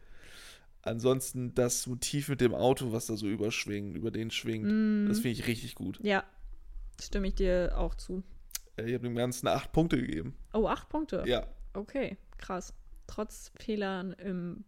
Ansonsten 0.83 1.53
das 1.55 1.87
Motiv 1.89 2.29
mit 2.29 2.41
dem 2.41 2.55
Auto, 2.55 2.93
was 2.93 3.07
da 3.07 3.17
so 3.17 3.27
überschwingt, 3.27 3.97
über 3.97 4.13
den 4.13 4.31
schwingt, 4.31 4.67
Mm. 4.71 5.09
das 5.09 5.19
finde 5.19 5.31
ich 5.41 5.47
richtig 5.49 5.75
gut. 5.75 5.99
Ja, 6.01 6.23
stimme 7.03 7.27
ich 7.29 7.35
dir 7.35 7.73
auch 7.77 7.97
zu. 7.97 8.23
Äh, 8.77 8.85
Ich 8.87 8.95
habe 8.95 9.03
dem 9.03 9.17
Ganzen 9.17 9.49
acht 9.49 9.73
Punkte 9.73 9.97
gegeben. 10.01 10.37
Oh, 10.53 10.69
acht 10.69 10.89
Punkte. 10.89 11.25
Ja. 11.27 11.45
Okay, 11.75 12.17
krass. 12.39 12.73
Trotz 13.09 13.51
Fehlern 13.57 14.13
im 14.13 14.65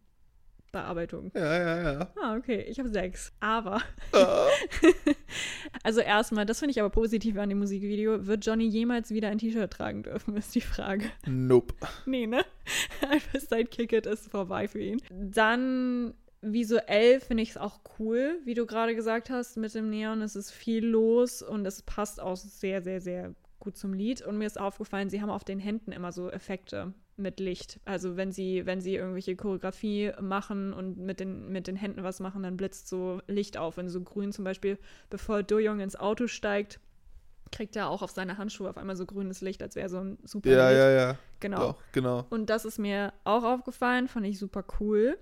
Bearbeitung. 0.73 1.31
Ja, 1.35 1.59
ja, 1.59 1.93
ja. 1.93 2.13
Ah, 2.21 2.37
okay, 2.37 2.63
ich 2.69 2.79
habe 2.79 2.89
sechs. 2.89 3.33
Aber, 3.41 3.81
Ah. 4.13 4.47
also 5.83 6.01
erstmal, 6.01 6.47
das 6.47 6.59
finde 6.59 6.73
ich 6.73 6.81
aber 6.81 6.91
positiv 6.91 7.37
an 7.39 7.49
dem 7.49 7.59
Musikvideo. 7.59 8.27
Wird 8.27 8.45
Johnny 8.45 8.67
jemals 8.67 9.11
wieder 9.11 9.29
ein 9.29 9.39
T-Shirt 9.39 9.71
tragen 9.73 10.03
dürfen, 10.03 10.37
ist 10.37 10.55
die 10.55 10.61
Frage. 10.61 11.07
Nope. 11.27 11.75
Nee, 12.07 12.27
ne? 12.27 12.45
Einfach 13.09 13.41
sein 13.41 13.69
Kicket 13.71 14.07
ist 14.07 14.31
vorbei 14.31 14.69
für 14.69 14.81
ihn. 14.81 15.01
Dann 15.11 16.15
visuell 16.41 17.21
finde 17.21 17.43
ich 17.43 17.51
es 17.51 17.57
auch 17.57 17.81
cool, 17.99 18.39
wie 18.45 18.55
du 18.55 18.67
gerade 18.67 18.95
gesagt 18.95 19.31
hast, 19.31 19.57
mit 19.57 19.75
dem 19.75 19.91
Neon. 19.91 20.23
Es 20.23 20.37
ist 20.37 20.51
viel 20.51 20.85
los 20.87 21.43
und 21.43 21.67
es 21.67 21.83
passt 21.83 22.21
auch 22.21 22.37
sehr, 22.37 22.83
sehr, 22.83 23.01
sehr 23.01 23.35
gut 23.59 23.77
zum 23.77 23.93
Lied. 23.93 24.23
Und 24.23 24.39
mir 24.39 24.47
ist 24.47 24.61
aufgefallen, 24.61 25.11
sie 25.11 25.21
haben 25.21 25.31
auf 25.31 25.45
den 25.45 25.59
Händen 25.59 25.93
immer 25.93 26.13
so 26.13 26.31
Effekte 26.31 26.93
mit 27.19 27.41
Licht. 27.41 27.81
Also 27.85 28.17
wenn 28.17 28.33
sie, 28.33 28.65
wenn 28.67 28.81
sie 28.81 28.95
irgendwelche 28.97 29.37
Choreografie 29.37 30.13
machen 30.21 30.73
und 30.73 30.99
mit 30.99 31.21
den, 31.21 31.49
mit 31.51 31.67
den 31.67 31.77
Händen 31.77 32.03
was 32.03 32.21
machen, 32.21 32.43
dann 32.43 32.57
blitzt 32.57 32.89
so 32.89 33.21
Licht 33.27 33.57
auf. 33.57 33.77
Wenn 33.77 33.89
so 33.89 34.01
grün 34.03 34.33
zum 34.33 34.45
Beispiel, 34.45 34.79
bevor 35.11 35.43
Do 35.43 35.59
Young 35.61 35.81
ins 35.81 35.97
Auto 35.97 36.27
steigt, 36.27 36.81
kriegt 37.51 37.77
er 37.77 37.89
auch 37.89 38.03
auf 38.03 38.11
seine 38.11 38.39
Handschuhe 38.39 38.69
auf 38.69 38.77
einmal 38.77 38.97
so 38.97 39.07
grünes 39.07 39.41
Licht, 39.41 39.63
als 39.63 39.75
wäre 39.75 39.89
so 39.89 39.99
ein 39.99 40.19
super 40.23 40.51
Ja, 40.51 40.69
Licht. 40.69 40.81
ja, 40.81 40.91
ja. 40.91 41.19
Genau. 41.41 41.59
Doch, 41.59 41.83
genau. 41.93 42.27
Und 42.31 42.51
das 42.51 42.65
ist 42.65 42.79
mir 42.79 43.13
auch 43.25 43.45
aufgefallen, 43.45 44.07
fand 44.09 44.27
ich 44.27 44.39
super 44.39 44.65
cool. 44.81 45.19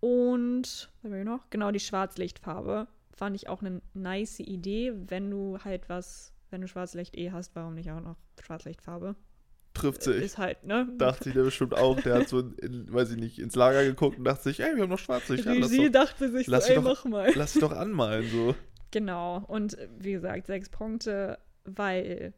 Und, 0.00 0.90
was 1.02 1.10
haben 1.10 1.16
wir 1.18 1.24
noch? 1.24 1.48
Genau, 1.50 1.70
die 1.70 1.80
Schwarzlichtfarbe 1.80 2.88
fand 3.12 3.36
ich 3.36 3.48
auch 3.48 3.60
eine 3.60 3.82
nice 3.92 4.40
Idee, 4.40 4.92
wenn 4.94 5.30
du 5.30 5.58
halt 5.62 5.88
was, 5.88 6.32
wenn 6.50 6.62
du 6.62 6.68
Schwarzlicht 6.68 7.16
eh 7.16 7.30
hast, 7.30 7.54
warum 7.54 7.74
nicht 7.74 7.90
auch 7.90 8.00
noch 8.00 8.16
Schwarzlichtfarbe? 8.42 9.14
Trifft 9.74 10.02
sich. 10.02 10.22
Ist 10.22 10.38
halt, 10.38 10.64
ne? 10.64 10.88
Dachte 10.98 11.24
sich 11.24 11.34
der 11.34 11.42
bestimmt 11.44 11.74
auch. 11.76 12.00
Der 12.00 12.14
hat 12.16 12.28
so, 12.28 12.40
in, 12.40 12.92
weiß 12.92 13.12
ich 13.12 13.16
nicht, 13.18 13.38
ins 13.38 13.54
Lager 13.54 13.84
geguckt 13.84 14.18
und 14.18 14.24
dachte 14.24 14.42
sich, 14.44 14.60
ey, 14.60 14.74
wir 14.74 14.82
haben 14.82 14.90
noch 14.90 14.98
Schwarzlicht. 14.98 15.46
Regie 15.46 15.86
doch, 15.86 15.92
dachte 15.92 16.30
sich 16.30 16.46
lass 16.48 16.66
so, 16.66 16.70
ey, 16.72 16.76
doch- 16.76 16.84
mach 16.84 17.04
mal. 17.04 17.32
lass 17.34 17.54
doch 17.54 17.72
anmalen, 17.72 18.28
so. 18.28 18.54
Genau. 18.90 19.44
Und 19.46 19.78
äh, 19.78 19.88
wie 19.98 20.12
gesagt, 20.12 20.46
sechs 20.48 20.68
Punkte, 20.68 21.38
weil 21.64 22.32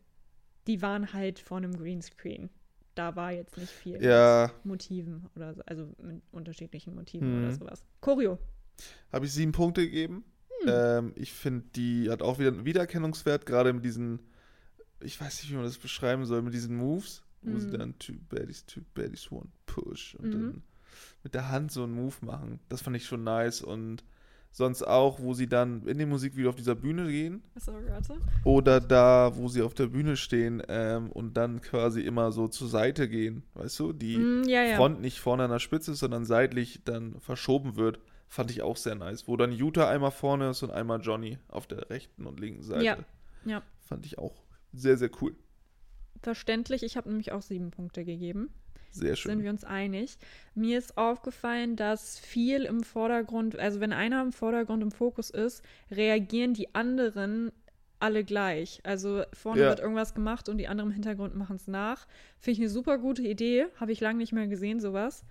die 0.67 0.83
waren 0.83 1.13
halt 1.15 1.39
vor 1.39 1.57
einem 1.57 1.77
Greenscreen. 1.77 2.51
Da 2.95 3.17
war 3.17 3.33
jetzt 3.33 3.57
nicht 3.57 3.71
viel 3.73 3.93
mit 3.95 4.03
Ja, 4.03 4.53
Motiven 4.65 5.27
oder 5.35 5.55
so, 5.55 5.63
also 5.65 5.89
mit 6.03 6.21
unterschiedlichen 6.33 6.95
Motiven 6.95 7.39
Mhm. 7.39 7.45
oder 7.47 7.55
sowas. 7.55 7.85
Choreo. 8.03 8.39
habe 9.11 9.25
ich 9.25 9.33
sieben 9.33 9.53
Punkte 9.53 9.83
gegeben. 9.83 10.25
Hm. 10.65 10.69
Ähm, 10.71 11.13
ich 11.17 11.33
finde, 11.33 11.65
die 11.75 12.11
hat 12.11 12.21
auch 12.21 12.39
wieder 12.39 12.49
einen 12.51 12.67
Wiedererkennungswert, 12.67 13.47
gerade 13.47 13.73
mit 13.73 13.85
diesen, 13.85 14.21
ich 15.05 15.21
weiß 15.21 15.43
nicht, 15.43 15.51
wie 15.53 15.57
man 15.57 15.65
das 15.65 15.79
beschreiben 15.79 16.25
soll, 16.27 16.43
mit 16.43 16.55
diesen 16.55 16.77
Moves, 16.77 17.23
wo 17.43 17.59
sie 17.59 17.67
Mhm. 17.69 17.79
dann 17.79 17.99
two 17.99 18.15
baddies, 18.29 18.65
two 18.67 18.81
baddies, 18.95 19.31
one 19.31 19.49
push 19.67 20.15
und 20.17 20.27
Mhm. 20.27 20.31
dann 20.33 20.63
mit 21.23 21.35
der 21.35 21.49
Hand 21.51 21.73
so 21.73 21.85
einen 21.85 21.95
Move 21.95 22.15
machen. 22.23 22.61
Das 22.69 22.83
fand 22.83 22.97
ich 22.97 23.07
schon 23.07 23.25
nice 23.25 23.63
und 23.63 24.05
sonst 24.51 24.83
auch, 24.83 25.19
wo 25.21 25.33
sie 25.33 25.47
dann 25.49 25.87
in 25.87 25.97
dem 25.99 26.11
Musikvideo 26.11 26.51
auf 26.51 26.57
dieser 26.57 26.75
Bühne 26.75 27.07
gehen 27.09 27.43
oder 28.45 28.81
da, 28.81 29.33
wo 29.35 29.49
sie 29.49 29.63
auf 29.63 29.73
der 29.75 29.87
Bühne 29.87 30.17
stehen 30.17 30.63
ähm, 30.69 31.11
und 31.11 31.37
dann 31.39 31.61
quasi 31.63 32.03
immer 32.03 32.33
so 32.33 32.49
zur 32.49 32.69
Seite 32.69 33.09
gehen, 33.09 33.43
weißt 33.55 33.79
du, 33.81 33.93
die 33.95 34.19
Mm, 34.19 34.43
ja, 34.47 34.63
ja. 34.65 34.77
Front 34.77 35.01
nicht 35.01 35.21
vorne 35.21 35.45
an 35.45 35.51
der 35.51 35.59
Spitze 35.59 35.93
ist, 35.93 36.01
sondern 36.01 36.25
seitlich 36.27 36.83
dann 36.85 37.19
verschoben 37.21 37.77
wird, 37.77 37.99
fand 38.29 38.51
ich 38.51 38.61
auch 38.63 38.77
sehr 38.77 38.95
nice. 38.95 39.27
Wo 39.27 39.37
dann 39.39 39.53
Utah 39.53 39.89
einmal 39.89 40.11
vorne 40.11 40.51
ist 40.51 40.63
und 40.63 40.71
einmal 40.71 41.01
Johnny 41.01 41.39
auf 41.49 41.67
der 41.67 41.89
rechten 41.89 42.27
und 42.27 42.39
linken 42.41 42.63
Seite. 42.63 42.85
Ja, 42.85 42.99
ja. 43.45 43.63
Fand 43.81 44.05
ich 44.07 44.19
auch 44.19 44.42
sehr, 44.73 44.97
sehr 44.97 45.11
cool. 45.21 45.35
Verständlich, 46.23 46.83
ich 46.83 46.97
habe 46.97 47.09
nämlich 47.09 47.33
auch 47.33 47.43
sieben 47.43 47.71
Punkte 47.71 48.05
gegeben. 48.05 48.51
Sehr 48.91 49.09
Sind 49.09 49.19
schön. 49.19 49.43
wir 49.43 49.51
uns 49.51 49.65
einig. 49.65 50.19
Mir 50.55 50.79
ist 50.79 50.99
aufgefallen, 50.99 51.77
dass 51.77 52.19
viel 52.19 52.65
im 52.65 52.83
Vordergrund, 52.83 53.59
also 53.59 53.81
wenn 53.81 53.93
einer 53.93 54.21
im 54.23 54.33
Vordergrund 54.33 54.83
im 54.83 54.91
Fokus 54.91 55.31
ist, 55.31 55.63
reagieren 55.91 56.53
die 56.55 56.75
anderen 56.75 57.51
alle 57.99 58.23
gleich. 58.25 58.81
Also 58.85 59.23
vorne 59.33 59.63
Ja. 59.63 59.69
wird 59.71 59.81
irgendwas 59.81 60.13
gemacht 60.15 60.49
und 60.49 60.59
die 60.59 60.69
anderen 60.69 60.91
im 60.91 60.95
Hintergrund 60.95 61.35
machen 61.37 61.57
es 61.57 61.69
nach. 61.69 62.07
Finde 62.39 62.53
ich 62.53 62.59
eine 62.61 62.69
super 62.69 62.99
gute 62.99 63.23
Idee. 63.23 63.67
Habe 63.77 63.93
ich 63.93 64.01
lange 64.01 64.19
nicht 64.19 64.33
mehr 64.33 64.47
gesehen, 64.47 64.81
sowas. 64.81 65.25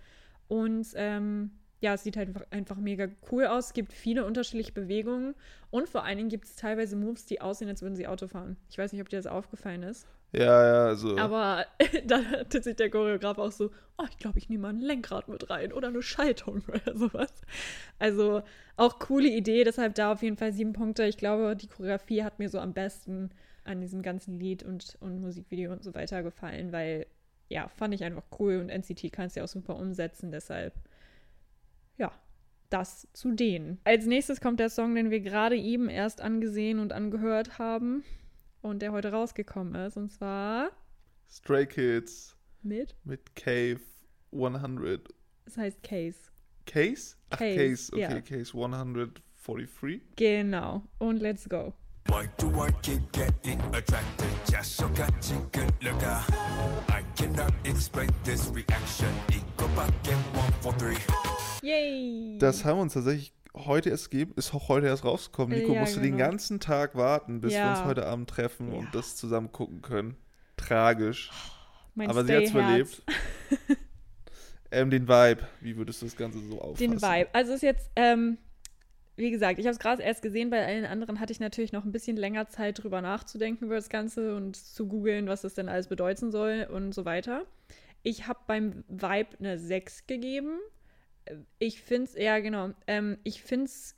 Und 0.47 0.87
ähm, 0.95 1.51
ja, 1.81 1.95
es 1.95 2.03
sieht 2.03 2.15
halt 2.15 2.29
einfach, 2.51 2.77
mega 2.77 3.07
cool 3.31 3.45
aus. 3.45 3.67
Es 3.67 3.73
gibt 3.73 3.91
viele 3.91 4.23
unterschiedliche 4.25 4.71
Bewegungen 4.71 5.35
und 5.71 5.89
vor 5.89 6.03
allen 6.05 6.17
Dingen 6.17 6.29
gibt 6.29 6.45
es 6.45 6.55
teilweise 6.55 6.95
Moves, 6.95 7.25
die 7.25 7.41
aussehen, 7.41 7.67
als 7.69 7.81
würden 7.81 7.95
sie 7.95 8.07
Auto 8.07 8.27
fahren. 8.27 8.55
Ich 8.69 8.77
weiß 8.77 8.93
nicht, 8.93 9.01
ob 9.01 9.09
dir 9.09 9.17
das 9.17 9.27
aufgefallen 9.27 9.81
ist. 9.83 10.07
Ja, 10.31 10.65
ja, 10.65 10.85
also. 10.85 11.17
Aber 11.17 11.65
da 12.05 12.23
hat 12.23 12.53
sich 12.53 12.75
der 12.75 12.91
Choreograf 12.91 13.39
auch 13.39 13.51
so, 13.51 13.71
oh, 13.97 14.05
ich 14.09 14.17
glaube, 14.19 14.37
ich 14.37 14.47
nehme 14.47 14.61
mal 14.61 14.69
ein 14.69 14.79
Lenkrad 14.79 15.27
mit 15.27 15.49
rein 15.49 15.73
oder 15.73 15.87
eine 15.87 16.03
Schaltung 16.03 16.63
oder 16.67 16.95
sowas. 16.95 17.33
Also 17.97 18.43
auch 18.77 18.99
coole 18.99 19.27
Idee, 19.27 19.63
deshalb 19.63 19.95
da 19.95 20.11
auf 20.11 20.21
jeden 20.21 20.37
Fall 20.37 20.53
sieben 20.53 20.73
Punkte. 20.73 21.03
Ich 21.05 21.17
glaube, 21.17 21.55
die 21.55 21.67
Choreografie 21.67 22.23
hat 22.23 22.37
mir 22.37 22.49
so 22.49 22.59
am 22.59 22.73
besten 22.73 23.31
an 23.63 23.81
diesem 23.81 24.03
ganzen 24.03 24.39
Lied 24.39 24.61
und, 24.63 24.97
und 25.01 25.19
Musikvideo 25.19 25.71
und 25.71 25.83
so 25.83 25.95
weiter 25.95 26.21
gefallen, 26.21 26.71
weil 26.71 27.07
ja, 27.49 27.67
fand 27.67 27.93
ich 27.93 28.03
einfach 28.03 28.23
cool 28.39 28.57
und 28.57 28.69
NCT 28.69 29.11
kann 29.11 29.25
es 29.25 29.35
ja 29.35 29.43
auch 29.43 29.47
super 29.47 29.75
umsetzen, 29.75 30.31
deshalb 30.31 30.73
ja, 31.97 32.11
das 32.69 33.07
zu 33.13 33.31
denen. 33.31 33.79
Als 33.83 34.05
nächstes 34.05 34.41
kommt 34.41 34.59
der 34.59 34.69
Song, 34.69 34.95
den 34.95 35.11
wir 35.11 35.19
gerade 35.19 35.57
eben 35.57 35.89
erst 35.89 36.21
angesehen 36.21 36.79
und 36.79 36.93
angehört 36.93 37.59
haben 37.59 38.03
und 38.61 38.81
der 38.81 38.91
heute 38.91 39.11
rausgekommen 39.11 39.75
ist 39.75 39.97
und 39.97 40.11
zwar 40.11 40.71
Stray 41.29 41.65
Kids 41.65 42.35
mit, 42.61 42.95
mit 43.03 43.35
Cave 43.35 43.81
100. 44.33 45.09
es 45.45 45.57
heißt 45.57 45.83
Case. 45.83 46.31
Case? 46.65 47.15
Ach, 47.29 47.37
Case, 47.37 47.57
Case, 47.57 47.93
okay, 47.93 48.01
ja. 48.01 48.21
Case 48.21 48.53
143. 48.53 50.01
Genau. 50.15 50.83
Und 50.99 51.21
let's 51.21 51.47
go. 51.47 51.73
Work 52.09 52.37
to 52.37 52.47
work, 52.49 52.81
keep 52.81 53.11
getting 53.11 53.59
attracted. 53.73 54.27
Just 54.49 54.75
so 54.75 54.87
good 54.89 55.71
look 55.81 56.03
out. 56.03 56.23
I 56.89 57.03
cannot 57.15 57.53
explain 57.63 58.09
this 58.23 58.49
reaction. 58.49 59.09
Back 59.75 59.93
in 60.07 60.17
one 60.37 60.51
for 60.61 60.73
three. 60.73 60.97
Yay! 61.61 62.37
Das 62.39 62.65
haben 62.65 62.77
wir 62.77 62.81
uns 62.81 62.93
tatsächlich 62.93 63.33
heute 63.53 63.89
erst 63.89 64.11
gegeben, 64.11 64.33
ist 64.37 64.53
auch 64.53 64.69
heute 64.69 64.87
erst 64.87 65.03
rausgekommen. 65.03 65.57
Nico 65.57 65.73
Ja, 65.73 65.81
musste 65.81 65.99
den 66.01 66.17
genau. 66.17 66.29
ganzen 66.29 66.59
Tag 66.59 66.95
warten, 66.95 67.41
bis 67.41 67.51
wir 67.51 67.59
Ja. 67.59 67.71
uns 67.71 67.83
heute 67.85 68.05
Abend 68.05 68.29
treffen 68.29 68.71
Ja. 68.71 68.77
und 68.79 68.87
das 68.95 69.15
zusammen 69.15 69.51
gucken 69.51 69.81
können. 69.81 70.15
Tragisch. 70.57 71.31
mein 71.95 72.09
Aber 72.09 72.23
sie 72.23 72.33
hat 72.35 72.49
überlebt. 72.49 73.03
ähm, 74.71 74.89
den 74.89 75.07
Vibe, 75.09 75.41
wie 75.59 75.75
würdest 75.75 76.01
du 76.01 76.05
das 76.05 76.15
Ganze 76.15 76.39
so 76.39 76.61
auffassen? 76.61 76.91
Den 76.91 77.01
Vibe. 77.01 77.27
Also 77.33 77.51
es 77.51 77.57
ist 77.57 77.63
jetzt, 77.63 77.91
ähm, 77.97 78.37
wie 79.17 79.29
gesagt, 79.29 79.59
ich 79.59 79.65
habe 79.65 79.73
es 79.73 79.79
gerade 79.79 80.01
erst 80.01 80.21
gesehen, 80.21 80.49
bei 80.49 80.65
allen 80.65 80.85
anderen 80.85 81.19
hatte 81.19 81.33
ich 81.33 81.41
natürlich 81.41 81.73
noch 81.73 81.83
ein 81.83 81.91
bisschen 81.91 82.15
länger 82.15 82.47
Zeit 82.47 82.81
drüber 82.81 83.01
nachzudenken 83.01 83.65
über 83.65 83.75
das 83.75 83.89
Ganze 83.89 84.35
und 84.35 84.55
zu 84.55 84.87
googeln, 84.87 85.27
was 85.27 85.41
das 85.41 85.53
denn 85.53 85.67
alles 85.67 85.87
bedeuten 85.87 86.31
soll 86.31 86.67
und 86.71 86.93
so 86.93 87.03
weiter. 87.03 87.45
Ich 88.03 88.27
habe 88.27 88.39
beim 88.47 88.83
Vibe 88.87 89.37
eine 89.39 89.59
6 89.59 90.07
gegeben. 90.07 90.57
Ich 91.59 91.81
finde 91.81 92.05
es, 92.05 92.15
ja 92.15 92.39
genau, 92.39 92.71
ähm, 92.87 93.17
ich 93.23 93.41
finde 93.41 93.65
es 93.65 93.95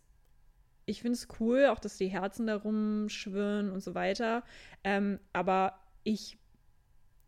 ich 0.86 1.02
finde 1.02 1.18
es 1.18 1.28
cool, 1.40 1.68
auch 1.68 1.80
dass 1.80 1.98
die 1.98 2.08
Herzen 2.08 2.48
da 2.48 2.56
rumschwirren 2.56 3.72
und 3.72 3.82
so 3.82 3.96
weiter. 3.96 4.44
Ähm, 4.84 5.20
aber 5.32 5.80
ich, 6.04 6.38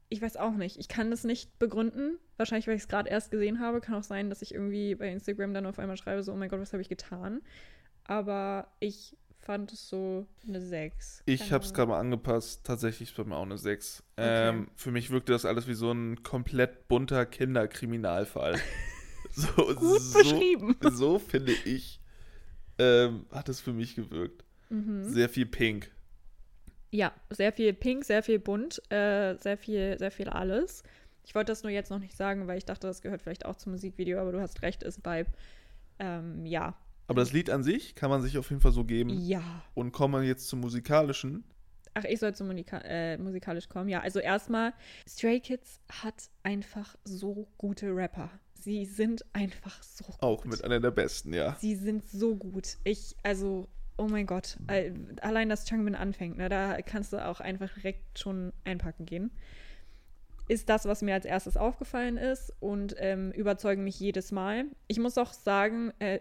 ich 0.10 0.22
weiß 0.22 0.38
auch 0.38 0.56
nicht. 0.56 0.78
Ich 0.78 0.88
kann 0.88 1.10
das 1.10 1.24
nicht 1.24 1.58
begründen. 1.60 2.18
Wahrscheinlich, 2.38 2.68
weil 2.68 2.76
ich 2.76 2.84
es 2.84 2.88
gerade 2.88 3.10
erst 3.10 3.32
gesehen 3.32 3.60
habe. 3.60 3.82
Kann 3.82 3.96
auch 3.96 4.04
sein, 4.04 4.30
dass 4.30 4.42
ich 4.42 4.54
irgendwie 4.54 4.96
bei 4.96 5.10
Instagram 5.10 5.54
dann 5.54 5.66
auf 5.66 5.80
einmal 5.80 5.98
schreibe, 5.98 6.22
so, 6.24 6.34
oh 6.34 6.36
mein 6.36 6.50
Gott, 6.50 6.60
was 6.60 6.74
habe 6.74 6.82
ich 6.82 6.90
getan? 6.90 7.42
Aber 8.04 8.68
ich 8.80 9.16
fand 9.40 9.72
es 9.72 9.88
so 9.88 10.28
eine 10.48 10.60
6. 10.60 11.24
Ich 11.26 11.52
habe 11.54 11.64
es 11.64 11.74
gerade 11.74 11.92
mal 11.92 12.00
angepasst. 12.00 12.66
Tatsächlich 12.66 13.10
ist 13.10 13.18
bei 13.18 13.24
mir 13.24 13.38
auch 13.38 13.44
eine 13.44 13.58
6. 13.58 14.04
Okay. 14.18 14.50
Ähm, 14.50 14.68
für 14.76 14.92
mich 14.92 15.12
wirkte 15.12 15.32
das 15.32 15.46
alles 15.46 15.68
wie 15.68 15.76
so 15.76 15.92
ein 15.92 16.24
komplett 16.24 16.88
bunter 16.88 17.26
Kinderkriminalfall. 17.26 18.60
so, 19.36 19.76
Gut 19.76 20.02
so, 20.02 20.20
beschrieben. 20.20 20.78
So 20.82 21.20
finde 21.20 21.54
ich, 21.66 22.00
ähm, 22.78 23.26
hat 23.32 23.50
es 23.50 23.60
für 23.60 23.74
mich 23.74 23.96
gewirkt. 23.96 24.44
Mhm. 24.70 25.04
Sehr 25.04 25.30
viel 25.30 25.46
Pink. 25.46 25.92
Ja, 26.92 27.12
sehr 27.30 27.52
viel 27.52 27.74
pink, 27.74 28.06
sehr 28.06 28.24
viel 28.24 28.40
bunt, 28.40 28.82
äh, 28.90 29.36
sehr 29.36 29.58
viel, 29.58 29.98
sehr 30.00 30.12
viel 30.12 30.30
alles. 30.30 30.82
Ich 31.26 31.36
wollte 31.36 31.52
das 31.52 31.64
nur 31.64 31.72
jetzt 31.72 31.90
noch 31.90 32.00
nicht 32.00 32.16
sagen, 32.16 32.48
weil 32.48 32.58
ich 32.58 32.66
dachte, 32.66 32.88
das 32.88 33.02
gehört 33.02 33.22
vielleicht 33.22 33.46
auch 33.46 33.56
zum 33.56 33.74
Musikvideo, 33.74 34.20
aber 34.20 34.32
du 34.32 34.40
hast 34.40 34.62
recht, 34.62 34.82
ist 34.84 35.06
Vibe. 35.06 35.30
Ähm, 36.00 36.46
ja. 36.46 36.76
Aber 37.08 37.22
das 37.22 37.34
Lied 37.34 37.50
an 37.50 37.64
sich 37.64 37.96
kann 37.96 38.10
man 38.10 38.22
sich 38.22 38.38
auf 38.38 38.50
jeden 38.50 38.62
Fall 38.62 38.72
so 38.72 38.86
geben. 38.86 39.10
Ja. 39.10 39.64
Und 39.74 39.92
kommen 39.92 40.22
wir 40.22 40.28
jetzt 40.28 40.48
zum 40.48 40.62
musikalischen. 40.62 41.44
Ach, 41.96 42.04
ich 42.04 42.20
soll 42.20 42.36
zum 42.36 42.48
Munika 42.48 42.78
äh, 42.80 43.18
musikalisch 43.18 43.70
kommen. 43.70 43.90
Ja, 43.90 44.02
also 44.02 44.20
erstmal, 44.20 44.74
Stray 45.08 45.40
Kids 45.40 45.82
hat 45.90 46.30
einfach 46.44 46.96
so 47.04 47.48
gute 47.58 47.88
Rapper. 47.88 48.30
Sie 48.60 48.86
sind 48.86 49.24
einfach 49.34 49.82
so 49.84 50.06
gut. 50.06 50.22
Auch 50.24 50.46
mit 50.46 50.64
einer 50.64 50.80
der 50.80 50.92
besten, 50.92 51.34
ja. 51.34 51.56
Sie 51.60 51.76
sind 51.76 52.04
so 52.10 52.36
gut. 52.36 52.78
Ich, 52.84 53.16
also, 53.22 53.68
oh 53.98 54.08
mein 54.08 54.26
Gott. 54.26 54.58
All- 54.68 54.94
Allein, 55.22 55.50
dass 55.50 55.66
Changbin 55.66 55.94
anfängt, 55.96 56.38
ne, 56.38 56.50
da 56.50 56.82
kannst 56.82 57.14
du 57.14 57.24
auch 57.24 57.40
einfach 57.42 57.74
direkt 57.76 58.18
schon 58.20 58.54
einpacken 58.64 59.06
gehen. 59.06 59.32
Ist 60.48 60.70
das, 60.70 60.86
was 60.86 61.02
mir 61.02 61.16
als 61.16 61.26
erstes 61.26 61.58
aufgefallen 61.58 62.18
ist 62.18 62.54
und 62.60 62.96
ähm, 63.00 63.32
überzeugen 63.32 63.84
mich 63.84 64.00
jedes 64.00 64.32
Mal. 64.32 64.66
Ich 64.88 65.00
muss 65.00 65.18
auch 65.18 65.34
sagen, 65.34 65.92
äh, 65.98 66.20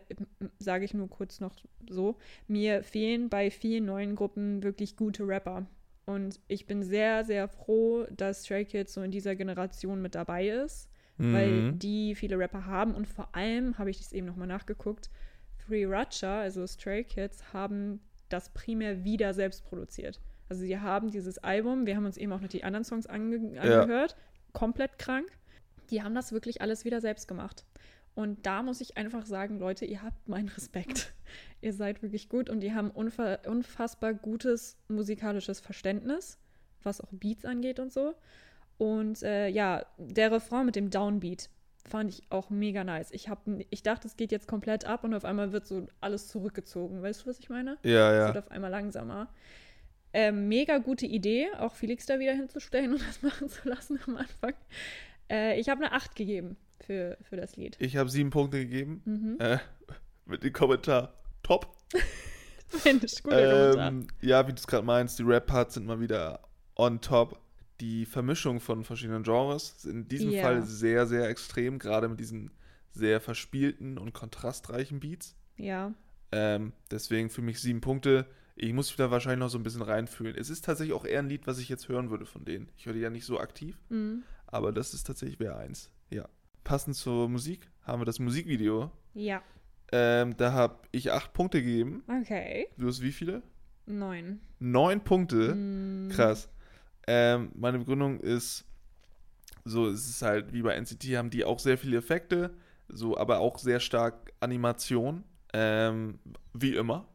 sage 0.59 0.87
ich 0.87 0.95
nur 0.95 1.11
kurz 1.11 1.41
noch 1.41 1.55
so, 1.91 2.17
mir 2.49 2.83
fehlen 2.83 3.29
bei 3.29 3.51
vielen 3.51 3.85
neuen 3.85 4.15
Gruppen 4.17 4.63
wirklich 4.63 4.97
gute 4.97 5.29
Rapper. 5.29 5.67
Und 6.07 6.41
ich 6.49 6.67
bin 6.67 6.83
sehr, 6.83 7.25
sehr 7.25 7.49
froh, 7.49 8.07
dass 8.11 8.45
Stray 8.45 8.65
Kids 8.65 8.95
so 8.95 9.03
in 9.03 9.11
dieser 9.11 9.37
Generation 9.37 10.01
mit 10.01 10.15
dabei 10.15 10.49
ist 10.49 10.89
weil 11.19 11.51
Mhm. 11.51 11.79
die 11.79 12.15
viele 12.15 12.39
Rapper 12.39 12.67
haben 12.67 12.95
und 12.95 13.07
vor 13.07 13.29
allem 13.35 13.79
habe 13.79 13.91
ich 13.91 13.99
das 13.99 14.13
eben 14.13 14.27
nochmal 14.27 14.49
nachgeguckt. 14.49 15.11
Three 15.67 15.87
Racha, 15.87 16.41
also 16.41 16.67
Stray 16.67 17.05
Kids, 17.05 17.53
haben 17.53 18.01
das 18.29 18.51
primär 18.51 19.05
wieder 19.05 19.33
selbst 19.35 19.65
produziert. 19.65 20.21
Also 20.49 20.63
sie 20.63 20.79
haben 20.79 21.11
dieses 21.11 21.39
Album, 21.39 21.87
wir 21.87 21.97
haben 21.97 22.05
uns 22.05 22.17
eben 22.17 22.33
auch 22.33 22.41
noch 22.41 22.49
die 22.49 22.65
anderen 22.65 22.85
Songs 22.85 23.07
ange 23.07 23.37
angehört, 23.61 24.17
komplett 24.53 24.99
krank. 24.99 25.27
Die 25.91 26.03
haben 26.03 26.15
das 26.15 26.33
wirklich 26.33 26.61
alles 26.61 26.85
wieder 26.85 27.01
selbst 27.01 27.29
gemacht. 27.29 27.65
Und 28.15 28.47
da 28.47 28.63
muss 28.63 28.81
ich 28.81 28.97
einfach 28.97 29.27
sagen, 29.27 29.59
Leute, 29.59 29.85
ihr 29.87 30.03
habt 30.03 30.29
meinen 30.29 30.49
Respekt. 30.49 31.13
ihr 31.61 31.73
seid 31.73 32.03
wirklich 32.03 32.29
gut 32.29 32.49
und 32.51 32.61
die 32.61 32.73
haben 32.75 32.91
unfa 32.91 33.39
unfassbar 33.47 34.15
gutes 34.15 34.77
musikalisches 34.89 35.61
Verständnis, 35.61 36.39
was 36.83 37.01
auch 37.01 37.11
Beats 37.13 37.45
angeht 37.45 37.81
und 37.81 37.93
so. 37.93 38.15
Und 38.79 39.23
äh, 39.23 39.49
ja, 39.49 39.85
der 39.99 40.33
Refrain 40.33 40.67
mit 40.67 40.77
dem 40.77 40.91
Downbeat 40.91 41.49
fand 41.89 42.11
ich 42.11 42.23
auch 42.31 42.51
mega 42.51 42.83
nice. 42.83 43.11
Ich, 43.13 43.29
hab, 43.29 43.43
ich 43.71 43.83
dachte, 43.83 44.09
es 44.09 44.17
geht 44.17 44.33
jetzt 44.33 44.49
komplett 44.49 44.85
ab 44.85 45.05
und 45.05 45.15
auf 45.15 45.25
einmal 45.25 45.53
wird 45.53 45.67
so 45.67 45.87
alles 46.01 46.29
zurückgezogen. 46.29 47.03
Weißt 47.03 47.23
du, 47.23 47.27
was 47.27 47.39
ich 47.39 47.51
meine? 47.51 47.79
Ja, 47.83 48.11
Es 48.11 48.19
ja. 48.19 48.27
wird 48.35 48.39
auf 48.39 48.51
einmal 48.51 48.71
langsamer. 48.71 49.29
Ähm, 50.13 50.49
mega 50.49 50.79
gute 50.79 51.07
Idee, 51.07 51.49
auch 51.59 51.75
Felix 51.75 52.07
da 52.07 52.19
wieder 52.19 52.33
hinzustellen 52.33 52.93
und 52.93 53.07
das 53.07 53.23
machen 53.23 53.49
zu 53.49 53.69
lassen 53.69 53.99
am 54.07 54.17
Anfang. 54.17 54.55
Äh, 55.31 55.59
ich 55.61 55.69
habe 55.69 55.85
eine 55.85 55.93
8 55.93 56.15
gegeben 56.15 56.57
für, 56.81 57.19
für 57.23 57.37
das 57.37 57.57
Lied. 57.57 57.77
Ich 57.81 57.97
habe 57.97 58.09
sieben 58.09 58.31
Punkte 58.31 58.59
gegeben. 58.59 59.03
Mhm. 59.05 59.37
Äh, 59.41 59.59
mit 60.27 60.43
dem 60.43 60.53
Kommentar. 60.53 61.15
Top. 61.43 61.77
Mensch, 62.85 63.23
guter 63.23 63.51
Kommentar. 63.51 63.89
Ähm, 63.89 64.07
ja, 64.21 64.47
wie 64.47 64.53
du 64.53 64.57
es 64.57 64.67
gerade 64.67 64.85
meinst, 64.87 65.19
die 65.19 65.23
Rap-Parts 65.23 65.75
sind 65.75 65.87
mal 65.87 66.01
wieder 66.01 66.41
on 66.77 67.01
top. 67.01 67.39
Die 67.81 68.07
Vermischung 68.07 68.61
von 68.61 68.85
verschiedenen 68.85 69.23
Genres 69.25 69.75
ist 69.77 69.87
in 69.87 70.07
diesem 70.09 70.31
Ja. 70.31 70.43
Fall 70.43 70.63
sehr, 70.63 71.07
sehr 71.07 71.29
extrem, 71.29 71.79
gerade 71.79 72.09
mit 72.09 72.21
diesen 72.21 72.51
sehr 72.93 73.21
verspielten 73.21 73.99
und 73.99 74.13
kontrastreichen 74.13 75.01
Beats. 75.01 75.37
Ja. 75.57 75.93
Ähm, 76.31 76.73
deswegen 76.91 77.31
für 77.31 77.43
mich 77.43 77.61
sieben 77.61 77.81
Punkte. 77.81 78.27
Ich 78.57 78.73
muss 78.73 78.89
mich 78.91 78.97
da 78.97 79.11
wahrscheinlich 79.11 79.41
noch 79.41 79.49
so 79.51 79.59
ein 79.59 79.65
bisschen 79.65 79.83
reinfühlen. 79.83 80.37
Es 80.37 80.49
ist 80.51 80.65
tatsächlich 80.65 80.95
auch 80.95 81.05
eher 81.05 81.19
ein 81.19 81.29
Lied, 81.29 81.47
was 81.49 81.59
ich 81.59 81.69
jetzt 81.69 81.89
hören 81.89 82.11
würde 82.11 82.25
von 82.27 82.45
denen. 82.45 82.69
Ich 82.77 82.87
höre 82.87 82.93
die 82.93 83.01
ja 83.01 83.11
nicht 83.11 83.25
so 83.25 83.41
aktiv, 83.41 83.77
Mhm. 83.89 84.23
aber 84.47 84.71
das 84.73 84.95
ist 84.95 85.05
tatsächlich 85.09 85.41
wäre 85.41 85.57
eins. 85.57 85.91
Ja. 86.11 86.29
Passend 86.63 86.95
zur 86.97 87.29
Musik 87.29 87.69
haben 87.83 88.01
wir 88.01 88.07
das 88.07 88.21
Musikvideo. 88.21 88.93
Ja. 89.15 89.43
Ähm, 89.93 90.37
da 90.37 90.53
habe 90.53 90.79
ich 90.93 91.11
acht 91.13 91.33
Punkte 91.33 91.63
gegeben. 91.63 92.05
Okay. 92.23 92.69
Du 92.79 92.87
hast 92.87 93.03
wie 93.03 93.13
viele? 93.13 93.43
Neun. 93.87 94.41
Neun 94.61 95.03
Punkte. 95.05 95.55
Mhm. 95.55 96.09
Krass. 96.11 96.49
Ähm, 97.07 97.51
meine 97.55 97.79
Begründung 97.79 98.21
ist, 98.21 98.65
so 99.65 99.89
es 99.89 100.09
ist 100.09 100.23
halt 100.23 100.53
wie 100.53 100.63
bei 100.63 100.75
NCT 100.75 101.05
haben 101.17 101.31
die 101.31 101.45
auch 101.45 101.59
sehr 101.59 101.79
viele 101.79 101.99
Effekte, 101.99 102.55
so 102.89 103.17
aber 103.17 103.39
auch 103.41 103.59
sehr 103.59 103.81
stark 103.81 104.33
Animation, 104.41 105.25
ähm, 105.53 106.19
wie 106.53 106.75
immer. 106.75 107.09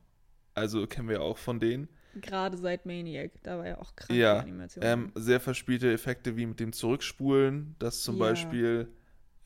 Also 0.55 0.87
kennen 0.87 1.09
wir 1.09 1.21
auch 1.21 1.37
von 1.37 1.59
denen. 1.59 1.87
Gerade 2.15 2.57
seit 2.57 2.85
Maniac, 2.85 3.31
da 3.43 3.59
war 3.59 3.67
ja 3.67 3.77
auch 3.77 3.95
krass 3.95 4.15
Ja, 4.15 4.39
Animation. 4.39 4.83
Ähm, 4.83 5.11
sehr 5.15 5.39
verspielte 5.39 5.91
Effekte 5.93 6.35
wie 6.37 6.45
mit 6.47 6.59
dem 6.59 6.73
Zurückspulen, 6.73 7.75
das 7.79 8.01
zum 8.01 8.15
Ja. 8.15 8.21
Beispiel 8.21 8.89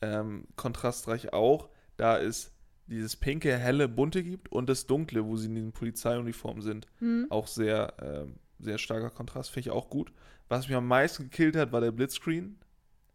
ähm, 0.00 0.46
kontrastreich 0.56 1.32
auch, 1.32 1.68
da 1.96 2.18
es 2.18 2.52
dieses 2.86 3.16
pinke, 3.16 3.56
helle, 3.56 3.88
bunte 3.88 4.22
gibt 4.22 4.50
und 4.50 4.68
das 4.68 4.86
dunkle, 4.86 5.24
wo 5.24 5.36
sie 5.36 5.46
in 5.46 5.54
den 5.54 5.72
Polizeiuniformen 5.72 6.62
sind. 6.62 6.86
Hm? 6.98 7.26
Auch 7.30 7.46
sehr, 7.46 7.94
ähm, 8.02 8.36
sehr 8.64 8.78
starker 8.78 9.10
Kontrast, 9.10 9.50
finde 9.50 9.68
ich 9.68 9.70
auch 9.70 9.88
gut. 9.88 10.12
Was 10.48 10.68
mich 10.68 10.76
am 10.76 10.86
meisten 10.86 11.24
gekillt 11.24 11.56
hat, 11.56 11.72
war 11.72 11.80
der 11.80 11.92
Blitzscreen. 11.92 12.58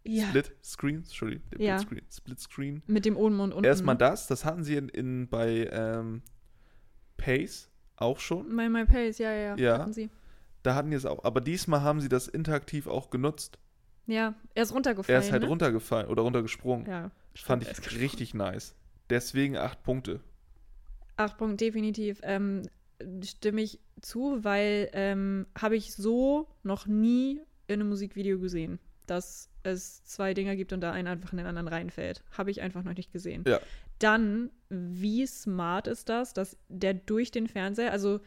Ja. 0.04 0.28
Split 0.28 0.56
Screen, 0.64 0.96
Entschuldigung, 0.98 1.44
der 1.52 1.62
Ja. 1.62 1.80
Split 1.80 2.12
Screen, 2.12 2.12
Split 2.12 2.40
Screen. 2.40 2.84
Mit 2.88 3.06
dem 3.06 3.18
oben 3.18 3.40
und 3.40 3.52
unten. 3.52 3.66
Erstmal 3.66 3.98
das, 3.98 4.28
das 4.28 4.46
hatten 4.46 4.64
sie 4.64 4.76
in, 4.76 4.90
in 4.90 5.28
bei 5.28 5.70
ähm, 5.72 6.22
Pace 7.18 7.70
auch 7.98 8.20
schon. 8.20 8.56
My, 8.56 8.70
My 8.70 8.86
Pace, 8.86 9.18
ja, 9.18 9.32
ja, 9.34 9.56
ja. 9.58 9.80
Hatten 9.80 9.94
sie. 9.94 10.10
Da 10.64 10.76
hatten 10.76 10.90
die 10.90 10.96
es 10.96 11.06
auch. 11.06 11.24
Aber 11.24 11.42
diesmal 11.42 11.82
haben 11.82 12.02
sie 12.02 12.10
das 12.10 12.28
interaktiv 12.28 12.88
auch 12.88 13.10
genutzt. 13.10 13.60
Ja, 14.08 14.34
er 14.56 14.64
ist 14.64 14.74
runtergefallen. 14.74 15.16
Er 15.16 15.26
ist 15.26 15.32
halt 15.32 15.44
ne? 15.44 15.50
runtergefallen 15.50 16.08
oder 16.08 16.24
runtergesprungen. 16.24 16.88
Ja. 16.88 17.12
Fand 17.36 17.64
ich 17.64 18.00
richtig 18.00 18.34
nice. 18.34 18.76
Deswegen 19.10 19.58
acht 19.58 19.84
Punkte. 19.84 20.22
Acht 21.16 21.38
Punkte, 21.38 21.66
definitiv. 21.66 22.20
Ähm, 22.24 22.64
stimme 23.24 23.62
ich 23.62 23.80
zu, 24.02 24.44
weil 24.44 24.90
ähm, 24.94 25.48
habe 25.58 25.76
ich 25.76 25.94
so 25.94 26.48
noch 26.64 26.86
nie 26.86 27.42
in 27.68 27.80
einem 27.80 27.90
Musikvideo 27.90 28.40
gesehen, 28.40 28.80
dass 29.08 29.50
es 29.64 30.04
zwei 30.06 30.34
Dinger 30.34 30.56
gibt 30.56 30.74
und 30.74 30.82
da 30.82 30.92
einer 30.92 31.12
einfach 31.12 31.32
in 31.32 31.38
den 31.38 31.48
anderen 31.48 31.68
reinfällt. 31.68 32.24
Habe 32.32 32.52
ich 32.52 32.62
einfach 32.62 32.84
noch 32.84 32.96
nicht 32.96 33.12
gesehen. 33.12 33.44
Ja. 33.48 33.60
Dann, 34.00 34.50
wie 34.70 35.26
smart 35.28 35.88
ist 35.88 36.10
das, 36.10 36.34
dass 36.34 36.58
der 36.70 36.94
durch 36.94 37.32
den 37.32 37.48
Fernseher, 37.48 37.92
also 37.92 38.22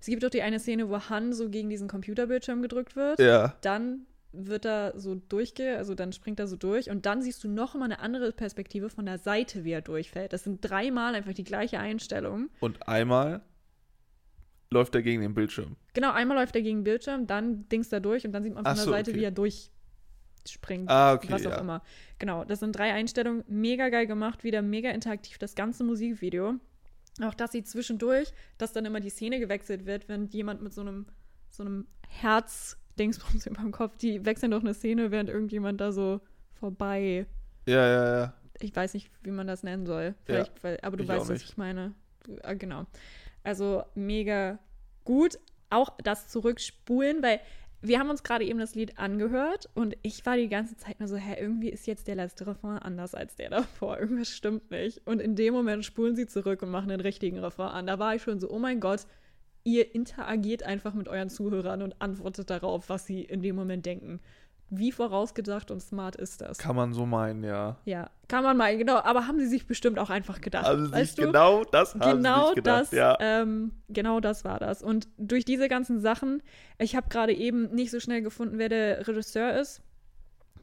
es 0.00 0.06
gibt 0.06 0.22
doch 0.22 0.30
die 0.30 0.42
eine 0.42 0.60
Szene, 0.60 0.88
wo 0.88 1.00
Han 1.00 1.32
so 1.32 1.50
gegen 1.50 1.68
diesen 1.68 1.88
Computerbildschirm 1.88 2.62
gedrückt 2.62 2.96
wird. 2.96 3.18
Ja. 3.18 3.56
Dann 3.60 4.06
wird 4.32 4.64
er 4.64 4.92
so 4.98 5.14
durchge, 5.14 5.76
also 5.76 5.94
dann 5.94 6.12
springt 6.12 6.38
er 6.38 6.46
so 6.46 6.56
durch 6.56 6.90
und 6.90 7.06
dann 7.06 7.22
siehst 7.22 7.42
du 7.42 7.48
noch 7.48 7.74
mal 7.74 7.86
eine 7.86 8.00
andere 8.00 8.32
Perspektive 8.32 8.90
von 8.90 9.06
der 9.06 9.18
Seite, 9.18 9.64
wie 9.64 9.72
er 9.72 9.80
durchfällt. 9.80 10.32
Das 10.32 10.44
sind 10.44 10.60
dreimal 10.60 11.14
einfach 11.14 11.32
die 11.32 11.44
gleiche 11.44 11.78
Einstellung. 11.78 12.48
Und 12.60 12.86
einmal 12.88 13.42
läuft 14.70 14.94
er 14.94 15.02
gegen 15.02 15.22
den 15.22 15.34
Bildschirm. 15.34 15.76
Genau, 15.94 16.12
einmal 16.12 16.36
läuft 16.36 16.54
er 16.54 16.62
gegen 16.62 16.78
den 16.78 16.84
Bildschirm, 16.84 17.26
dann 17.26 17.68
dingst 17.68 17.92
er 17.92 18.00
durch 18.00 18.26
und 18.26 18.32
dann 18.32 18.42
sieht 18.42 18.54
man 18.54 18.64
von 18.64 18.72
Ach 18.72 18.76
der 18.76 18.84
so, 18.84 18.90
Seite, 18.90 19.10
okay. 19.10 19.20
wie 19.20 19.24
er 19.24 19.30
durchspringt. 19.30 20.88
Ah, 20.88 21.14
okay, 21.14 21.28
was 21.30 21.46
auch 21.46 21.52
ja. 21.52 21.60
immer. 21.60 21.82
Genau, 22.18 22.44
das 22.44 22.60
sind 22.60 22.76
drei 22.76 22.92
Einstellungen. 22.92 23.44
Mega 23.48 23.88
geil 23.88 24.06
gemacht, 24.06 24.44
wieder 24.44 24.62
mega 24.62 24.90
interaktiv, 24.90 25.38
das 25.38 25.54
ganze 25.54 25.84
Musikvideo. 25.84 26.54
Auch 27.22 27.34
dass 27.34 27.52
sie 27.52 27.64
zwischendurch, 27.64 28.32
dass 28.58 28.72
dann 28.72 28.84
immer 28.84 29.00
die 29.00 29.10
Szene 29.10 29.40
gewechselt 29.40 29.86
wird, 29.86 30.08
wenn 30.08 30.26
jemand 30.28 30.62
mit 30.62 30.72
so 30.72 30.82
einem, 30.82 31.06
so 31.50 31.64
einem 31.64 31.86
Herz-Dingsbums 32.06 33.46
über 33.46 33.62
dem 33.62 33.72
Kopf, 33.72 33.96
die 33.96 34.24
wechseln 34.24 34.50
doch 34.50 34.60
eine 34.60 34.74
Szene, 34.74 35.10
während 35.10 35.28
irgendjemand 35.28 35.80
da 35.80 35.92
so 35.92 36.20
vorbei. 36.52 37.26
Ja, 37.66 37.86
ja, 37.86 38.20
ja. 38.20 38.34
Ich 38.60 38.74
weiß 38.74 38.94
nicht, 38.94 39.10
wie 39.22 39.30
man 39.30 39.46
das 39.46 39.62
nennen 39.62 39.86
soll. 39.86 40.14
Vielleicht, 40.24 40.62
weil, 40.64 40.78
aber 40.82 40.96
du 40.96 41.06
weißt, 41.06 41.28
was 41.28 41.42
ich 41.42 41.56
meine. 41.56 41.94
Ah, 42.42 42.54
genau. 42.54 42.86
Also 43.42 43.82
mega 43.94 44.58
gut. 45.04 45.38
Auch 45.70 45.90
das 46.02 46.28
Zurückspulen, 46.28 47.22
weil 47.22 47.40
wir 47.80 48.00
haben 48.00 48.10
uns 48.10 48.22
gerade 48.22 48.44
eben 48.44 48.58
das 48.58 48.74
Lied 48.74 48.98
angehört 48.98 49.68
und 49.74 49.96
ich 50.02 50.26
war 50.26 50.36
die 50.36 50.48
ganze 50.48 50.76
Zeit 50.76 50.98
nur 50.98 51.08
so, 51.08 51.16
hä, 51.16 51.36
irgendwie 51.38 51.68
ist 51.68 51.86
jetzt 51.86 52.08
der 52.08 52.16
letzte 52.16 52.46
Refrain 52.46 52.78
anders 52.78 53.14
als 53.14 53.36
der 53.36 53.50
davor. 53.50 53.98
Irgendwas 53.98 54.30
stimmt 54.30 54.70
nicht. 54.70 55.06
Und 55.06 55.20
in 55.20 55.36
dem 55.36 55.54
Moment 55.54 55.84
spulen 55.84 56.16
sie 56.16 56.26
zurück 56.26 56.62
und 56.62 56.70
machen 56.70 56.88
den 56.88 57.00
richtigen 57.00 57.38
Refrain 57.38 57.68
an. 57.68 57.86
Da 57.86 57.98
war 57.98 58.14
ich 58.14 58.22
schon 58.22 58.40
so, 58.40 58.50
oh 58.50 58.58
mein 58.58 58.80
Gott, 58.80 59.06
ihr 59.62 59.94
interagiert 59.94 60.62
einfach 60.64 60.94
mit 60.94 61.08
euren 61.08 61.30
Zuhörern 61.30 61.82
und 61.82 62.00
antwortet 62.00 62.50
darauf, 62.50 62.88
was 62.88 63.06
sie 63.06 63.22
in 63.22 63.42
dem 63.42 63.54
Moment 63.54 63.86
denken. 63.86 64.20
Wie 64.70 64.92
vorausgedacht 64.92 65.70
und 65.70 65.80
smart 65.80 66.14
ist 66.16 66.42
das? 66.42 66.58
Kann 66.58 66.76
man 66.76 66.92
so 66.92 67.06
meinen, 67.06 67.42
ja. 67.42 67.78
Ja, 67.86 68.10
kann 68.28 68.44
man 68.44 68.56
mal, 68.56 68.76
genau. 68.76 68.96
Aber 68.98 69.26
haben 69.26 69.38
sie 69.38 69.46
sich 69.46 69.66
bestimmt 69.66 69.98
auch 69.98 70.10
einfach 70.10 70.42
gedacht. 70.42 70.66
Also 70.66 70.92
weißt 70.92 71.16
du? 71.18 71.22
genau 71.22 71.64
das 71.64 71.94
haben 71.94 72.18
genau 72.18 72.40
sie 72.42 72.46
sich 72.48 72.54
gedacht, 72.56 72.80
das, 72.82 72.90
ja. 72.90 73.16
ähm, 73.18 73.72
genau 73.88 74.20
das 74.20 74.44
war 74.44 74.58
das. 74.58 74.82
Und 74.82 75.08
durch 75.16 75.46
diese 75.46 75.68
ganzen 75.68 76.00
Sachen, 76.00 76.42
ich 76.78 76.96
habe 76.96 77.08
gerade 77.08 77.32
eben 77.32 77.74
nicht 77.74 77.90
so 77.90 77.98
schnell 77.98 78.20
gefunden, 78.20 78.58
wer 78.58 78.68
der 78.68 79.08
Regisseur 79.08 79.58
ist. 79.58 79.80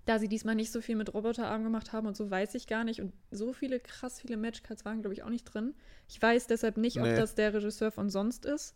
Da 0.05 0.19
sie 0.19 0.27
diesmal 0.27 0.53
nicht 0.53 0.71
so 0.71 0.81
viel 0.81 0.95
mit 0.95 1.11
Roboterarm 1.15 1.63
gemacht 1.63 1.91
haben 1.91 2.05
und 2.05 2.15
so 2.15 2.29
weiß 2.29 2.53
ich 2.53 2.67
gar 2.67 2.83
nicht. 2.83 3.01
Und 3.01 3.11
so 3.31 3.53
viele, 3.53 3.79
krass 3.79 4.21
viele 4.21 4.37
Matchcards 4.37 4.85
waren, 4.85 5.01
glaube 5.01 5.15
ich, 5.15 5.23
auch 5.23 5.29
nicht 5.29 5.45
drin. 5.45 5.73
Ich 6.07 6.21
weiß 6.21 6.45
deshalb 6.45 6.77
nicht, 6.77 6.97
ob 6.99 7.05
Nee. 7.05 7.15
das 7.15 7.33
der 7.33 7.55
Regisseur 7.55 7.89
von 7.89 8.11
sonst 8.11 8.45
ist. 8.45 8.75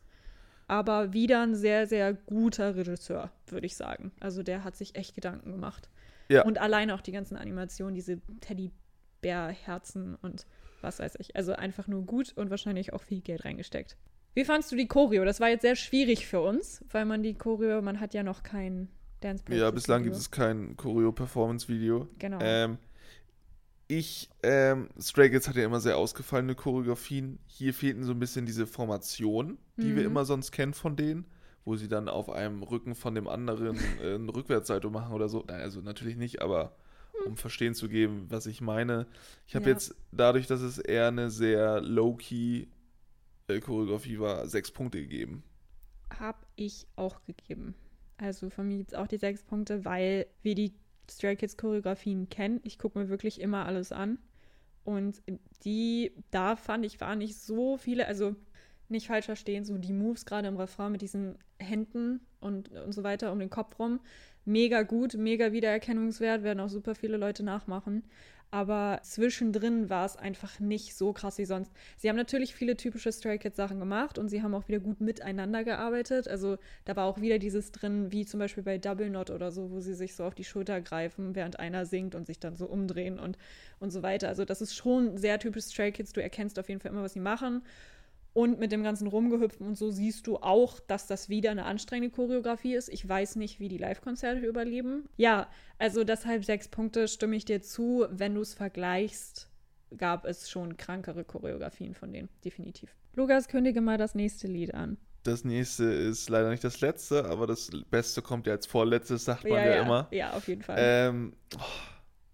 Aber 0.70 1.14
wieder 1.14 1.42
ein 1.42 1.56
sehr, 1.56 1.88
sehr 1.88 2.14
guter 2.14 2.76
Regisseur, 2.76 3.32
würde 3.48 3.66
ich 3.66 3.76
sagen. 3.76 4.12
Also 4.20 4.44
der 4.44 4.64
hat 4.64 4.76
sich 4.76 4.96
echt 4.96 5.16
Gedanken 5.16 5.52
gemacht. 5.52 5.90
Ja. 6.30 6.44
Und 6.44 6.60
alleine 6.60 6.94
auch 6.94 7.02
die 7.02 7.12
ganzen 7.12 7.38
Animationen, 7.38 7.96
diese 7.96 8.22
Teddybär-Herzen 8.40 10.16
und 10.22 10.46
was 10.82 11.00
weiß 11.00 11.16
ich. 11.20 11.36
Also 11.36 11.54
einfach 11.54 11.88
nur 11.88 12.06
gut 12.06 12.34
und 12.38 12.52
wahrscheinlich 12.52 12.94
auch 12.94 13.02
viel 13.02 13.22
Geld 13.22 13.46
reingesteckt. 13.46 13.98
Wie 14.36 14.46
fandst 14.46 14.72
du 14.72 14.76
die 14.76 14.88
Choreo? 14.88 15.26
Das 15.26 15.40
war 15.40 15.50
jetzt 15.50 15.64
sehr 15.64 15.76
schwierig 15.76 16.28
für 16.28 16.40
uns, 16.40 16.86
weil 16.92 17.06
man 17.06 17.24
die 17.24 17.34
Choreo, 17.34 17.82
man 17.82 18.00
hat 18.00 18.14
ja 18.14 18.22
noch 18.22 18.44
kein 18.44 18.90
Dance 19.22 19.44
Ja, 19.50 19.72
bislang 19.72 20.04
gibt 20.04 20.16
es 20.16 20.30
kein 20.30 20.78
Choreo-Performance-Video. 20.78 22.08
Genau. 22.20 22.38
Ähm, 22.42 22.78
ich, 23.90 24.30
ähm, 24.44 24.90
Stray 25.02 25.30
Kids 25.32 25.48
hat 25.50 25.56
ja 25.58 25.66
immer 25.66 25.80
sehr 25.82 25.98
ausgefallene 25.98 26.56
Choreografien. 26.56 27.40
Hier 27.48 27.74
fehlten 27.74 28.04
so 28.04 28.12
ein 28.14 28.20
bisschen 28.20 28.46
diese 28.46 28.68
Formation, 28.68 29.58
die 29.82 29.96
wir 29.96 30.04
Mhm. 30.04 30.08
immer 30.08 30.26
sonst 30.26 30.52
kennen 30.52 30.74
von 30.74 30.96
denen, 30.96 31.26
wo 31.66 31.76
sie 31.76 31.88
dann 31.90 32.08
auf 32.08 32.30
einem 32.30 32.64
Rücken 32.64 32.96
von 32.96 33.16
dem 33.16 33.28
anderen 33.28 33.78
äh, 34.02 34.16
ein 34.16 34.30
Rückwärtssalto 34.30 34.90
machen 34.92 35.14
oder 35.14 35.28
so. 35.28 35.44
Nein, 35.48 35.62
also 35.62 35.82
natürlich 35.82 36.16
nicht, 36.18 36.42
aber 36.42 36.76
um 37.26 37.36
verstehen 37.36 37.74
zu 37.76 37.90
geben, 37.90 38.28
was 38.30 38.46
ich 38.46 38.62
meine. 38.62 39.08
Ich 39.48 39.56
habe 39.56 39.66
Ja. 39.66 39.72
jetzt, 39.72 39.96
dadurch, 40.12 40.48
dass 40.48 40.62
es 40.62 40.78
eher 40.78 41.08
eine 41.10 41.30
sehr 41.32 41.82
low-key 41.82 42.68
äh, 43.50 43.60
Choreografie 43.60 44.20
war, 44.20 44.48
sechs 44.48 44.72
Punkte 44.72 45.02
gegeben. 45.02 45.44
Hab 46.20 46.46
ich 46.56 46.88
auch 46.96 47.24
gegeben. 47.24 47.76
Also 48.18 48.50
von 48.50 48.68
mir 48.68 48.78
gibt 48.78 48.92
es 48.92 48.98
auch 48.98 49.08
die 49.08 49.18
sechs 49.18 49.44
Punkte, 49.44 49.86
weil 49.86 50.28
wir 50.44 50.56
die 50.56 50.74
Stray 51.12 51.36
Kids 51.36 51.58
Choreografien 51.58 52.30
kennen. 52.30 52.60
Ich 52.64 52.80
gucke 52.80 53.00
mir 53.00 53.10
wirklich 53.10 53.42
immer 53.42 53.66
alles 53.66 53.92
an. 53.92 54.20
Und 54.84 55.22
die, 55.64 56.14
da 56.32 56.56
fand 56.56 56.86
ich, 56.86 57.00
waren 57.00 57.20
nicht 57.20 57.38
so 57.38 57.78
viele, 57.78 58.08
also 58.08 58.36
nicht 58.88 59.08
falsch 59.08 59.26
verstehen, 59.26 59.66
so 59.66 59.78
die 59.78 59.94
Moves 59.94 60.26
gerade 60.26 60.48
im 60.48 60.58
Refrain 60.58 60.92
mit 60.92 61.02
diesen 61.02 61.38
Händen 61.60 62.22
und, 62.40 62.72
und 62.72 62.92
so 62.94 63.04
weiter 63.04 63.32
um 63.32 63.40
den 63.40 63.50
Kopf 63.50 63.78
rum. 63.78 64.00
Mega 64.46 64.82
gut, 64.82 65.14
mega 65.14 65.52
Wiedererkennungswert, 65.52 66.44
werden 66.44 66.60
auch 66.60 66.70
super 66.70 66.96
viele 66.96 67.18
Leute 67.18 67.44
nachmachen. 67.44 68.04
Aber 68.52 69.00
zwischendrin 69.04 69.92
war 69.92 70.06
es 70.06 70.16
einfach 70.16 70.60
nicht 70.60 70.96
so 70.96 71.14
krass 71.14 71.38
wie 71.38 71.46
sonst. 71.46 71.72
Sie 71.98 72.10
haben 72.10 72.16
natürlich 72.16 72.56
viele 72.56 72.76
typische 72.76 73.12
Stray 73.12 73.38
Kids 73.38 73.58
Sachen 73.58 73.80
gemacht 73.80 74.18
und 74.18 74.30
sie 74.30 74.42
haben 74.42 74.56
auch 74.56 74.68
wieder 74.68 74.80
gut 74.80 75.02
miteinander 75.02 75.64
gearbeitet. 75.64 76.28
Also 76.28 76.58
da 76.86 76.96
war 76.96 77.06
auch 77.06 77.22
wieder 77.22 77.38
dieses 77.38 77.72
drin, 77.72 78.12
wie 78.12 78.26
zum 78.26 78.40
Beispiel 78.40 78.64
bei 78.64 78.80
Double 78.80 79.08
Knot 79.08 79.30
oder 79.30 79.52
so, 79.52 79.70
wo 79.70 79.80
sie 79.82 79.94
sich 79.94 80.16
so 80.16 80.24
auf 80.24 80.34
die 80.34 80.44
Schulter 80.44 80.82
greifen, 80.82 81.36
während 81.36 81.60
einer 81.60 81.86
singt 81.86 82.16
und 82.16 82.26
sich 82.26 82.40
dann 82.40 82.56
so 82.56 82.66
umdrehen 82.66 83.20
und, 83.20 83.38
und 83.80 83.92
so 83.92 84.02
weiter. 84.02 84.30
Also 84.30 84.46
das 84.46 84.62
ist 84.62 84.74
schon 84.74 85.18
sehr 85.18 85.38
typisch 85.38 85.66
Stray 85.66 85.92
Kids. 85.92 86.12
Du 86.12 86.22
erkennst 86.22 86.58
auf 86.58 86.70
jeden 86.70 86.82
Fall 86.82 86.92
immer, 86.92 87.04
was 87.04 87.14
sie 87.14 87.20
machen. 87.20 87.62
Und 88.34 88.60
mit 88.60 88.72
dem 88.72 88.84
ganzen 88.84 89.08
Rumgehüpfen 89.08 89.66
und 89.66 89.76
so 89.76 89.90
siehst 89.90 90.28
du 90.28 90.38
auch, 90.38 90.80
dass 90.80 91.08
das 91.08 91.30
wieder 91.30 91.52
eine 91.52 91.66
anstrengende 91.66 92.16
Choreografie 92.16 92.76
ist. 92.76 92.90
Ich 92.90 93.08
weiß 93.08 93.38
nicht, 93.38 93.60
wie 93.60 93.70
die 93.70 93.78
Live-Konzerte 93.78 94.46
überleben. 94.46 95.10
Ja, 95.18 95.50
also 95.80 96.04
deshalb 96.04 96.46
sechs 96.46 96.68
Punkte 96.68 97.08
stimme 97.08 97.36
ich 97.36 97.46
dir 97.46 97.62
zu. 97.62 98.06
Wenn 98.12 98.36
du 98.36 98.42
es 98.42 98.54
vergleichst, 98.54 99.50
gab 99.98 100.26
es 100.26 100.50
schon 100.50 100.78
krankere 100.78 101.24
Choreografien 101.24 101.96
von 101.96 102.14
denen, 102.14 102.30
definitiv. 102.46 102.96
Lukas, 103.16 103.48
kündige 103.48 103.82
mal 103.82 103.98
das 103.98 104.16
nächste 104.16 104.48
Lied 104.48 104.74
an. 104.74 104.98
Das 105.24 105.44
nächste 105.44 105.84
ist 105.84 106.30
leider 106.30 106.50
nicht 106.50 106.64
das 106.64 106.80
letzte, 106.82 107.26
aber 107.26 107.46
das 107.48 107.70
Beste 107.90 108.22
kommt 108.22 108.48
ja 108.48 108.54
als 108.54 108.68
vorletztes, 108.68 109.26
sagt 109.26 109.44
man 109.44 109.54
ja, 109.54 109.82
immer. 109.82 110.08
Ja, 110.12 110.34
auf 110.34 110.48
jeden 110.48 110.62
Fall. 110.62 110.78
Ähm, 110.80 111.34
oh, 111.58 111.62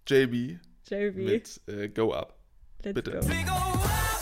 JB 0.08 0.60
JV, 0.88 1.16
mit 1.16 1.62
äh, 1.68 1.90
Go 1.90 2.14
Up. 2.14 2.38
let's 2.84 2.94
bitte. 2.94 3.20
go. 3.46 4.15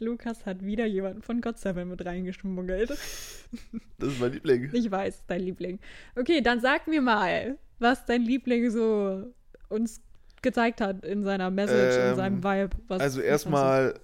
Lukas 0.00 0.46
hat 0.46 0.64
wieder 0.64 0.86
jemanden 0.86 1.22
von 1.22 1.40
God 1.40 1.58
Seven 1.58 1.88
mit 1.88 2.04
reingeschmuggelt. 2.04 2.90
das 3.98 4.12
ist 4.12 4.20
mein 4.20 4.32
Liebling. 4.32 4.70
Ich 4.72 4.90
weiß, 4.90 5.24
dein 5.26 5.40
Liebling. 5.40 5.78
Okay, 6.16 6.40
dann 6.40 6.60
sag 6.60 6.86
mir 6.86 7.00
mal, 7.02 7.58
was 7.78 8.04
dein 8.04 8.22
Liebling 8.22 8.70
so 8.70 9.32
uns 9.68 10.00
gezeigt 10.42 10.80
hat 10.80 11.04
in 11.04 11.24
seiner 11.24 11.50
Message, 11.50 11.96
in 11.96 12.10
Ähm, 12.10 12.16
seinem 12.16 12.44
Vibe. 12.44 12.76
Was, 12.88 13.00
Also 13.00 13.20
erstmal, 13.20 13.98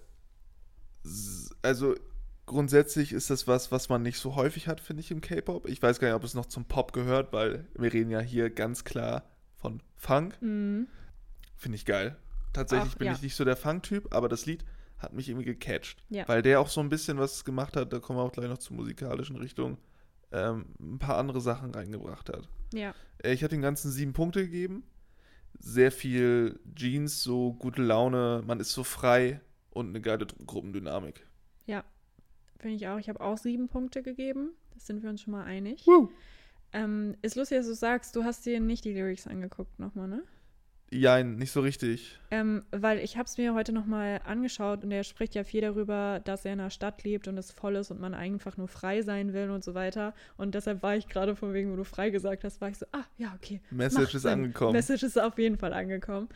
also 1.62 1.94
grundsätzlich 2.46 3.12
ist 3.12 3.30
das 3.30 3.46
was, 3.46 3.70
was 3.70 3.88
man 3.88 4.02
nicht 4.02 4.18
so 4.18 4.34
häufig 4.34 4.66
hat, 4.66 4.80
finde 4.80 5.00
ich, 5.00 5.10
im 5.10 5.20
K-Pop. 5.20 5.68
Ich 5.68 5.82
weiß 5.82 6.00
gar 6.00 6.08
nicht, 6.08 6.16
ob 6.16 6.24
es 6.24 6.34
noch 6.34 6.46
zum 6.46 6.64
Pop 6.64 6.92
gehört, 6.92 7.32
weil 7.32 7.66
wir 7.74 7.92
reden 7.92 8.10
ja 8.10 8.20
hier 8.20 8.50
ganz 8.50 8.84
klar 8.84 9.24
von 9.56 9.82
Funk. 9.96 10.40
Mhm. 10.40 10.88
Finde 11.56 11.76
ich 11.76 11.84
geil. 11.84 12.16
Tatsächlich 12.52 12.94
Ach, 12.94 12.98
bin 12.98 13.06
ja. 13.06 13.12
ich 13.12 13.22
nicht 13.22 13.36
so 13.36 13.44
der 13.44 13.56
Funk-Typ, 13.56 14.12
aber 14.12 14.28
das 14.28 14.46
Lied 14.46 14.64
hat 15.00 15.12
mich 15.12 15.28
irgendwie 15.28 15.46
gecatcht. 15.46 16.04
Ja. 16.08 16.28
Weil 16.28 16.42
der 16.42 16.60
auch 16.60 16.68
so 16.68 16.80
ein 16.80 16.88
bisschen 16.88 17.18
was 17.18 17.44
gemacht 17.44 17.76
hat, 17.76 17.92
da 17.92 17.98
kommen 17.98 18.18
wir 18.18 18.22
auch 18.22 18.32
gleich 18.32 18.48
noch 18.48 18.58
zur 18.58 18.76
musikalischen 18.76 19.36
Richtung, 19.36 19.76
ähm, 20.30 20.66
ein 20.78 20.98
paar 20.98 21.18
andere 21.18 21.40
Sachen 21.40 21.72
reingebracht 21.72 22.28
hat. 22.28 22.48
Ja. 22.72 22.94
Äh, 23.22 23.32
Ich 23.32 23.42
hatte 23.42 23.54
den 23.56 23.62
ganzen 23.62 23.90
sieben 23.90 24.12
Punkte 24.12 24.44
gegeben. 24.44 24.84
sehr 25.58 25.90
viel 25.90 26.60
Jeans, 26.76 27.22
so 27.22 27.52
gute 27.54 27.82
Laune, 27.82 28.42
man 28.46 28.60
ist 28.60 28.70
so 28.72 28.84
frei 28.84 29.40
und 29.70 29.88
eine 29.88 30.00
geile 30.00 30.24
Gruppendynamik. 30.46 31.26
Finde 32.58 32.76
ich 32.76 32.86
auch. 32.88 32.98
Ich 32.98 33.08
habe 33.08 33.22
auch 33.22 33.38
sieben 33.38 33.68
Punkte 33.68 34.02
gegeben. 34.02 34.50
Das 34.74 34.86
sind 34.86 35.02
wir 35.02 35.08
uns 35.08 35.22
schon 35.22 35.32
mal 35.32 35.44
einig. 35.44 35.86
Woo. 35.86 36.10
Ähm, 36.74 37.16
ist 37.22 37.34
lustig, 37.34 37.56
dass 37.56 37.66
du 37.66 37.74
sagst, 37.74 38.14
du 38.14 38.22
hast 38.24 38.44
dir 38.44 38.60
nicht 38.60 38.84
die 38.84 38.92
Lyrics 38.92 39.26
angeguckt 39.26 39.78
nochmal, 39.78 40.08
ne? 40.08 40.22
Jein, 40.92 41.36
nicht 41.36 41.52
so 41.52 41.60
richtig. 41.60 42.18
Ähm, 42.32 42.64
weil 42.72 42.98
ich 42.98 43.16
habe 43.16 43.26
es 43.26 43.38
mir 43.38 43.54
heute 43.54 43.72
nochmal 43.72 44.20
angeschaut 44.24 44.82
und 44.82 44.90
er 44.90 45.04
spricht 45.04 45.36
ja 45.36 45.44
viel 45.44 45.60
darüber, 45.60 46.20
dass 46.24 46.44
er 46.44 46.52
in 46.52 46.60
einer 46.60 46.70
Stadt 46.70 47.04
lebt 47.04 47.28
und 47.28 47.38
es 47.38 47.52
voll 47.52 47.76
ist 47.76 47.92
und 47.92 48.00
man 48.00 48.12
einfach 48.12 48.56
nur 48.56 48.66
frei 48.66 49.02
sein 49.02 49.32
will 49.32 49.50
und 49.50 49.62
so 49.62 49.74
weiter. 49.74 50.14
Und 50.36 50.56
deshalb 50.56 50.82
war 50.82 50.96
ich 50.96 51.06
gerade 51.06 51.36
von 51.36 51.52
wegen, 51.52 51.70
wo 51.70 51.76
du 51.76 51.84
frei 51.84 52.10
gesagt 52.10 52.42
hast, 52.42 52.60
war 52.60 52.70
ich 52.70 52.78
so, 52.78 52.86
ah, 52.90 53.04
ja, 53.18 53.32
okay. 53.36 53.60
Message 53.70 54.16
ist 54.16 54.22
Sinn. 54.22 54.32
angekommen. 54.32 54.72
Message 54.72 55.04
ist 55.04 55.16
auf 55.16 55.38
jeden 55.38 55.58
Fall 55.58 55.72
angekommen. 55.72 56.28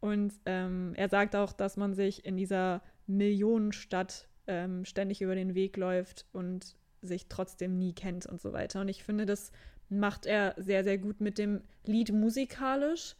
Und 0.00 0.32
ähm, 0.46 0.92
er 0.94 1.10
sagt 1.10 1.36
auch, 1.36 1.52
dass 1.52 1.76
man 1.76 1.92
sich 1.92 2.24
in 2.24 2.38
dieser 2.38 2.80
Millionenstadt 3.06 4.26
ähm, 4.46 4.86
ständig 4.86 5.20
über 5.20 5.34
den 5.34 5.54
Weg 5.54 5.76
läuft 5.76 6.24
und 6.32 6.76
sich 7.02 7.26
trotzdem 7.28 7.78
nie 7.78 7.92
kennt 7.92 8.24
und 8.24 8.40
so 8.40 8.54
weiter. 8.54 8.80
Und 8.80 8.88
ich 8.88 9.04
finde, 9.04 9.26
das 9.26 9.52
macht 9.90 10.24
er 10.24 10.54
sehr, 10.56 10.82
sehr 10.82 10.98
gut 10.98 11.20
mit 11.20 11.36
dem 11.36 11.62
Lied 11.84 12.12
musikalisch, 12.12 13.16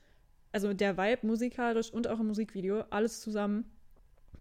also 0.53 0.73
der 0.73 0.97
Vibe 0.97 1.27
musikalisch 1.27 1.93
und 1.93 2.09
auch 2.09 2.21
im 2.21 2.27
Musikvideo, 2.27 2.85
alles 2.91 3.21
zusammen, 3.21 3.65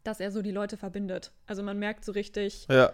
dass 0.04 0.20
er 0.20 0.32
so 0.32 0.42
die 0.42 0.52
Leute 0.52 0.78
verbindet. 0.78 1.32
Also 1.46 1.64
man 1.64 1.78
merkt 1.80 2.06
so 2.06 2.12
richtig, 2.12 2.66
Ja, 2.70 2.92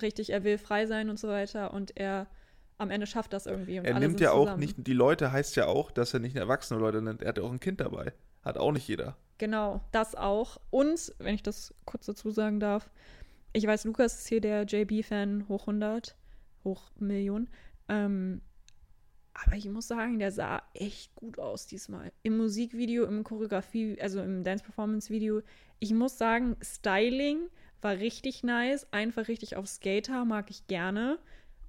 richtig, 0.00 0.30
er 0.30 0.44
will 0.44 0.58
frei 0.58 0.86
sein 0.86 1.10
und 1.10 1.18
so 1.18 1.28
weiter 1.28 1.72
und 1.72 1.96
er 1.96 2.26
am 2.78 2.90
Ende 2.90 3.06
schafft 3.06 3.32
das 3.32 3.46
irgendwie. 3.46 3.78
Und 3.78 3.84
er 3.84 3.98
nimmt 3.98 4.20
ja 4.20 4.32
auch 4.32 4.44
zusammen. 4.44 4.60
nicht, 4.60 4.86
die 4.86 4.92
Leute 4.92 5.30
heißt 5.30 5.56
ja 5.56 5.66
auch, 5.66 5.90
dass 5.90 6.14
er 6.14 6.20
nicht 6.20 6.36
erwachsene 6.36 6.80
Leute 6.80 7.02
nennt, 7.02 7.22
er 7.22 7.28
hat 7.28 7.38
ja 7.38 7.44
auch 7.44 7.52
ein 7.52 7.60
Kind 7.60 7.80
dabei. 7.80 8.12
Hat 8.42 8.58
auch 8.58 8.72
nicht 8.72 8.88
jeder. 8.88 9.16
Genau, 9.38 9.80
das 9.92 10.14
auch. 10.14 10.58
Und, 10.70 11.14
wenn 11.18 11.34
ich 11.34 11.42
das 11.42 11.74
kurz 11.86 12.06
dazu 12.06 12.30
sagen 12.30 12.60
darf, 12.60 12.90
ich 13.52 13.66
weiß, 13.66 13.84
Lukas 13.84 14.18
ist 14.18 14.28
hier 14.28 14.40
der 14.40 14.64
JB-Fan 14.64 15.48
hoch 15.48 15.62
100, 15.62 16.16
hoch 16.64 16.90
Millionen. 16.98 17.48
Ähm, 17.88 18.42
aber 19.34 19.56
ich 19.56 19.68
muss 19.68 19.88
sagen, 19.88 20.18
der 20.18 20.30
sah 20.30 20.62
echt 20.74 21.14
gut 21.16 21.38
aus 21.38 21.66
diesmal. 21.66 22.12
Im 22.22 22.36
Musikvideo, 22.36 23.04
im 23.04 23.24
Choreografie, 23.24 24.00
also 24.00 24.22
im 24.22 24.44
Dance-Performance-Video. 24.44 25.42
Ich 25.80 25.92
muss 25.92 26.16
sagen, 26.16 26.56
Styling 26.62 27.48
war 27.82 27.98
richtig 27.98 28.44
nice. 28.44 28.86
Einfach 28.92 29.28
richtig 29.28 29.56
auf 29.56 29.66
Skater, 29.66 30.24
mag 30.24 30.50
ich 30.50 30.66
gerne. 30.68 31.18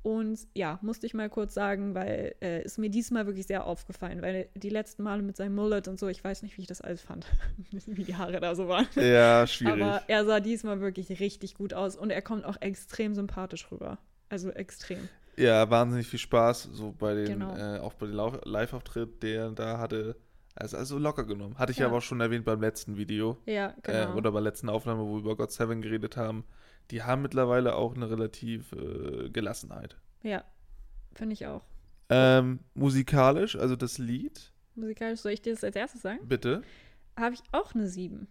Und 0.04 0.40
ja, 0.54 0.78
musste 0.84 1.08
ich 1.08 1.16
mal 1.16 1.32
kurz 1.32 1.56
sagen, 1.56 1.96
weil 1.96 2.36
äh, 2.40 2.62
ist 2.62 2.78
mir 2.78 2.92
diesmal 2.92 3.26
wirklich 3.26 3.48
sehr 3.48 3.66
aufgefallen, 3.66 4.22
weil 4.22 4.50
die 4.54 4.70
letzten 4.70 5.02
Male 5.02 5.24
mit 5.24 5.36
seinem 5.36 5.56
Mullet 5.56 5.88
und 5.88 6.00
so, 6.00 6.08
ich 6.08 6.24
weiß 6.24 6.44
nicht, 6.44 6.58
wie 6.58 6.62
ich 6.62 6.68
das 6.68 6.82
alles 6.82 7.02
fand, 7.02 7.26
wie 7.88 8.04
die 8.04 8.16
Haare 8.16 8.40
da 8.40 8.54
so 8.54 8.68
waren. 8.68 8.86
Ja, 8.96 9.48
schwierig. 9.48 9.82
Aber 9.82 10.04
er 10.08 10.24
sah 10.26 10.40
diesmal 10.40 10.80
wirklich 10.80 11.20
richtig 11.20 11.56
gut 11.56 11.74
aus 11.74 11.96
und 11.96 12.12
er 12.12 12.22
kommt 12.22 12.46
auch 12.46 12.62
extrem 12.62 13.16
sympathisch 13.16 13.72
rüber. 13.72 13.98
Also 14.30 14.52
extrem. 14.52 15.10
Ja, 15.38 15.70
wahnsinnig 15.70 16.08
viel 16.08 16.20
Spaß, 16.20 16.70
so 16.72 16.92
bei 16.98 17.14
den, 17.14 17.26
Genau. 17.40 17.56
äh, 17.56 17.80
auch 17.80 17.94
bei 17.94 18.08
dem 18.08 18.16
Live-Auftritt, 18.44 19.22
der 19.24 19.52
da 19.52 19.78
hatte, 19.80 20.16
also, 20.56 20.78
also 20.78 20.98
locker 20.98 21.26
genommen. 21.26 21.58
Hatte 21.58 21.72
ich 21.74 21.80
Ja. 21.80 21.88
aber 21.88 21.98
auch 21.98 22.02
schon 22.02 22.22
erwähnt 22.22 22.46
beim 22.46 22.62
letzten 22.62 22.96
Video. 22.98 23.38
Ja, 23.46 23.76
genau. 23.84 24.14
Äh, 24.14 24.18
oder 24.18 24.32
bei 24.32 24.38
der 24.40 24.44
letzten 24.52 24.70
Aufnahme, 24.70 25.02
wo 25.06 25.14
wir 25.16 25.20
über 25.20 25.36
God 25.36 25.52
Seven 25.52 25.82
geredet 25.82 26.16
haben. 26.16 26.46
Die 26.92 27.04
haben 27.04 27.22
mittlerweile 27.24 27.76
auch 27.76 27.96
eine 27.96 28.10
relativ 28.10 28.72
äh, 28.74 29.30
Gelassenheit. 29.30 29.98
ja, 30.24 30.44
finde 31.14 31.34
ich 31.34 31.46
auch. 31.48 31.66
Ähm, 32.10 32.60
musikalisch, 32.76 33.56
also 33.56 33.76
das 33.76 33.98
Lied, 33.98 34.52
Musikalisch 34.76 35.22
soll 35.22 35.32
ich 35.32 35.42
dir 35.42 35.54
das 35.54 35.64
als 35.64 35.76
erstes 35.76 36.02
sagen? 36.02 36.20
bitte. 36.28 36.62
Habe 37.18 37.34
ich 37.36 37.42
auch 37.52 37.74
eine 37.74 37.88
7. 37.88 38.28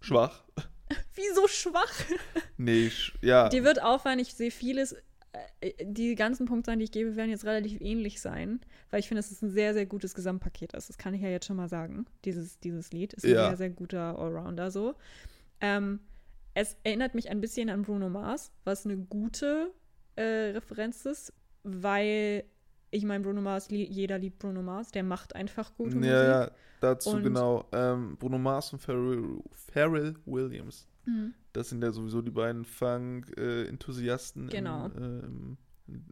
Schwach. 0.00 0.44
Wieso 1.14 1.46
schwach? 1.48 1.92
Nee, 2.56 2.88
sch 2.90 3.12
ja. 3.20 3.48
Dir 3.50 3.62
wird 3.64 3.82
auffallen, 3.82 4.20
ich 4.20 4.32
sehe 4.34 4.50
vieles. 4.50 4.96
Äh, 5.60 5.72
Die 5.84 6.14
ganzen 6.14 6.46
Punktzahlen, 6.46 6.78
die 6.80 6.84
ich 6.84 6.92
gebe, 6.92 7.16
werden 7.16 7.30
jetzt 7.30 7.44
relativ 7.44 7.80
ähnlich 7.80 8.20
sein, 8.20 8.60
weil 8.90 9.00
ich 9.00 9.08
finde, 9.08 9.20
dass 9.20 9.30
es 9.30 9.42
ein 9.42 9.50
sehr, 9.50 9.74
sehr 9.74 9.86
gutes 9.86 10.14
Gesamtpaket 10.14 10.72
ist. 10.74 10.88
Das 10.88 10.98
kann 10.98 11.14
ich 11.14 11.20
ja 11.22 11.28
jetzt 11.28 11.46
schon 11.46 11.56
mal 11.56 11.68
sagen. 11.68 12.06
Dieses, 12.24 12.58
dieses 12.60 12.92
Lied 12.92 13.12
ist 13.14 13.24
ein 13.24 13.32
Ja. 13.32 13.48
sehr, 13.48 13.56
sehr 13.56 13.70
guter 13.70 14.18
Allrounder 14.18 14.70
so. 14.70 14.94
Ähm, 15.60 16.00
es 16.54 16.76
erinnert 16.84 17.14
mich 17.14 17.30
ein 17.30 17.40
bisschen 17.40 17.68
an 17.70 17.82
Bruno 17.82 18.08
Mars, 18.08 18.50
was 18.64 18.84
eine 18.84 18.96
gute 18.96 19.70
äh, 20.16 20.50
Referenz 20.52 21.04
ist, 21.06 21.32
weil 21.62 22.44
ich 22.90 23.04
meine, 23.04 23.22
Bruno 23.22 23.40
Mars, 23.42 23.68
lie- 23.70 23.86
jeder 23.88 24.18
liebt 24.18 24.38
Bruno 24.38 24.62
Mars, 24.62 24.90
der 24.90 25.02
macht 25.02 25.36
einfach 25.36 25.74
gute 25.76 25.96
Musik. 25.96 26.10
ja, 26.10 26.24
ja, 26.44 26.50
dazu 26.80 27.10
Und- 27.10 27.22
genau. 27.22 27.66
Ähm, 27.72 28.16
Bruno 28.18 28.38
Mars 28.38 28.72
und 28.72 28.80
Pharrell, 28.80 29.38
Pharrell 29.72 30.14
Williams. 30.24 30.88
Mhm. 31.08 31.34
Das 31.52 31.68
sind 31.70 31.82
ja 31.82 31.90
sowieso 31.92 32.22
die 32.22 32.30
beiden 32.30 32.64
Funk-Enthusiasten 32.64 34.48
Genau. 34.48 34.86
im, 34.86 34.92
äh, 35.02 35.26
im, 35.26 35.56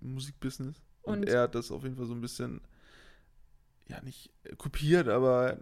Musikbusiness. 0.01 0.83
Und, 1.03 1.19
Und- 1.21 1.29
er 1.29 1.43
hat 1.43 1.55
das 1.55 1.71
auf 1.71 1.83
jeden 1.83 1.97
Fall 1.97 2.07
so 2.07 2.15
ein 2.15 2.21
bisschen, 2.21 2.61
ja, 3.89 4.01
nicht 4.03 4.31
äh, 4.45 4.57
kopiert, 4.57 5.09
aber 5.09 5.55
äh, 5.55 5.57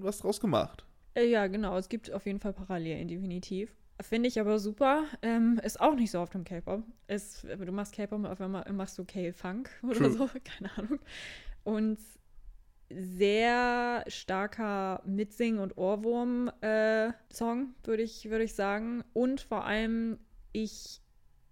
was 0.00 0.18
draus 0.18 0.40
gemacht. 0.40 0.84
Äh, 1.14 1.28
ja, 1.28 1.46
genau. 1.48 1.76
Es 1.76 1.88
gibt 1.88 2.12
auf 2.12 2.24
jeden 2.26 2.38
Fall 2.40 2.52
Parallelen, 2.52 3.08
definitiv. 3.08 3.74
Finde 4.00 4.28
ich 4.28 4.38
aber 4.38 4.60
super. 4.60 5.04
Ähm, 5.22 5.60
ist 5.64 5.80
auch 5.80 5.96
nicht 5.96 6.12
so 6.12 6.20
oft 6.20 6.32
im 6.36 6.44
K-Pop. 6.44 6.84
Du 7.08 7.72
machst 7.72 7.92
K-Pop, 7.92 8.24
auf 8.26 8.40
einmal 8.40 8.64
machst 8.72 8.96
du 8.96 9.04
K-Funk 9.04 9.68
oder 9.82 9.94
True. 9.94 10.12
so. 10.12 10.30
Keine 10.44 10.70
Ahnung. 10.78 11.00
Und 11.64 11.98
sehr 12.90 14.04
starker 14.06 15.02
Mitsing- 15.06 15.58
und 15.58 15.76
Ohrwurm-Song, 15.76 17.74
würde 17.84 18.02
ich, 18.02 18.30
würde 18.30 18.44
ich 18.44 18.54
sagen. 18.54 19.04
Und 19.12 19.42
vor 19.42 19.64
allem, 19.64 20.18
ich, 20.52 21.02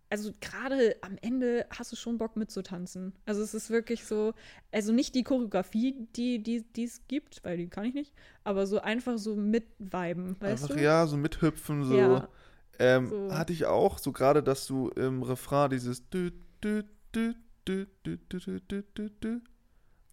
also 0.08 0.32
gerade 0.40 0.96
am 1.02 1.18
Ende 1.20 1.66
hast 1.70 1.92
du 1.92 1.96
schon 1.96 2.16
Bock 2.18 2.36
mitzutanzen. 2.36 3.12
Also 3.26 3.42
es 3.42 3.52
ist 3.54 3.70
wirklich 3.70 4.04
so, 4.04 4.32
also 4.72 4.92
nicht 4.92 5.14
die 5.14 5.24
Choreografie, 5.24 6.06
die 6.16 6.62
es 6.76 7.06
gibt, 7.08 7.44
weil 7.44 7.58
die 7.58 7.68
kann 7.68 7.84
ich 7.84 7.94
nicht, 7.94 8.14
aber 8.44 8.66
so 8.66 8.80
einfach 8.80 9.18
so 9.18 9.36
mitviben, 9.36 10.40
weißt 10.40 10.64
Einfach, 10.64 10.74
du? 10.76 10.82
ja, 10.82 11.06
so 11.06 11.16
mithüpfen, 11.16 11.84
so. 11.84 11.96
Ja, 11.96 12.28
ähm, 12.78 13.08
so. 13.08 13.30
Hatte 13.32 13.52
ich 13.52 13.66
auch, 13.66 13.98
so 13.98 14.12
gerade, 14.12 14.42
dass 14.42 14.66
du 14.66 14.88
im 14.90 15.22
Refrain 15.22 15.70
dieses 15.70 16.08
dü, 16.08 16.32
dü, 16.62 16.84
dü, 17.14 17.34
dü, 17.66 17.86
dü, 18.06 18.18
dü, 18.30 18.38
dü, 18.40 18.60
dü, 18.68 18.84
dü, 18.96 19.10
dü, 19.22 19.40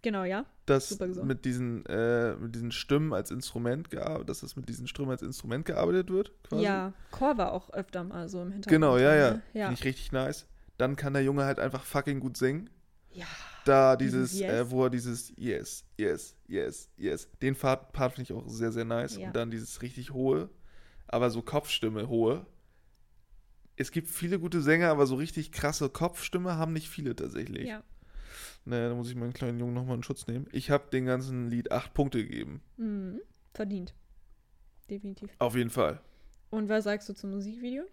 genau, 0.03 0.23
ja. 0.23 0.45
das 0.67 0.99
mit 0.99 1.45
diesen, 1.45 1.83
äh, 1.87 2.35
mit 2.35 2.53
diesen 2.53 2.71
Stimmen 2.71 3.13
als 3.13 3.31
Instrument 3.31 3.89
gearbeitet, 3.89 4.29
dass 4.29 4.41
das 4.41 4.55
mit 4.55 4.69
diesen 4.69 4.87
Stimmen 4.87 5.09
als 5.09 5.23
Instrument 5.23 5.65
gearbeitet 5.65 6.11
wird, 6.11 6.31
quasi. 6.43 6.63
Ja, 6.63 6.93
Chor 7.09 7.37
war 7.39 7.51
auch 7.53 7.71
öfter 7.71 8.03
mal 8.03 8.29
so 8.29 8.41
im 8.43 8.51
Hintergrund. 8.51 8.81
Genau, 8.81 8.97
ja, 8.97 9.15
ja. 9.15 9.31
ne? 9.31 9.41
Ja. 9.53 9.65
Finde 9.65 9.79
ich 9.79 9.85
richtig 9.85 10.11
nice. 10.11 10.45
Dann 10.77 10.95
kann 10.95 11.13
der 11.13 11.23
Junge 11.23 11.45
halt 11.45 11.59
einfach 11.59 11.83
fucking 11.83 12.19
gut 12.19 12.37
singen. 12.37 12.69
ja. 13.11 13.25
Da 13.65 13.95
Dieses 13.95 14.31
dieses, 14.31 14.41
Yes. 14.41 14.51
äh, 14.51 14.71
wo 14.71 14.83
er 14.83 14.89
dieses 14.89 15.31
Yes, 15.37 15.85
Yes, 15.97 16.35
Yes, 16.47 16.89
Yes. 16.97 17.29
Den 17.41 17.55
Part, 17.55 17.93
Part 17.93 18.15
finde 18.15 18.23
ich 18.29 18.37
auch 18.37 18.49
sehr, 18.49 18.73
sehr 18.73 18.83
nice. 18.83 19.15
Ja. 19.15 19.27
Und 19.27 19.35
dann 19.37 19.51
dieses 19.51 19.81
richtig 19.81 20.11
hohe, 20.11 20.49
aber 21.07 21.29
so 21.29 21.41
Kopfstimme 21.41 22.09
hohe. 22.09 22.45
Es 23.77 23.91
gibt 23.91 24.09
viele 24.09 24.37
gute 24.37 24.61
Sänger, 24.61 24.89
aber 24.89 25.07
so 25.07 25.15
richtig 25.15 25.53
krasse 25.53 25.87
Kopfstimme 25.89 26.57
haben 26.57 26.73
nicht 26.73 26.89
viele 26.89 27.15
tatsächlich. 27.15 27.67
Ja. 27.69 27.83
Naja, 28.65 28.89
da 28.89 28.95
muss 28.95 29.09
ich 29.09 29.15
meinen 29.15 29.33
kleinen 29.33 29.59
Jungen 29.59 29.73
nochmal 29.73 29.97
in 29.97 30.03
Schutz 30.03 30.27
nehmen. 30.27 30.47
Ich 30.51 30.69
habe 30.69 30.89
dem 30.91 31.05
ganzen 31.05 31.49
Lied 31.49 31.71
acht 31.71 31.93
Punkte 31.93 32.23
gegeben. 32.23 32.61
Mhm. 32.77 33.19
Verdient. 33.53 33.93
Definitiv. 34.89 35.29
Auf 35.39 35.55
jeden 35.55 35.69
Fall. 35.69 36.01
Und 36.49 36.69
was 36.69 36.83
sagst 36.83 37.09
du 37.09 37.13
zum 37.13 37.31
Musikvideo? 37.31 37.83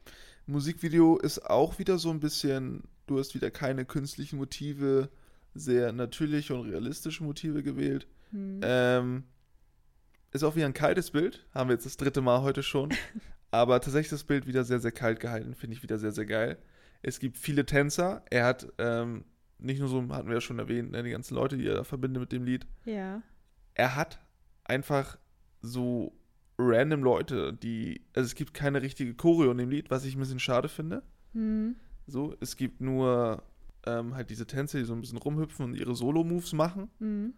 Musikvideo 0.47 1.17
ist 1.19 1.39
auch 1.49 1.79
wieder 1.79 1.99
so 1.99 2.11
ein 2.11 2.21
bisschen, 2.21 2.85
du 3.07 3.19
hast 3.19 3.35
wieder 3.35 3.51
keine 3.51 3.85
künstlichen 3.85 4.37
Motive, 4.37 5.09
sehr 5.55 5.93
natürliche 5.93 6.55
und 6.55 6.69
realistische 6.69 7.25
Motive 7.25 7.63
gewählt. 7.63 8.07
Hm. 8.31 8.61
Ähm, 8.63 9.25
ist 10.33 10.45
auch 10.45 10.57
wieder 10.57 10.67
ein 10.67 10.75
kaltes 10.75 11.11
Bild, 11.11 11.45
haben 11.55 11.71
wir 11.71 11.75
jetzt 11.75 11.87
das 11.87 11.97
dritte 11.97 12.21
Mal 12.21 12.43
heute 12.43 12.63
schon. 12.63 12.91
Aber 13.51 13.81
tatsächlich 13.81 14.11
das 14.11 14.25
Bild 14.25 14.47
wieder 14.47 14.63
sehr, 14.65 14.79
sehr 14.79 14.93
kalt 14.93 15.19
gehalten, 15.19 15.55
finde 15.55 15.77
ich 15.77 15.83
wieder 15.83 15.99
sehr, 15.99 16.13
sehr 16.13 16.27
geil. 16.27 16.59
Es 17.03 17.19
gibt 17.19 17.37
viele 17.39 17.67
Tänzer. 17.67 18.23
Er 18.31 18.45
hat 18.45 18.69
ähm, 18.79 19.25
nicht 19.63 19.81
nur 19.81 19.89
so, 19.89 20.07
hatten 20.11 20.29
wir 20.29 20.35
ja 20.35 20.41
schon 20.41 20.59
erwähnt, 20.59 20.91
ne, 20.93 21.03
die 21.03 21.11
ganzen 21.11 21.35
Leute, 21.35 21.57
die 21.57 21.67
er 21.67 21.75
da 21.75 21.85
verbindet 21.85 22.21
mit 22.21 22.33
dem 22.33 22.45
Lied. 22.45 22.67
ja. 22.85 23.23
Er 23.75 23.97
hat 23.97 24.21
einfach 24.65 25.17
so 25.63 26.13
random 26.59 27.03
Leute, 27.03 27.53
die, 27.55 28.03
also 28.15 28.27
es 28.27 28.35
gibt 28.35 28.53
keine 28.53 28.83
richtige 28.83 29.15
Choreo 29.15 29.53
in 29.53 29.59
dem 29.59 29.71
Lied, 29.71 29.91
was 29.91 30.05
ich 30.05 30.17
ein 30.17 30.21
bisschen 30.21 30.41
schade 30.41 30.69
finde. 30.69 31.03
Hm. 31.33 31.77
So, 32.07 32.35
es 32.41 32.57
gibt 32.57 32.81
nur 32.81 33.43
ähm, 33.87 34.15
halt 34.15 34.31
diese 34.31 34.47
Tänzer, 34.47 34.79
die 34.79 34.85
so 34.85 34.93
ein 34.93 35.01
bisschen 35.01 35.19
rumhüpfen 35.19 35.65
und 35.65 35.75
ihre 35.75 35.95
Solo-Moves 35.95 36.53
machen. 36.53 36.91
Hm. 36.99 37.35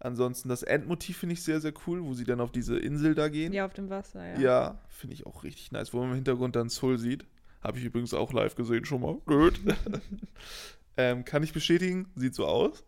Ansonsten 0.00 0.48
das 0.48 0.62
Endmotiv 0.64 1.18
finde 1.18 1.34
ich 1.34 1.42
sehr, 1.42 1.60
sehr 1.60 1.72
cool, 1.86 2.02
wo 2.02 2.12
sie 2.12 2.24
dann 2.24 2.40
auf 2.40 2.50
diese 2.50 2.76
Insel 2.76 3.14
da 3.14 3.28
gehen. 3.28 3.52
Ja, 3.52 3.64
auf 3.66 3.72
dem 3.72 3.88
Wasser, 3.88 4.26
ja. 4.26 4.38
Ja, 4.40 4.78
finde 4.88 5.14
ich 5.14 5.26
auch 5.26 5.44
richtig 5.44 5.70
nice, 5.70 5.94
wo 5.94 6.00
man 6.00 6.08
im 6.10 6.14
Hintergrund 6.16 6.56
dann 6.56 6.68
Soul 6.68 6.98
sieht. 6.98 7.24
Habe 7.60 7.78
ich 7.78 7.84
übrigens 7.84 8.12
auch 8.12 8.32
live 8.32 8.56
gesehen 8.56 8.84
schon 8.84 9.00
mal. 9.00 9.14
Gut. 9.26 9.60
ähm, 10.96 11.24
kann 11.24 11.42
ich 11.42 11.52
bestätigen, 11.52 12.10
sieht 12.16 12.34
so 12.34 12.46
aus. 12.46 12.84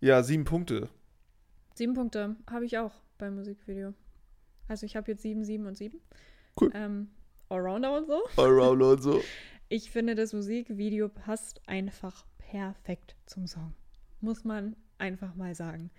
Ja, 0.00 0.22
sieben 0.22 0.44
Punkte. 0.44 0.88
Sieben 1.74 1.94
Punkte 1.94 2.36
habe 2.50 2.64
ich 2.64 2.78
auch 2.78 2.92
beim 3.18 3.34
Musikvideo. 3.34 3.94
Also 4.68 4.86
ich 4.86 4.96
habe 4.96 5.10
jetzt 5.10 5.22
sieben, 5.22 5.44
sieben 5.44 5.66
und 5.66 5.76
sieben. 5.76 6.00
Cool. 6.60 6.70
Ähm, 6.74 7.08
Allrounder 7.48 7.96
und 7.96 8.06
so. 8.06 8.22
Allrounder 8.36 8.90
und 8.92 9.02
so. 9.02 9.22
Ich 9.70 9.90
finde, 9.90 10.14
das 10.14 10.32
Musikvideo 10.32 11.10
passt 11.10 11.60
einfach 11.68 12.24
perfekt 12.38 13.16
zum 13.26 13.46
Song. 13.46 13.74
Muss 14.22 14.42
man 14.42 14.74
einfach 14.96 15.34
mal 15.34 15.54
sagen. 15.54 15.90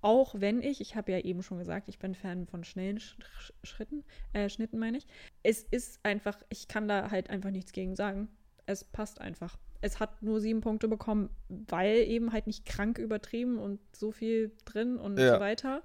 Auch 0.00 0.34
wenn 0.40 0.62
ich, 0.62 0.80
ich 0.80 0.96
habe 0.96 1.12
ja 1.12 1.18
eben 1.18 1.42
schon 1.42 1.58
gesagt, 1.58 1.90
ich 1.90 1.98
bin 1.98 2.14
Fan 2.14 2.46
von 2.46 2.64
schnellen 2.64 2.98
Sch 2.98 3.18
Sch- 3.20 3.52
Schritten, 3.64 4.02
äh, 4.32 4.48
Schnitten 4.48 4.78
meine 4.78 4.96
ich. 4.96 5.06
Es 5.42 5.62
ist 5.62 6.00
einfach, 6.04 6.38
ich 6.48 6.68
kann 6.68 6.88
da 6.88 7.10
halt 7.10 7.28
einfach 7.28 7.50
nichts 7.50 7.72
gegen 7.72 7.96
sagen. 7.96 8.28
Es 8.64 8.82
passt 8.82 9.20
einfach. 9.20 9.58
Es 9.80 10.00
hat 10.00 10.22
nur 10.22 10.40
sieben 10.40 10.60
Punkte 10.60 10.88
bekommen, 10.88 11.30
weil 11.48 11.98
eben 11.98 12.32
halt 12.32 12.46
nicht 12.46 12.66
krank 12.66 12.98
übertrieben 12.98 13.58
und 13.58 13.78
so 13.92 14.10
viel 14.10 14.50
drin 14.64 14.96
und 14.96 15.18
Ja. 15.18 15.34
so 15.34 15.40
weiter. 15.40 15.82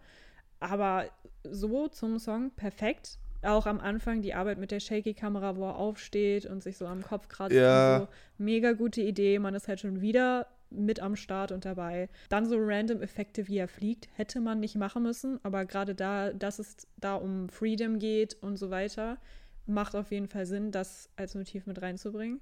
Aber 0.60 1.06
so 1.44 1.88
zum 1.88 2.20
Song 2.20 2.52
perfekt. 2.52 3.18
Auch 3.42 3.66
am 3.66 3.82
Anfang 3.82 4.22
die 4.22 4.34
Arbeit 4.34 4.58
mit 4.58 4.72
der 4.72 4.80
Shaky-Kamera, 4.80 5.58
wo 5.58 5.66
er 5.66 5.76
aufsteht 5.76 6.46
und 6.46 6.64
sich 6.64 6.78
so 6.78 6.88
am 6.88 7.02
Kopf 7.02 7.28
kratzt. 7.28 7.54
Ja. 7.54 8.00
So. 8.00 8.08
Mega 8.38 8.72
gute 8.72 9.02
Idee. 9.02 9.38
Man 9.40 9.54
ist 9.54 9.68
halt 9.68 9.82
schon 9.82 10.00
wieder 10.00 10.48
mit 10.70 11.02
am 11.02 11.16
Start 11.16 11.52
und 11.52 11.66
dabei. 11.66 12.10
Dann 12.30 12.46
so 12.48 12.56
random 12.58 13.02
Effekte, 13.02 13.48
wie 13.48 13.58
er 13.58 13.68
fliegt, 13.68 14.08
hätte 14.16 14.40
man 14.40 14.60
nicht 14.62 14.76
machen 14.76 15.04
müssen. 15.04 15.40
Aber 15.44 15.66
gerade 15.66 15.94
da, 15.94 16.32
dass 16.32 16.58
es 16.58 16.88
da 16.98 17.16
um 17.16 17.50
Freedom 17.50 18.00
geht 18.00 18.38
und 18.42 18.56
so 18.58 18.70
weiter, 18.72 19.18
macht 19.66 19.96
auf 19.96 20.12
jeden 20.12 20.28
Fall 20.28 20.46
Sinn, 20.46 20.72
das 20.72 21.10
als 21.18 21.36
Motiv 21.36 21.66
mit 21.68 21.82
reinzubringen. 21.82 22.40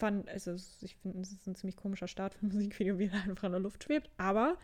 Fand, 0.00 0.28
also 0.28 0.54
ich 0.80 0.96
finde, 0.96 1.20
es 1.20 1.30
ist 1.32 1.46
ein 1.46 1.54
ziemlich 1.54 1.76
komischer 1.76 2.08
Start 2.08 2.34
für 2.40 2.46
ein 2.46 2.52
Musikvideo, 2.52 2.98
wie 2.98 3.06
er 3.06 3.22
einfach 3.22 3.44
in 3.44 3.52
der 3.52 3.60
Luft 3.60 3.84
schwebt. 3.84 4.10
Aber 4.16 4.56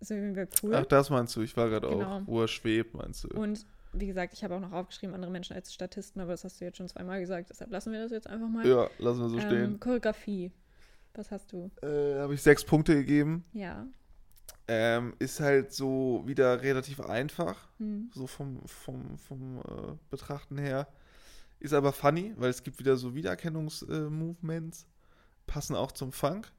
ist 0.00 0.10
irgendwie 0.10 0.46
cool. 0.62 0.74
Ach, 0.74 0.86
das 0.86 1.10
meinst 1.10 1.34
du? 1.36 1.42
Ich 1.42 1.56
war 1.56 1.68
gerade 1.68 1.88
Genau. 1.88 2.18
auch, 2.18 2.22
wo 2.26 2.40
er 2.42 2.48
schwebt, 2.48 2.94
meinst 2.94 3.24
du? 3.24 3.28
Und 3.28 3.64
wie 3.92 4.06
gesagt, 4.06 4.32
ich 4.34 4.44
habe 4.44 4.54
auch 4.54 4.60
noch 4.60 4.72
aufgeschrieben, 4.72 5.14
andere 5.14 5.30
Menschen 5.30 5.54
als 5.56 5.72
Statisten, 5.72 6.20
aber 6.20 6.32
das 6.32 6.44
hast 6.44 6.60
du 6.60 6.64
jetzt 6.64 6.76
schon 6.76 6.88
zweimal 6.88 7.20
gesagt, 7.20 7.50
deshalb 7.50 7.70
lassen 7.70 7.92
wir 7.92 8.00
das 8.02 8.12
jetzt 8.12 8.26
einfach 8.28 8.48
mal. 8.48 8.66
ja, 8.66 8.88
lassen 8.98 9.20
wir 9.20 9.28
so 9.30 9.38
ähm, 9.38 9.46
stehen. 9.46 9.80
Choreografie. 9.80 10.52
Was 11.14 11.30
hast 11.30 11.52
du? 11.52 11.70
Äh, 11.82 12.20
Habe 12.20 12.34
ich 12.34 12.42
sechs 12.42 12.64
Punkte 12.64 12.94
gegeben. 12.94 13.44
Ja. 13.52 13.86
Ähm, 14.70 15.14
ist 15.18 15.40
halt 15.40 15.72
so 15.72 16.22
wieder 16.26 16.60
relativ 16.62 17.00
einfach, 17.00 17.68
Hm. 17.78 18.10
so 18.14 18.26
vom, 18.26 18.60
vom, 18.66 19.16
vom 19.18 19.58
äh, 19.60 19.62
Betrachten 20.10 20.58
her. 20.58 20.86
Ist 21.60 21.72
aber 21.74 21.92
funny, 21.92 22.34
weil 22.36 22.50
es 22.50 22.62
gibt 22.62 22.78
wieder 22.78 22.96
so 22.96 23.14
Wiedererkennungs-Movements, 23.14 24.86
passen 25.46 25.74
auch 25.76 25.92
zum 25.92 26.12
Funk. 26.12 26.52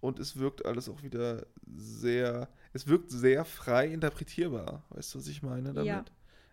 Und 0.00 0.18
es 0.18 0.36
wirkt 0.36 0.66
alles 0.66 0.88
auch 0.88 1.02
wieder 1.04 1.46
sehr, 1.76 2.48
es 2.72 2.88
wirkt 2.88 3.10
sehr 3.10 3.44
frei 3.44 3.86
interpretierbar. 3.86 4.84
Weißt 4.90 5.14
du, 5.14 5.18
was 5.20 5.28
ich 5.28 5.42
meine 5.42 5.72
damit? 5.72 5.86
Ja. 5.86 6.04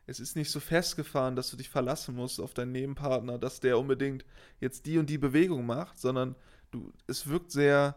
Es 0.05 0.19
ist 0.19 0.35
nicht 0.35 0.51
so 0.51 0.59
festgefahren, 0.59 1.35
dass 1.35 1.49
du 1.51 1.57
dich 1.57 1.69
verlassen 1.69 2.15
musst 2.15 2.39
auf 2.39 2.53
deinen 2.53 2.71
Nebenpartner, 2.71 3.37
dass 3.39 3.59
der 3.59 3.77
unbedingt 3.79 4.23
jetzt 4.59 4.85
die 4.85 4.97
und 4.99 5.09
die 5.09 5.17
Bewegung 5.17 5.65
macht, 5.65 5.97
sondern 5.99 6.35
du, 6.71 6.91
es 7.07 7.27
wirkt 7.27 7.51
sehr, 7.51 7.95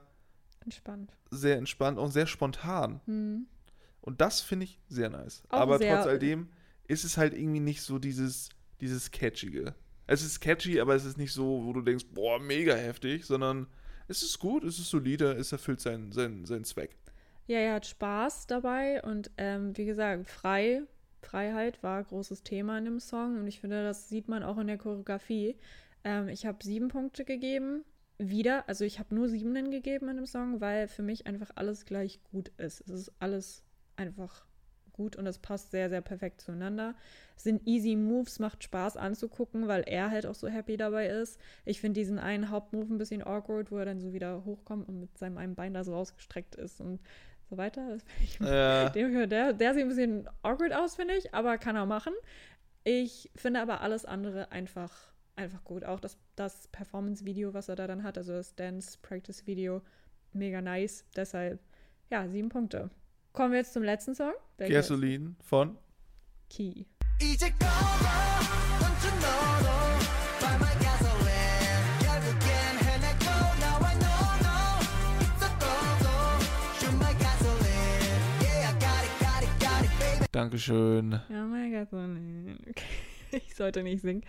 Entspannt. 0.61 1.13
sehr 1.31 1.57
entspannt 1.57 1.99
und 1.99 2.11
sehr 2.13 2.27
spontan. 2.27 3.01
Hm. 3.07 3.47
Und 4.01 4.21
das 4.23 4.41
finde 4.41 4.65
ich 4.65 4.81
sehr 4.89 5.11
nice. 5.11 5.43
Auch 5.51 5.61
Aber 5.61 5.79
sehr- 5.79 5.97
trotz 5.97 6.07
alledem 6.07 6.49
ist 6.89 7.05
es 7.05 7.17
halt 7.19 7.35
irgendwie 7.35 7.61
nicht 7.61 7.83
so 7.83 7.99
dieses, 7.99 8.49
dieses 8.83 9.11
Catchige. 9.11 9.75
Es 10.07 10.23
ist 10.23 10.41
catchy, 10.41 10.81
aber 10.81 10.95
es 10.95 11.05
ist 11.05 11.17
nicht 11.17 11.33
so, 11.33 11.65
wo 11.65 11.73
du 11.73 11.81
denkst, 11.81 12.07
boah, 12.13 12.39
mega 12.39 12.75
heftig, 12.75 13.25
sondern 13.25 13.67
es 14.09 14.23
ist 14.23 14.39
gut, 14.39 14.65
es 14.65 14.79
ist 14.79 14.91
solide, 14.91 15.33
es 15.33 15.53
erfüllt 15.53 15.81
seinen, 15.81 16.13
seinen, 16.13 16.45
seinen 16.45 16.65
Zweck. 16.65 16.97
Ja, 17.47 17.59
er 17.59 17.75
hat 17.75 17.87
Spaß 17.87 18.47
dabei 18.47 19.03
und 19.03 19.31
ähm, 19.39 19.77
wie 19.77 19.87
gesagt, 19.87 20.27
frei, 20.27 20.83
Freiheit 21.23 21.83
war 21.83 22.03
großes 22.03 22.43
Thema 22.43 22.79
in 22.79 22.85
dem 22.85 23.01
Song 23.01 23.39
und 23.39 23.47
ich 23.47 23.61
finde, 23.61 23.85
das 23.85 24.09
sieht 24.09 24.29
man 24.29 24.43
auch 24.43 24.59
in 24.59 24.67
der 24.67 24.79
Choreografie. 24.79 25.57
Ähm, 26.05 26.29
ich 26.29 26.45
habe 26.47 26.63
sieben 26.63 26.89
Punkte 26.89 27.25
gegeben. 27.25 27.85
Wieder, 28.19 28.69
also 28.69 28.85
ich 28.85 28.99
habe 28.99 29.15
nur 29.15 29.29
siebenen 29.29 29.71
gegeben 29.71 30.09
in 30.09 30.17
dem 30.17 30.27
Song, 30.27 30.61
weil 30.61 30.89
für 30.89 31.03
mich 31.03 31.27
einfach 31.27 31.51
alles 31.55 31.87
gleich 31.87 32.21
gut 32.25 32.53
ist. 32.59 32.81
Es 32.83 32.91
ist 32.91 33.13
alles 33.19 33.65
einfach 33.97 34.45
gut 35.03 35.17
und 35.17 35.27
es 35.27 35.39
passt 35.39 35.71
sehr, 35.73 35.89
sehr 35.89 36.01
perfekt 36.01 36.41
zueinander. 36.41 36.95
Es 37.37 37.45
sind 37.45 37.67
easy 37.67 37.97
Moves, 37.97 38.39
macht 38.39 38.63
Spaß 38.63 38.97
anzugucken, 38.97 39.67
weil 39.67 39.83
er 39.83 40.11
halt 40.11 40.27
auch 40.27 40.35
so 40.35 40.49
happy 40.49 40.77
dabei 40.77 41.09
ist. 41.09 41.41
Ich 41.65 41.81
finde 41.81 42.01
diesen 42.01 42.19
einen 42.19 42.51
Hauptmove 42.51 42.91
ein 42.91 42.99
bisschen 42.99 43.27
awkward, 43.27 43.71
wo 43.71 43.79
er 43.79 43.85
dann 43.85 44.01
so 44.01 44.13
wieder 44.13 44.45
hochkommt 44.45 44.89
und 44.89 45.01
mit 45.01 45.19
seinem 45.19 45.39
einen 45.39 45.55
Bein 45.55 45.75
da 45.75 45.83
so 45.83 45.95
ausgestreckt 45.95 46.55
ist 46.55 46.81
und 46.81 47.01
so 47.51 47.57
weiter. 47.57 47.99
Ich 48.23 48.39
Ja, 48.39 48.89
dem, 48.95 49.29
der, 49.29 49.53
der 49.53 49.75
sieht 49.75 49.83
ein 49.83 49.89
bisschen 49.89 50.29
awkward 50.43 50.73
aus, 50.73 50.95
finde 50.95 51.15
ich, 51.15 51.35
aber 51.35 51.59
kann 51.59 51.77
er 51.77 51.87
machen. 51.87 52.15
Ich 52.85 53.31
finde 53.35 53.61
aber 53.61 53.81
alles 53.81 54.05
andere 54.05 54.53
einfach, 54.53 54.93
einfach 55.37 55.65
gut. 55.65 55.85
Auch 55.85 56.01
das, 56.01 56.17
das 56.37 56.69
Performance-Video, 56.69 57.55
was 57.55 57.69
er 57.69 57.77
da 57.77 57.87
dann 57.87 58.05
hat, 58.05 58.19
also 58.19 58.33
das 58.33 58.55
Dance-Practice-Video, 58.55 59.83
mega 60.33 60.61
nice. 60.61 61.05
Deshalb, 61.17 61.61
ja, 62.11 62.29
sieben 62.29 62.49
Punkte. 62.49 62.91
Kommen 63.33 63.53
wir 63.53 63.59
jetzt 63.61 63.73
zum 63.73 63.83
letzten 63.83 64.15
Song. 64.15 64.33
Der 64.59 64.69
Gasoline 64.69 65.31
geht. 65.31 65.43
von 65.43 65.79
Key. 66.51 66.85
Dankeschön. 80.31 81.21
Oh 81.29 81.33
mein 81.33 81.73
Gott, 81.73 81.89
okay. 81.93 82.85
ich 83.33 83.55
sollte 83.55 83.83
nicht 83.83 84.01
singen. 84.01 84.25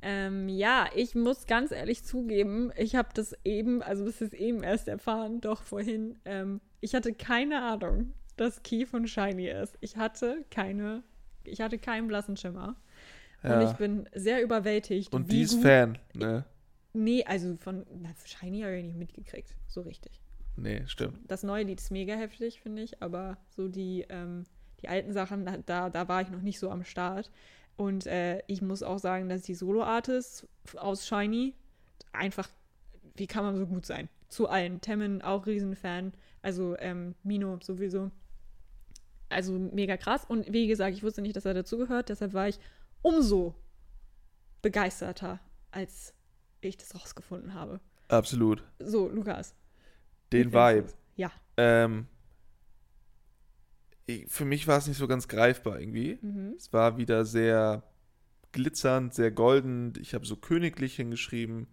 Ähm, 0.00 0.48
ja, 0.48 0.88
ich 0.94 1.14
muss 1.14 1.46
ganz 1.46 1.72
ehrlich 1.72 2.04
zugeben, 2.04 2.70
ich 2.76 2.94
habe 2.94 3.08
das 3.14 3.34
eben, 3.44 3.82
also 3.82 4.04
das 4.04 4.20
ist 4.20 4.34
eben 4.34 4.62
erst 4.62 4.88
erfahren, 4.88 5.40
doch 5.40 5.62
vorhin. 5.62 6.16
Ähm, 6.24 6.60
ich 6.80 6.94
hatte 6.94 7.12
keine 7.12 7.62
Ahnung, 7.62 8.12
dass 8.36 8.62
Key 8.62 8.86
von 8.86 9.08
Shiny 9.08 9.48
ist. 9.48 9.76
Ich 9.80 9.96
hatte 9.96 10.44
keine, 10.50 11.02
ich 11.44 11.60
hatte 11.60 11.78
keinen 11.78 12.06
blassen 12.06 12.36
Schimmer. 12.36 12.76
Und 13.42 13.50
Ja. 13.50 13.70
ich 13.70 13.76
bin 13.76 14.08
sehr 14.14 14.42
überwältigt. 14.42 15.12
Und 15.12 15.30
die 15.30 15.42
ist 15.42 15.60
Fan, 15.60 15.98
ne? 16.14 16.44
Nee, 16.92 17.24
also 17.24 17.56
von 17.56 17.84
na, 18.00 18.10
Shiny 18.24 18.60
habe 18.60 18.76
ich 18.76 18.84
nicht 18.84 18.96
mitgekriegt, 18.96 19.54
so 19.66 19.82
richtig. 19.82 20.20
Nee, 20.56 20.82
stimmt. 20.86 21.18
Das 21.28 21.42
neue 21.42 21.64
Lied 21.64 21.80
ist 21.80 21.90
mega 21.90 22.14
heftig, 22.14 22.60
finde 22.60 22.82
ich, 22.82 23.00
aber 23.02 23.36
so 23.50 23.68
die, 23.68 24.04
ähm, 24.08 24.44
die 24.82 24.88
alten 24.88 25.12
Sachen, 25.12 25.46
da, 25.66 25.90
da 25.90 26.08
war 26.08 26.22
ich 26.22 26.30
noch 26.30 26.40
nicht 26.40 26.58
so 26.58 26.70
am 26.70 26.84
Start. 26.84 27.30
Und 27.78 28.06
äh, 28.06 28.42
ich 28.48 28.60
muss 28.60 28.82
auch 28.82 28.98
sagen, 28.98 29.28
dass 29.28 29.42
die 29.42 29.54
Solo-Artists 29.54 30.46
aus 30.76 31.06
Shiny 31.06 31.54
einfach, 32.12 32.48
wie 33.14 33.28
kann 33.28 33.44
man 33.44 33.56
so 33.56 33.66
gut 33.66 33.86
sein? 33.86 34.08
Zu 34.28 34.48
allen. 34.48 34.80
Temmin 34.80 35.22
auch 35.22 35.46
Riesenfan. 35.46 36.12
Also 36.42 36.76
ähm, 36.80 37.14
Mino 37.22 37.56
sowieso. 37.62 38.10
Also 39.28 39.52
mega 39.52 39.96
krass. 39.96 40.24
Und 40.26 40.52
wie 40.52 40.66
gesagt, 40.66 40.96
ich 40.96 41.04
wusste 41.04 41.22
nicht, 41.22 41.36
dass 41.36 41.44
er 41.44 41.54
dazugehört. 41.54 42.08
Deshalb 42.08 42.34
war 42.34 42.48
ich 42.48 42.58
umso 43.00 43.54
begeisterter, 44.60 45.38
als 45.70 46.14
ich 46.60 46.76
das 46.76 46.96
rausgefunden 46.96 47.54
habe. 47.54 47.80
Absolut. 48.08 48.64
So, 48.80 49.08
Lukas. 49.08 49.54
Den 50.32 50.52
Vibe. 50.52 50.88
Ja. 51.14 51.30
Ähm, 51.56 52.08
für 54.26 54.44
mich 54.44 54.66
war 54.66 54.78
es 54.78 54.86
nicht 54.86 54.96
so 54.96 55.06
ganz 55.06 55.28
greifbar 55.28 55.80
irgendwie. 55.80 56.18
Mhm. 56.22 56.54
Es 56.56 56.72
war 56.72 56.96
wieder 56.96 57.24
sehr 57.24 57.82
glitzernd, 58.52 59.14
sehr 59.14 59.30
golden. 59.30 59.92
Ich 60.00 60.14
habe 60.14 60.26
so 60.26 60.36
königlich 60.36 60.96
hingeschrieben, 60.96 61.66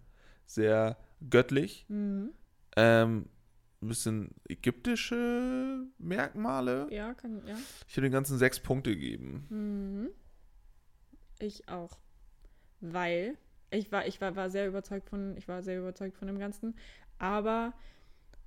sehr 0.46 0.98
göttlich. 1.30 1.86
Mhm. 1.88 2.30
Ähm, 2.76 3.26
ein 3.82 3.88
bisschen 3.88 4.34
ägyptische 4.48 5.86
Merkmale. 5.98 6.88
Ja, 6.90 7.14
kann, 7.14 7.42
ja. 7.46 7.56
Ich 7.88 7.94
habe 7.94 8.02
den 8.02 8.12
ganzen 8.12 8.38
sechs 8.38 8.60
Punkte 8.60 8.90
gegeben. 8.90 9.46
Mhm. 9.48 10.08
Ich 11.38 11.68
auch. 11.68 11.98
Weil 12.80 13.36
ich 13.70 13.90
war, 13.92 14.06
ich 14.06 14.20
war, 14.20 14.36
war 14.36 14.50
sehr 14.50 14.68
überzeugt 14.68 15.08
von, 15.08 15.36
ich 15.36 15.48
war 15.48 15.62
sehr 15.62 15.78
überzeugt 15.78 16.16
von 16.16 16.28
dem 16.28 16.38
Ganzen. 16.38 16.74
Aber 17.18 17.72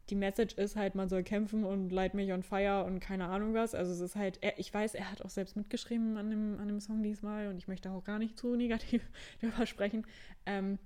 die 0.10 0.16
Message 0.16 0.56
ist 0.56 0.76
halt, 0.76 0.96
man 0.96 1.10
soll 1.10 1.24
kämpfen 1.24 1.64
und 1.64 1.92
light 1.92 2.14
mich 2.14 2.32
on 2.32 2.44
fire 2.44 2.84
und 2.86 3.00
keine 3.00 3.28
Ahnung 3.28 3.54
was. 3.54 3.76
Also 3.76 3.92
es 3.92 4.00
ist 4.00 4.16
halt, 4.16 4.40
er, 4.42 4.58
ich 4.58 4.74
weiß, 4.74 4.96
er 4.96 5.12
hat 5.12 5.22
auch 5.22 5.30
selbst 5.30 5.56
mitgeschrieben 5.56 6.18
an 6.18 6.30
dem, 6.30 6.60
an 6.60 6.68
dem 6.68 6.80
Song 6.80 7.04
diesmal 7.04 7.48
und 7.48 7.58
ich 7.58 7.68
möchte 7.68 7.92
auch 7.92 8.04
gar 8.04 8.20
nicht 8.20 8.38
zu 8.38 8.56
negativ 8.56 9.08
darüber 9.42 9.66
sprechen. 9.66 10.06
Ähm, 10.46 10.80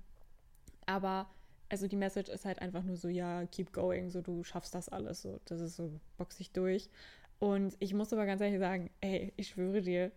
aber 0.86 1.28
also 1.68 1.88
die 1.88 1.96
Message 1.96 2.28
ist 2.28 2.44
halt 2.44 2.60
einfach 2.60 2.82
nur 2.82 2.96
so, 2.96 3.08
ja, 3.08 3.46
keep 3.46 3.72
going, 3.72 4.10
so 4.10 4.20
du 4.20 4.44
schaffst 4.44 4.74
das 4.74 4.88
alles, 4.88 5.22
so 5.22 5.40
das 5.46 5.60
ist 5.60 5.76
so, 5.76 5.98
box 6.18 6.36
dich 6.36 6.52
durch. 6.52 6.90
Und 7.38 7.76
ich 7.80 7.94
muss 7.94 8.12
aber 8.12 8.26
ganz 8.26 8.40
ehrlich 8.40 8.58
sagen, 8.58 8.90
ey, 9.00 9.32
ich 9.36 9.48
schwöre 9.48 9.82
dir, 9.82 10.12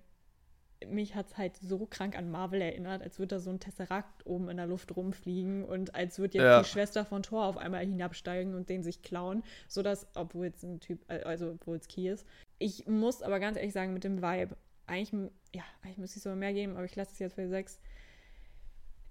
mich 0.86 1.16
hat 1.16 1.28
es 1.28 1.38
halt 1.38 1.58
so 1.58 1.86
krank 1.86 2.18
an 2.18 2.30
Marvel 2.30 2.62
erinnert, 2.62 3.02
als 3.02 3.20
würde 3.20 3.36
da 3.36 3.40
so 3.40 3.50
ein 3.50 3.60
Tesseract 3.60 4.26
oben 4.26 4.50
in 4.50 4.58
der 4.58 4.68
Luft 4.68 4.96
rumfliegen 4.96 5.66
und 5.66 5.96
als 5.96 6.20
würde 6.20 6.38
jetzt 6.38 6.44
Ja. 6.46 6.62
die 6.62 6.68
Schwester 6.70 7.06
von 7.06 7.24
Thor 7.24 7.46
auf 7.46 7.58
einmal 7.58 7.82
hinabsteigen 7.86 8.54
und 8.54 8.70
den 8.70 8.84
sich 8.84 9.02
klauen, 9.02 9.44
sodass, 9.68 10.08
obwohl 10.16 10.48
es 10.48 10.64
ein 10.64 10.80
Typ, 10.80 11.00
äh, 11.10 11.22
also 11.24 11.52
obwohl 11.52 11.78
es 11.78 11.88
Key 11.88 12.10
ist. 12.10 12.26
Ich 12.60 12.88
muss 12.88 13.22
aber 13.22 13.40
ganz 13.40 13.58
ehrlich 13.58 13.74
sagen, 13.74 13.94
mit 13.94 14.04
dem 14.04 14.22
Vibe, 14.22 14.56
eigentlich, 14.86 15.32
ja, 15.54 15.64
eigentlich 15.84 15.98
müsste 15.98 16.18
ich 16.18 16.24
sogar 16.24 16.38
mehr 16.38 16.54
geben, 16.54 16.76
aber 16.76 16.86
ich 16.86 16.96
lasse 16.96 17.12
es 17.14 17.20
jetzt 17.20 17.36
für 17.36 17.48
sechs. 17.50 17.80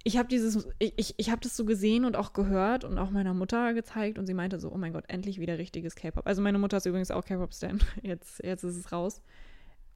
Ich 0.04 0.16
habe 0.16 0.28
dieses, 0.28 0.68
ich, 0.78 0.92
ich, 0.96 1.14
ich 1.16 1.30
habe 1.30 1.40
das 1.40 1.56
so 1.56 1.64
gesehen 1.64 2.04
und 2.04 2.14
auch 2.14 2.32
gehört 2.32 2.84
und 2.84 2.96
auch 2.96 3.10
meiner 3.10 3.34
Mutter 3.34 3.74
gezeigt 3.74 4.18
und 4.18 4.26
sie 4.26 4.34
meinte 4.34 4.60
so, 4.60 4.70
oh 4.70 4.78
mein 4.78 4.92
Gott, 4.92 5.04
endlich 5.08 5.40
wieder 5.40 5.58
richtiges 5.58 5.96
K-Pop. 5.96 6.28
Also 6.28 6.42
meine 6.42 6.58
Mutter 6.58 6.76
ist 6.76 6.86
übrigens 6.86 7.10
auch 7.10 7.24
K-Pop-Stan. 7.24 7.80
Jetzt, 8.02 8.40
jetzt 8.44 8.62
ist 8.62 8.76
es 8.76 8.92
raus. 8.92 9.20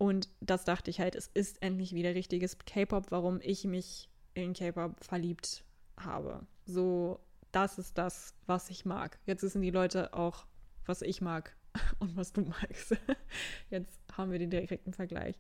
Und 0.01 0.31
das 0.41 0.65
dachte 0.65 0.89
ich 0.89 0.99
halt, 0.99 1.15
es 1.15 1.27
ist 1.27 1.61
endlich 1.61 1.95
wieder 1.95 2.15
richtiges 2.15 2.57
K-Pop, 2.57 3.11
warum 3.11 3.39
ich 3.43 3.65
mich 3.67 4.09
in 4.33 4.55
K-Pop 4.55 5.05
verliebt 5.05 5.63
habe. 5.99 6.47
So, 6.65 7.21
das 7.53 7.77
ist 7.79 7.99
das, 7.99 8.33
was 8.47 8.71
ich 8.71 8.87
mag. 8.87 9.19
Jetzt 9.27 9.43
wissen 9.43 9.61
die 9.61 9.69
Leute 9.69 10.15
auch, 10.15 10.47
was 10.87 11.03
ich 11.03 11.21
mag 11.21 11.55
und 11.99 12.17
was 12.17 12.33
du 12.33 12.41
magst. 12.41 12.97
Jetzt 13.71 14.01
haben 14.17 14.33
wir 14.33 14.39
den 14.39 14.49
direkten 14.49 14.95
Vergleich. 14.95 15.39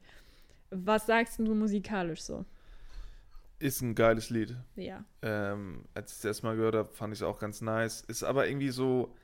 Was 0.68 1.06
sagst 1.06 1.38
du 1.38 1.54
musikalisch 1.54 2.20
so? 2.20 2.44
Ist 3.60 3.80
ein 3.80 3.94
geiles 3.94 4.28
Lied. 4.28 4.58
Ja. 4.76 5.06
Ähm, 5.22 5.86
als 5.94 6.12
ich 6.12 6.18
es 6.18 6.24
erstmal 6.26 6.56
gehört 6.56 6.74
habe, 6.74 6.92
fand 6.92 7.14
ich 7.14 7.20
es 7.20 7.22
auch 7.22 7.38
ganz 7.38 7.62
nice. 7.62 8.02
Ist 8.02 8.24
aber 8.24 8.46
irgendwie 8.46 8.72
so, 8.72 9.16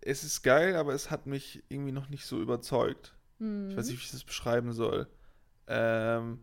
es 0.00 0.22
ist 0.22 0.44
geil, 0.44 0.76
aber 0.76 0.94
es 0.94 1.10
hat 1.10 1.26
mich 1.26 1.64
irgendwie 1.68 1.90
noch 1.90 2.08
nicht 2.08 2.24
so 2.24 2.40
überzeugt. 2.40 3.16
Ich 3.40 3.76
weiß 3.76 3.86
nicht, 3.86 3.98
wie 3.98 4.04
ich 4.04 4.10
das 4.10 4.24
beschreiben 4.24 4.72
soll. 4.72 5.08
Ähm, 5.66 6.40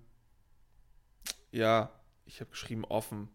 ja, 1.52 1.92
ich 2.26 2.40
habe 2.40 2.50
geschrieben 2.50 2.86
offen. 2.86 3.30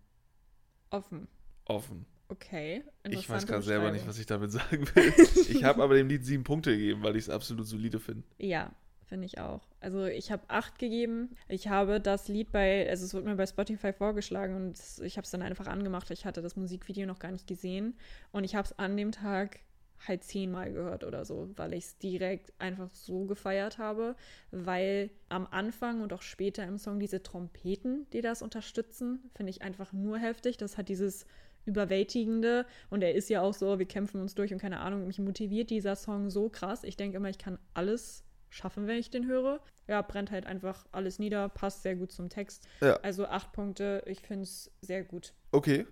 Offen. 0.91 1.29
Offen. 1.65 2.07
Okay. 2.29 2.83
Ich 3.09 3.29
weiß 3.29 3.47
gerade 3.47 3.63
selber 3.63 3.93
nicht, 3.93 4.07
was 4.07 4.19
ich 4.19 4.27
damit 4.27 4.51
sagen 4.51 4.87
will. 4.95 5.13
ich 5.49 5.65
habe 5.65 5.83
aber 5.83 5.95
dem 5.95 6.09
Lied 6.09 6.25
sieben 6.25 6.45
Punkte 6.45 6.71
gegeben, 6.71 7.03
weil 7.03 7.15
ich 7.17 7.25
es 7.25 7.31
absolut 7.31 7.67
solide 7.67 8.01
finde. 8.01 8.25
Ja, 8.39 8.73
finde 9.05 9.27
ich 9.27 9.39
auch. 9.39 9.69
Also 9.81 10.07
ich 10.07 10.33
habe 10.33 10.43
acht 10.49 10.79
gegeben. 10.79 11.37
Ich 11.49 11.69
habe 11.69 12.01
das 12.01 12.29
Lied 12.29 12.51
bei, 12.51 12.89
also 12.89 13.05
es 13.05 13.15
wurde 13.15 13.27
mir 13.27 13.37
bei 13.37 13.47
Spotify 13.47 13.93
vorgeschlagen 13.93 14.57
und 14.57 14.81
ich 15.05 15.19
habe 15.19 15.25
es 15.25 15.31
dann 15.31 15.43
einfach 15.43 15.67
angemacht. 15.67 16.11
Ich 16.11 16.25
hatte 16.25 16.43
das 16.43 16.57
Musikvideo 16.57 17.07
noch 17.07 17.19
gar 17.19 17.31
nicht 17.31 17.47
gesehen 17.47 17.99
und 18.33 18.45
ich 18.45 18.55
habe 18.55 18.67
es 18.67 18.79
an 18.79 18.97
dem 18.97 19.13
Tag 19.13 19.61
halt 20.07 20.25
zehnmal 20.25 20.73
gehört 20.73 21.05
oder 21.05 21.25
so, 21.25 21.51
weil 21.57 21.75
ich 21.75 21.85
es 21.85 21.99
direkt 21.99 22.53
einfach 22.59 22.91
so 22.91 23.25
gefeiert 23.25 23.79
habe, 23.79 24.17
weil 24.51 25.11
am 25.29 25.47
Anfang 25.51 26.01
und 26.01 26.13
auch 26.13 26.23
später 26.23 26.65
im 26.65 26.79
Song 26.79 26.99
diese 26.99 27.23
Trompeten, 27.23 28.07
die 28.13 28.21
das 28.21 28.43
unterstützen, 28.43 29.31
finde 29.35 29.51
ich 29.51 29.63
einfach 29.63 29.93
nur 29.93 30.19
heftig. 30.19 30.57
Das 30.57 30.79
hat 30.79 30.89
dieses 30.89 31.27
überwältigende 31.65 32.67
und 32.91 33.03
er 33.03 33.15
ist 33.15 33.31
ja 33.31 33.41
auch 33.41 33.55
so, 33.55 33.79
wir 33.79 33.87
kämpfen 33.87 34.21
uns 34.21 34.35
durch 34.35 34.53
und 34.53 34.59
keine 34.59 34.81
Ahnung, 34.81 35.07
mich 35.07 35.19
motiviert 35.19 35.71
dieser 35.71 35.95
Song 35.95 36.31
so 36.31 36.49
krass. 36.49 36.83
Ich 36.85 36.97
denke 36.97 37.17
immer, 37.17 37.31
ich 37.31 37.39
kann 37.39 37.59
alles 37.75 38.25
schaffen, 38.51 38.87
wenn 38.87 38.99
ich 38.99 39.11
den 39.11 39.27
höre. 39.27 39.61
Ja, 39.89 40.03
brennt 40.03 40.31
halt 40.31 40.47
einfach 40.47 40.87
alles 40.93 41.19
nieder, 41.19 41.49
passt 41.49 41.83
sehr 41.83 41.97
gut 41.97 42.13
zum 42.13 42.29
Text. 42.29 42.67
Ja. 42.81 42.97
Also 42.97 43.27
acht 43.27 43.53
Punkte, 43.53 44.03
ich 44.07 44.21
finde 44.21 44.45
es 44.45 44.71
sehr 44.81 45.05
gut. 45.05 45.35
Okay, 45.53 45.87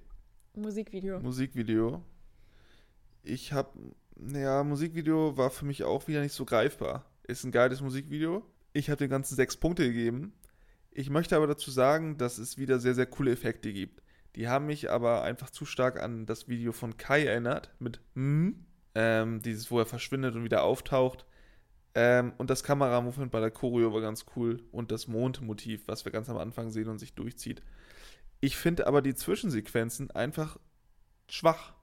Musikvideo. 0.55 1.21
Musikvideo. 1.21 2.03
Ich 3.23 3.53
habe, 3.53 3.71
naja, 4.16 4.64
Musikvideo 4.64 5.37
war 5.37 5.51
für 5.51 5.64
mich 5.64 5.85
auch 5.85 6.09
wieder 6.09 6.21
nicht 6.23 6.33
so 6.33 6.45
greifbar. 6.45 7.05
Ist 7.25 7.45
ein 7.45 7.53
geiles 7.53 7.81
Musikvideo. 7.81 8.45
Ich 8.73 8.89
habe 8.89 8.99
den 8.99 9.11
ganzen 9.11 9.35
sechs 9.35 9.57
Punkte 9.57 9.87
gegeben. 9.87 10.33
Ich 10.91 11.11
möchte 11.11 11.37
aber 11.37 11.47
dazu 11.47 11.71
sagen, 11.71 12.18
dass 12.18 12.39
es 12.39 12.59
wieder 12.59 12.79
sehr, 12.79 12.95
sehr 12.95 13.07
coole 13.07 13.33
Effekte 13.33 13.73
gibt. 13.73 14.03
Die 14.37 14.49
haben 14.49 14.66
mich 14.66 14.91
aber 14.91 15.23
einfach 15.23 15.51
zu 15.51 15.64
stark 15.64 16.01
an 16.01 16.27
das 16.27 16.49
Video 16.49 16.73
von 16.73 16.97
Kai 16.97 17.25
erinnert, 17.25 17.75
mit 17.79 18.01
hm, 18.14 18.64
ähm, 18.95 19.43
dieses, 19.43 19.71
wo 19.71 19.79
er 19.79 19.87
verschwindet 19.87 20.35
und 20.35 20.45
wieder 20.45 20.62
auftaucht. 20.62 21.27
Ähm, 21.95 22.33
und 22.39 22.51
das 22.51 22.62
Kameramovement 22.62 23.33
bei 23.33 23.41
der 23.41 23.51
Choreo 23.51 23.93
war 23.93 24.01
ganz 24.01 24.27
cool. 24.37 24.62
Und 24.71 24.93
das 24.93 25.09
Mondmotiv, 25.09 25.87
was 25.87 26.05
wir 26.05 26.12
ganz 26.12 26.29
am 26.29 26.39
Anfang 26.39 26.71
sehen 26.71 26.89
und 26.89 26.99
sich 26.99 27.14
durchzieht. 27.14 27.62
Ich 28.41 28.57
finde 28.57 28.87
aber 28.87 29.03
die 29.03 29.14
Zwischensequenzen 29.14 30.11
einfach 30.12 30.59
schwach. 31.29 31.75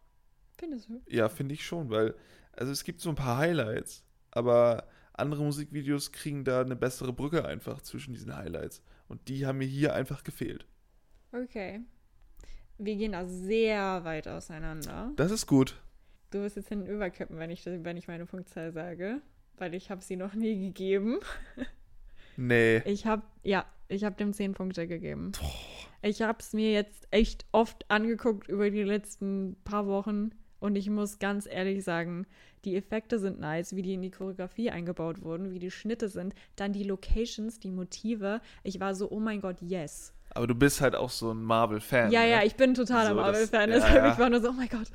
Findest 0.57 0.89
du? 0.89 1.01
Ja, 1.07 1.29
finde 1.29 1.53
ich 1.53 1.65
schon, 1.65 1.89
weil, 1.89 2.15
also 2.51 2.71
es 2.71 2.83
gibt 2.83 2.99
so 2.99 3.09
ein 3.09 3.15
paar 3.15 3.37
Highlights, 3.37 4.03
aber 4.31 4.87
andere 5.13 5.43
Musikvideos 5.43 6.11
kriegen 6.11 6.43
da 6.43 6.61
eine 6.61 6.75
bessere 6.75 7.13
Brücke 7.13 7.45
einfach 7.45 7.81
zwischen 7.81 8.13
diesen 8.13 8.35
Highlights. 8.35 8.81
Und 9.07 9.27
die 9.27 9.45
haben 9.45 9.59
mir 9.59 9.67
hier 9.67 9.93
einfach 9.93 10.23
gefehlt. 10.23 10.65
Okay. 11.31 11.81
Wir 12.77 12.95
gehen 12.95 13.13
da 13.13 13.25
sehr 13.25 14.03
weit 14.03 14.27
auseinander. 14.27 15.11
Das 15.15 15.31
ist 15.31 15.47
gut. 15.47 15.81
Du 16.29 16.41
wirst 16.41 16.55
jetzt 16.55 16.69
hinten 16.69 16.87
überkippen, 16.87 17.39
wenn 17.39 17.49
ich, 17.49 17.65
wenn 17.65 17.97
ich 17.97 18.07
meine 18.07 18.25
Punktzahl 18.25 18.71
sage, 18.71 19.21
weil 19.57 19.73
ich 19.73 19.89
habe 19.89 20.03
sie 20.03 20.15
noch 20.15 20.33
nie 20.33 20.59
gegeben. 20.59 21.19
Nee. 22.39 22.83
Ich 22.85 23.07
habe, 23.07 23.23
ja, 23.41 23.65
ich 23.87 24.03
habe 24.03 24.15
dem 24.15 24.31
10 24.31 24.53
Punkte 24.53 24.87
gegeben. 24.87 25.31
Ich 26.03 26.21
habe 26.21 26.37
es 26.39 26.53
mir 26.53 26.71
jetzt 26.71 27.07
echt 27.09 27.45
oft 27.51 27.89
angeguckt 27.89 28.47
über 28.47 28.69
die 28.69 28.83
letzten 28.83 29.57
paar 29.63 29.87
Wochen 29.87 30.29
und 30.59 30.75
ich 30.75 30.89
muss 30.89 31.19
ganz 31.19 31.45
ehrlich 31.45 31.83
sagen, 31.83 32.25
die 32.65 32.75
Effekte 32.75 33.19
sind 33.19 33.39
nice, 33.39 33.75
wie 33.75 33.81
die 33.81 33.93
in 33.93 34.01
die 34.01 34.11
Choreografie 34.11 34.71
eingebaut 34.71 35.21
wurden, 35.21 35.51
wie 35.51 35.59
die 35.59 35.71
Schnitte 35.71 36.09
sind, 36.09 36.33
dann 36.55 36.73
die 36.73 36.83
Locations, 36.83 37.59
die 37.59 37.71
Motive. 37.71 38.41
Ich 38.63 38.79
war 38.79 38.95
so, 38.95 39.09
oh 39.11 39.19
mein 39.19 39.39
Gott, 39.41 39.61
yes. 39.61 40.13
Aber 40.31 40.47
du 40.47 40.55
bist 40.55 40.81
halt 40.81 40.95
auch 40.95 41.09
so 41.09 41.31
ein 41.31 41.41
Marvel-Fan. 41.41 42.11
Ja, 42.11 42.21
ne? 42.21 42.29
ja, 42.29 42.43
ich 42.43 42.55
bin 42.55 42.73
total 42.73 43.07
So, 43.07 43.15
Marvel-Fan. 43.15 43.69
ja, 43.69 43.75
Deshalb, 43.75 43.95
ja. 43.95 44.11
ich 44.13 44.19
war 44.19 44.29
nur 44.29 44.41
so, 44.41 44.49
oh 44.49 44.53
mein 44.53 44.67
Gott. 44.69 44.87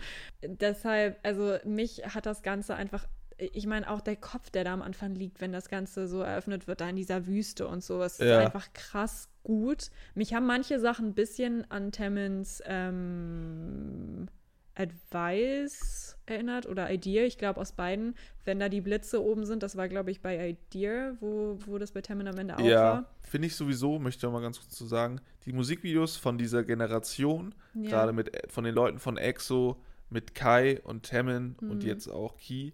Deshalb, 0.43 1.19
also 1.23 1.57
mich 1.65 2.03
hat 2.15 2.27
das 2.27 2.43
Ganze 2.43 2.75
einfach, 2.75 3.07
ich 3.39 3.67
meine, 3.67 3.91
auch 3.91 4.01
der 4.03 4.17
Kopf, 4.17 4.51
der 4.51 4.65
da 4.65 4.75
am 4.75 4.83
Anfang 4.83 5.15
liegt, 5.15 5.41
wenn 5.41 5.53
das 5.53 5.69
Ganze 5.69 6.07
so 6.07 6.21
eröffnet 6.21 6.67
wird, 6.67 6.81
da 6.81 6.89
in 6.89 6.97
dieser 6.97 7.27
Wüste 7.27 7.67
und 7.67 7.83
so, 7.83 8.03
es 8.03 8.19
Ja. 8.19 8.41
ist 8.41 8.45
einfach 8.47 8.73
krass 8.75 9.29
gut. 9.43 9.91
Mich 10.15 10.35
haben 10.35 10.47
manche 10.47 10.79
Sachen 10.79 11.09
ein 11.09 11.15
bisschen 11.15 11.69
an 11.71 11.91
Tammins 11.93 12.63
ähm, 12.67 14.29
Advice 14.75 16.17
erinnert 16.27 16.67
oder 16.67 16.91
Idea, 16.91 17.25
ich 17.25 17.39
glaube 17.39 17.61
aus 17.61 17.73
beiden, 17.73 18.15
wenn 18.45 18.59
da 18.61 18.69
die 18.69 18.81
Blitze 18.81 19.23
oben 19.23 19.45
sind, 19.45 19.63
das 19.63 19.77
war 19.77 19.89
glaube 19.89 20.11
ich 20.11 20.21
bei 20.21 20.51
Idea, 20.51 21.17
wo, 21.21 21.59
wo 21.67 21.79
das 21.79 21.93
bei 21.93 22.01
Tammin 22.01 22.29
am 22.29 22.39
Ende 22.39 22.57
auch 22.57 22.61
Ja, 22.65 22.83
war. 22.93 23.15
finde 23.23 23.47
ich 23.49 23.57
sowieso, 23.57 23.99
möchte 23.99 24.27
ich 24.27 24.33
mal 24.33 24.41
ganz 24.43 24.59
kurz 24.61 24.71
zu 24.75 24.87
sagen, 24.87 25.21
die 25.45 25.53
Musikvideos 25.53 26.17
von 26.17 26.39
dieser 26.39 26.63
Generation, 26.65 27.55
Ja. 27.75 27.91
gerade 27.91 28.13
mit 28.13 28.31
von 28.51 28.65
den 28.65 28.75
Leuten 28.75 28.99
von 28.99 29.17
EXO, 29.17 29.83
mit 30.11 30.35
Kai 30.35 30.81
und 30.85 31.07
Tamin 31.07 31.57
Mhm. 31.61 31.71
und 31.71 31.85
jetzt 31.85 32.09
auch 32.09 32.37
Key, 32.37 32.73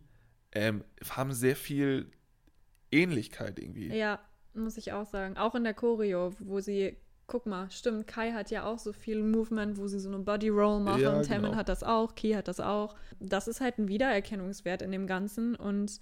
ähm, 0.53 0.85
haben 1.11 1.33
sehr 1.33 1.57
viel 1.57 2.11
Ähnlichkeit 2.91 3.59
irgendwie. 3.59 3.95
Ja, 3.95 4.21
muss 4.55 4.77
ich 4.77 4.93
auch 4.93 5.07
sagen. 5.07 5.37
Auch 5.37 5.55
in 5.55 5.65
der 5.65 5.75
Choreo, 5.75 6.33
wo 6.39 6.61
sie, 6.61 6.97
guck 7.29 7.47
mal, 7.47 7.71
stimmt, 7.71 8.07
Kai 8.07 8.33
hat 8.33 8.51
ja 8.51 8.65
auch 8.65 8.79
so 8.79 8.93
viel 8.93 9.23
Movement, 9.23 9.79
wo 9.79 9.87
sie 9.87 10.01
so 10.01 10.09
eine 10.09 10.19
Body 10.19 10.49
Roll 10.49 10.81
machen. 10.81 11.03
Ja, 11.03 11.23
Tamin 11.23 11.51
genau. 11.51 11.57
hat 11.57 11.69
das 11.69 11.85
auch, 11.85 12.15
Key 12.15 12.35
hat 12.35 12.49
das 12.49 12.59
auch. 12.59 12.97
Das 13.21 13.47
ist 13.47 13.61
halt 13.61 13.79
ein 13.79 13.87
Wiedererkennungswert 13.87 14.83
in 14.83 14.91
dem 14.91 15.07
Ganzen 15.07 15.55
und 15.55 16.01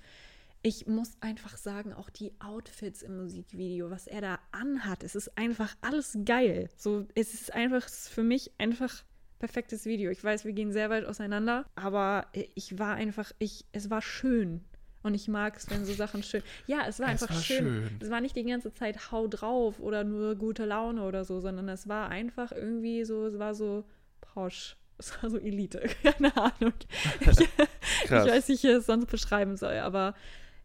ich 0.62 0.87
muss 0.87 1.12
einfach 1.20 1.57
sagen, 1.57 1.93
auch 1.93 2.11
die 2.11 2.33
Outfits 2.41 3.03
im 3.03 3.18
Musikvideo, 3.18 3.91
was 3.91 4.07
er 4.07 4.20
da 4.20 4.39
anhat, 4.53 5.05
es 5.05 5.14
ist 5.14 5.37
einfach 5.37 5.77
alles 5.81 6.16
geil. 6.24 6.68
So, 6.77 7.07
es 7.14 7.35
ist 7.35 7.53
einfach 7.53 7.89
für 7.89 8.24
mich 8.24 8.53
einfach 8.59 9.05
perfektes 9.39 9.85
Video. 9.85 10.11
Ich 10.11 10.22
weiß, 10.24 10.45
wir 10.45 10.53
gehen 10.53 10.72
sehr 10.72 10.91
weit 10.91 11.05
auseinander, 11.05 11.66
aber 11.74 12.27
ich 12.55 12.79
war 12.79 12.95
einfach, 12.95 13.33
ich, 13.39 13.64
es 13.72 13.91
war 13.91 14.03
schön. 14.03 14.64
Und 15.07 15.15
ich 15.15 15.29
mag 15.29 15.57
es, 15.57 15.71
wenn 15.71 15.85
so 15.85 15.93
Sachen 15.93 16.25
schön. 16.25 16.43
Ja, 16.67 16.79
es 16.89 16.99
war 16.99 17.07
Es 17.07 17.23
einfach 17.23 17.33
war 17.37 17.41
schön. 17.41 17.59
schön. 17.59 17.91
Es 18.01 18.11
war 18.11 18.21
nicht 18.21 18.35
die 18.35 18.43
ganze 18.43 18.75
Zeit 18.75 19.13
hau 19.13 19.29
drauf 19.29 19.79
oder 19.79 20.03
nur 20.03 20.35
gute 20.35 20.65
Laune 20.65 21.05
oder 21.05 21.25
so, 21.25 21.39
sondern 21.39 21.69
es 21.69 21.87
war 21.87 22.09
einfach 22.09 22.51
irgendwie 22.51 23.05
so, 23.05 23.25
es 23.27 23.39
war 23.39 23.55
so 23.55 23.85
Posch. 24.21 24.77
Es 24.99 25.23
war 25.23 25.29
so 25.31 25.39
Elite. 25.39 25.79
Keine 26.03 26.35
Ahnung. 26.37 26.73
Ich, 27.21 27.29
ich 28.05 28.11
weiß 28.11 28.49
nicht, 28.49 28.63
wie 28.65 28.69
ich 28.69 28.75
es 28.75 28.87
sonst 28.87 29.07
beschreiben 29.07 29.57
soll, 29.57 29.75
aber 29.79 30.15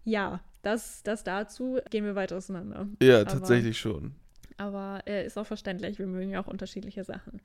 ja, 0.06 0.40
das, 0.64 1.04
das 1.04 1.24
dazu 1.24 1.80
gehen 1.90 2.06
wir 2.06 2.16
weit 2.16 2.32
auseinander. 2.34 2.88
Ja, 3.02 3.22
Aber- 3.22 3.30
tatsächlich 3.30 3.78
schon. 3.78 4.16
Aber 4.58 5.02
äh, 5.06 5.26
ist 5.26 5.38
auch 5.38 5.46
verständlich, 5.46 6.00
wir 6.00 6.08
mögen 6.08 6.32
ja 6.32 6.42
auch 6.42 6.48
unterschiedliche 6.48 7.04
Sachen. 7.04 7.42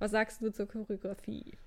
Was 0.00 0.10
sagst 0.12 0.40
du 0.42 0.50
zur 0.50 0.66
Choreografie? 0.66 1.58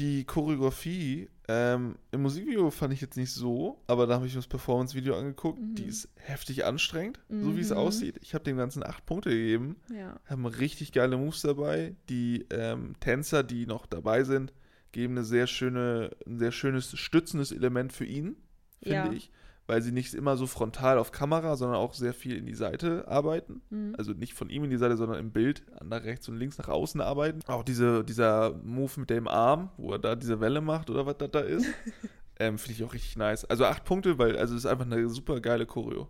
Die 0.00 0.24
Choreografie 0.24 1.28
ähm, 1.46 1.96
im 2.10 2.22
Musikvideo 2.22 2.70
fand 2.70 2.92
ich 2.94 3.00
jetzt 3.02 3.16
nicht 3.16 3.32
so, 3.32 3.82
aber 3.86 4.06
da 4.06 4.14
habe 4.14 4.26
ich 4.26 4.32
mir 4.32 4.38
das 4.38 4.46
Performance-Video 4.46 5.14
angeguckt. 5.16 5.58
Die 5.62 5.84
ist 5.84 6.08
heftig 6.16 6.64
anstrengend, 6.64 7.20
so 7.28 7.54
wie 7.56 7.60
es 7.60 7.70
Mhm. 7.70 7.76
aussieht. 7.76 8.18
Ich 8.22 8.32
habe 8.34 8.44
dem 8.44 8.56
Ganzen 8.56 8.82
acht 8.82 9.04
Punkte 9.04 9.30
gegeben. 9.30 9.76
Ja. 9.94 10.18
Haben 10.26 10.46
richtig 10.46 10.92
geile 10.92 11.16
Moves 11.18 11.42
dabei. 11.42 11.96
Die 12.08 12.46
ähm, 12.50 12.94
Tänzer, 13.00 13.42
die 13.42 13.66
noch 13.66 13.84
dabei 13.86 14.24
sind, 14.24 14.54
geben 14.92 15.18
eine 15.18 15.24
sehr 15.24 15.46
schöne, 15.46 16.10
ein 16.26 16.38
sehr 16.38 16.52
schönes 16.52 16.96
stützendes 16.98 17.52
Element 17.52 17.92
für 17.92 18.04
ihn, 18.06 18.36
finde 18.82 18.94
Ja. 18.96 19.12
ich. 19.12 19.30
Weil 19.70 19.82
sie 19.82 19.92
nicht 19.92 20.14
immer 20.14 20.36
so 20.36 20.48
frontal 20.48 20.98
auf 20.98 21.12
Kamera, 21.12 21.54
sondern 21.54 21.78
auch 21.78 21.94
sehr 21.94 22.12
viel 22.12 22.36
in 22.36 22.44
die 22.44 22.56
Seite 22.56 23.06
arbeiten. 23.06 23.62
Mhm. 23.70 23.94
Also 23.96 24.12
nicht 24.12 24.34
von 24.34 24.50
ihm 24.50 24.64
in 24.64 24.70
die 24.70 24.76
Seite, 24.78 24.96
sondern 24.96 25.20
im 25.20 25.30
Bild, 25.30 25.62
nach 25.80 26.02
rechts 26.02 26.28
und 26.28 26.36
links 26.36 26.58
nach 26.58 26.68
außen 26.68 27.00
arbeiten. 27.00 27.38
Auch 27.46 27.62
diese, 27.62 28.02
dieser 28.02 28.54
Move 28.64 28.90
mit 28.98 29.10
dem 29.10 29.28
Arm, 29.28 29.70
wo 29.76 29.92
er 29.92 30.00
da 30.00 30.16
diese 30.16 30.40
Welle 30.40 30.60
macht 30.60 30.90
oder 30.90 31.06
was 31.06 31.18
das 31.18 31.30
da 31.30 31.38
ist, 31.38 31.66
ähm, 32.40 32.58
finde 32.58 32.72
ich 32.72 32.84
auch 32.84 32.92
richtig 32.92 33.16
nice. 33.16 33.44
Also 33.44 33.64
acht 33.64 33.84
Punkte, 33.84 34.18
weil 34.18 34.36
also 34.36 34.56
es 34.56 34.64
ist 34.64 34.66
einfach 34.66 34.86
eine 34.86 35.08
super 35.08 35.40
geile 35.40 35.66
Choreo. 35.66 36.08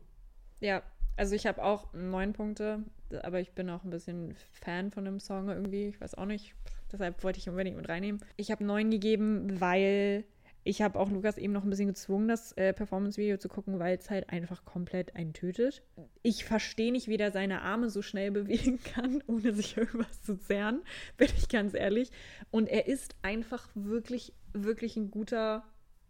Ja, 0.61 0.83
also 1.19 1.35
ich 1.35 1.47
habe 1.47 1.63
auch 1.63 1.93
neun 1.93 2.33
Punkte, 2.33 2.83
aber 3.25 3.41
ich 3.41 3.53
bin 3.53 3.69
auch 3.69 3.85
ein 3.85 3.91
bisschen 3.91 4.35
Fan 4.53 4.91
von 4.91 5.05
dem 5.05 5.21
Song 5.21 5.51
irgendwie. 5.51 5.89
Ich 5.89 6.01
weiß 6.01 6.15
auch 6.15 6.25
nicht. 6.25 6.55
Deshalb 6.91 7.23
wollte 7.23 7.39
ich 7.39 7.49
unbedingt 7.51 7.77
mit 7.77 7.91
reinnehmen. 7.91 8.25
Ich 8.37 8.51
habe 8.51 8.65
neun 8.65 8.91
gegeben, 8.91 9.61
weil 9.61 10.25
ich 10.63 10.83
habe 10.83 10.99
auch 10.99 11.11
Lukas 11.11 11.39
eben 11.39 11.53
noch 11.53 11.65
ein 11.65 11.71
bisschen 11.71 11.89
gezwungen, 11.89 12.29
das 12.29 12.53
äh, 12.53 12.73
Performance-Video 12.73 13.39
zu 13.39 13.49
gucken, 13.49 13.79
weil 13.79 13.97
es 13.97 14.11
halt 14.11 14.29
einfach 14.31 14.65
komplett 14.65 15.17
einen 15.17 15.33
tötet. 15.33 15.83
Ich 16.23 16.45
verstehe 16.45 16.93
nicht, 16.93 17.09
wie 17.09 17.17
der 17.17 17.33
seine 17.33 17.63
Arme 17.63 17.89
so 17.89 18.03
schnell 18.03 18.31
bewegen 18.31 18.79
kann, 18.83 19.23
ohne 19.27 19.53
sich 19.55 19.77
irgendwas 19.77 20.23
zu 20.23 20.39
zerren, 20.39 20.83
bin 21.17 21.29
ich 21.37 21.49
ganz 21.49 21.75
ehrlich. 21.75 22.11
Und 22.51 22.69
er 22.69 22.87
ist 22.87 23.15
einfach 23.23 23.69
wirklich, 23.75 24.35
wirklich 24.53 24.97
ein 24.97 25.11
guter, 25.11 25.65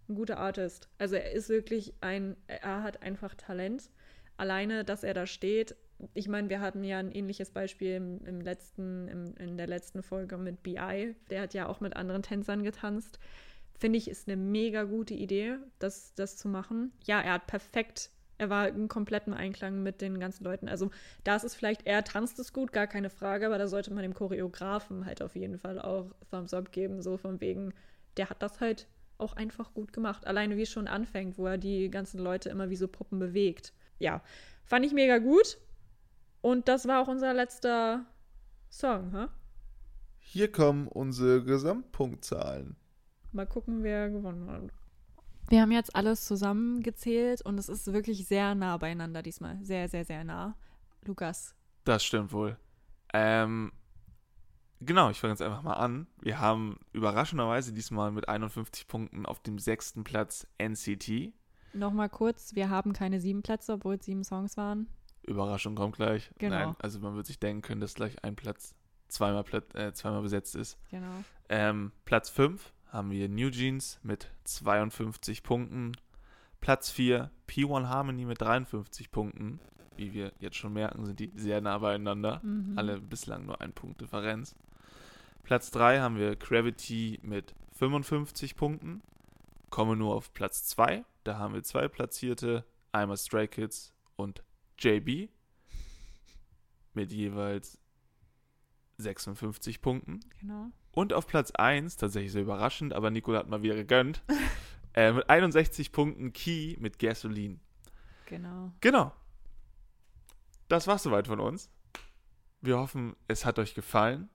ein 0.09 0.17
guter 0.17 0.39
Artist. 0.39 0.89
Also 0.99 1.15
er 1.15 1.33
ist 1.33 1.49
wirklich 1.49 1.95
ein, 2.01 2.37
er 2.49 2.83
hat 2.83 3.03
einfach 3.03 3.35
Talent 3.35 3.91
alleine, 4.37 4.85
dass 4.85 5.05
er 5.05 5.15
da 5.15 5.27
steht. 5.27 5.77
Ich 6.15 6.27
meine, 6.27 6.49
wir 6.49 6.61
hatten 6.61 6.83
ja 6.83 6.99
ein 6.99 7.13
ähnliches 7.13 7.51
Beispiel 7.51 7.97
im, 7.97 8.25
im 8.25 8.41
letzten, 8.41 9.07
im, 9.07 9.35
in 9.37 9.59
der 9.59 9.67
letzten 9.67 10.03
Folge 10.03 10.39
mit 10.39 10.63
BI. 10.63 11.15
Der 11.29 11.43
hat 11.43 11.55
ja 11.55 11.69
auch 11.69 11.81
mit 11.81 11.95
anderen 11.95 12.23
Tänzern 12.23 12.65
getanzt. 12.65 13.21
Finde 13.81 13.99
ich, 13.99 14.09
ist 14.09 14.29
eine 14.29 14.37
mega 14.37 14.85
gute 14.85 15.15
Idee, 15.15 15.57
das, 15.79 16.15
das 16.15 16.37
zu 16.37 16.49
machen. 16.49 16.93
Ja, 17.05 17.21
er 17.21 17.33
hat 17.33 17.47
perfekt, 17.47 18.11
er 18.39 18.51
war 18.51 18.69
in 18.69 18.89
komplettem 18.89 19.35
Einklang 19.35 19.83
mit 19.83 20.01
den 20.01 20.21
ganzen 20.21 20.45
Leuten. 20.45 20.69
Also, 20.69 20.91
da 21.25 21.35
ist 21.35 21.45
es 21.45 21.55
vielleicht, 21.55 21.87
er 21.87 22.05
tanzt 22.05 22.39
es 22.39 22.53
gut, 22.53 22.73
gar 22.73 22.87
keine 22.87 23.11
Frage, 23.11 23.47
aber 23.47 23.59
da 23.59 23.67
sollte 23.67 23.93
man 23.93 24.03
dem 24.03 24.15
Choreografen 24.15 25.07
halt 25.07 25.23
auf 25.23 25.35
jeden 25.35 25.59
Fall 25.59 25.81
auch 25.81 26.13
Thumbs 26.31 26.55
up 26.55 26.71
geben, 26.71 27.03
so 27.03 27.17
von 27.17 27.41
wegen, 27.41 27.75
der 28.17 28.31
hat 28.31 28.43
das 28.43 28.61
halt 28.61 28.87
auch 29.19 29.35
einfach 29.35 29.75
gut 29.75 29.93
gemacht. 29.93 30.27
Alleine 30.27 30.57
wie 30.57 30.63
es 30.63 30.71
schon 30.71 30.87
anfängt, 30.87 31.39
wo 31.39 31.47
er 31.47 31.59
die 31.59 31.91
ganzen 31.91 32.21
Leute 32.21 32.49
immer 32.51 32.71
wie 32.71 32.77
so 32.77 32.87
Puppen 32.87 33.19
bewegt 33.19 33.73
ja, 34.01 34.23
fand 34.65 34.85
ich 34.85 34.93
mega 34.93 35.19
gut. 35.19 35.59
Und 36.41 36.67
das 36.67 36.89
war 36.89 37.03
auch 37.03 37.09
unser 37.09 37.33
letzter 37.33 38.07
Song, 38.71 39.13
ha? 39.13 39.29
Hier 40.19 40.51
kommen 40.51 40.89
unsere 40.89 41.45
Gesamtpunktzahlen. 41.45 42.77
Mal 43.33 43.47
gucken, 43.47 43.83
wer 43.83 44.11
gewonnen 44.11 44.51
hat. 44.51 44.73
Wir 45.49 45.63
haben 45.63 45.73
jetzt 45.73 45.97
alles 45.97 46.27
zusammengezählt 46.27 47.43
und 47.43 47.59
es 47.59 47.69
ist 47.69 47.93
wirklich 47.93 48.27
sehr 48.27 48.55
nah 48.55 48.77
beieinander 48.77 49.23
diesmal. 49.23 49.59
Sehr, 49.63 49.89
sehr, 49.89 50.05
sehr 50.05 50.25
nah. 50.25 50.57
Lukas. 51.05 51.55
Das 51.85 52.05
stimmt 52.05 52.33
wohl. 52.33 52.57
Ähm, 53.13 53.73
genau, 54.81 55.11
ich 55.11 55.19
fange 55.19 55.33
jetzt 55.33 55.43
einfach 55.43 55.63
mal 55.63 55.75
an. 55.75 56.07
Wir 56.21 56.39
haben 56.39 56.79
überraschenderweise 56.93 57.73
diesmal 57.73 58.13
mit 58.13 58.29
51 58.29 58.87
Punkten 58.87 59.27
auf 59.27 59.41
dem 59.41 59.59
sechsten 59.59 60.05
Platz 60.05 60.47
NCT. 60.59 61.33
Nochmal 61.73 62.09
kurz, 62.09 62.55
wir 62.55 62.69
haben 62.69 62.93
keine 62.93 63.21
sieben 63.21 63.43
Plätze, 63.43 63.73
obwohl 63.73 63.95
es 63.97 64.05
sieben 64.05 64.25
Songs 64.25 64.57
waren. 64.57 64.89
Überraschung 65.23 65.75
kommt 65.75 65.97
gleich. 65.97 66.31
Genau. 66.39 66.57
Nein, 66.57 66.77
also 66.81 66.99
man 67.01 67.15
wird 67.15 67.27
sich 67.27 67.39
denken 67.39 67.63
können, 67.63 67.81
dass 67.81 67.95
gleich 67.95 68.23
ein 68.25 68.37
Platz 68.37 68.75
zweimal, 69.09 69.45
äh, 69.75 69.93
zweimal 69.93 70.23
besetzt 70.23 70.55
ist. 70.55 70.79
Genau. 70.91 71.25
Ähm, 71.49 71.93
Platz 72.05 72.31
5 72.31 72.73
haben 72.91 73.11
wir 73.11 73.29
New 73.29 73.51
Jeans 73.51 73.99
mit 74.03 74.31
52 74.45 75.43
Punkten. 75.43 75.93
Platz 76.61 76.91
4 76.91 77.31
P1 77.49 77.89
Harmony 77.89 78.25
mit 78.25 78.41
53 78.41 79.11
Punkten. 79.11 79.61
Wie 79.97 80.13
wir 80.13 80.33
jetzt 80.39 80.57
schon 80.57 80.73
merken, 80.73 81.05
sind 81.05 81.21
die 81.21 81.31
sehr 81.35 81.61
nah 81.61 81.79
beieinander. 81.79 82.41
Mhm. 82.43 82.77
Alle 82.77 83.01
bislang 83.01 83.47
nur 83.47 83.61
ein 83.61 83.73
Punkt 83.73 84.01
Differenz. 84.01 84.55
Platz 85.43 85.71
3 85.71 86.01
haben 86.01 86.17
wir 86.17 86.37
Gravity 86.37 87.19
mit 87.23 87.55
55 87.73 88.57
Punkten. 88.57 89.03
Kommen 89.71 89.99
nur 89.99 90.15
auf 90.15 90.33
Platz 90.33 90.65
2. 90.67 91.05
Da 91.25 91.39
haben 91.39 91.55
wir 91.55 91.63
zwei 91.63 91.89
Platzierte. 91.89 92.65
Einmal 92.93 93.17
Stray 93.17 93.49
Kids 93.49 93.93
und 94.17 94.43
JB. 94.79 95.31
Mit 96.95 97.13
jeweils 97.13 97.79
56 98.99 99.81
Punkten. 99.81 100.21
Genau. 100.41 100.71
Und 100.93 101.13
auf 101.13 101.27
Platz 101.27 101.53
1, 101.53 101.97
tatsächlich 101.97 102.33
sehr 102.33 102.43
überraschend, 102.43 102.93
aber 102.93 103.11
Nicola 103.11 103.39
hat 103.39 103.49
mal 103.49 103.63
wieder 103.63 103.77
gegönnt. 103.77 104.23
äh, 104.95 105.13
mit 105.13 105.31
61 105.31 105.93
Punkten 105.93 106.33
Key 106.33 106.77
mit 106.81 106.99
Gasoline. 106.99 107.59
Genau. 108.27 108.73
Genau. 108.81 109.13
Das 110.69 110.87
war's 110.87 111.03
soweit 111.03 111.27
von 111.27 111.41
uns. 111.41 111.71
Wir 112.61 112.79
hoffen, 112.79 113.17
es 113.29 113.45
hat 113.45 113.59
euch 113.59 113.75
gefallen. 113.75 114.29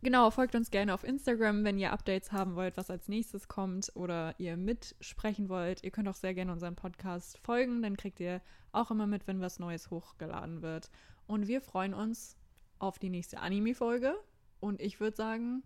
Genau, 0.00 0.30
folgt 0.30 0.54
uns 0.54 0.70
gerne 0.70 0.94
auf 0.94 1.02
Instagram, 1.02 1.64
wenn 1.64 1.78
ihr 1.78 1.92
Updates 1.92 2.30
haben 2.30 2.54
wollt, 2.54 2.76
was 2.76 2.88
als 2.88 3.08
nächstes 3.08 3.48
kommt 3.48 3.90
oder 3.94 4.34
ihr 4.38 4.56
mitsprechen 4.56 5.48
wollt. 5.48 5.82
Ihr 5.82 5.90
könnt 5.90 6.08
auch 6.08 6.14
sehr 6.14 6.34
gerne 6.34 6.52
unserem 6.52 6.76
Podcast 6.76 7.38
folgen, 7.38 7.82
dann 7.82 7.96
kriegt 7.96 8.20
ihr 8.20 8.40
auch 8.70 8.92
immer 8.92 9.08
mit, 9.08 9.26
wenn 9.26 9.40
was 9.40 9.58
Neues 9.58 9.90
hochgeladen 9.90 10.62
wird. 10.62 10.90
Und 11.26 11.48
wir 11.48 11.60
freuen 11.60 11.94
uns 11.94 12.36
auf 12.78 12.98
die 13.00 13.10
nächste 13.10 13.40
Anime-Folge. 13.40 14.14
Und 14.60 14.80
ich 14.80 15.00
würde 15.00 15.16
sagen, 15.16 15.64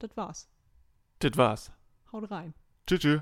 das 0.00 0.16
war's. 0.16 0.48
Das 1.20 1.36
war's. 1.36 1.70
Haut 2.12 2.30
rein. 2.30 2.54
Tschüss. 2.86 3.00
tschüss. 3.00 3.20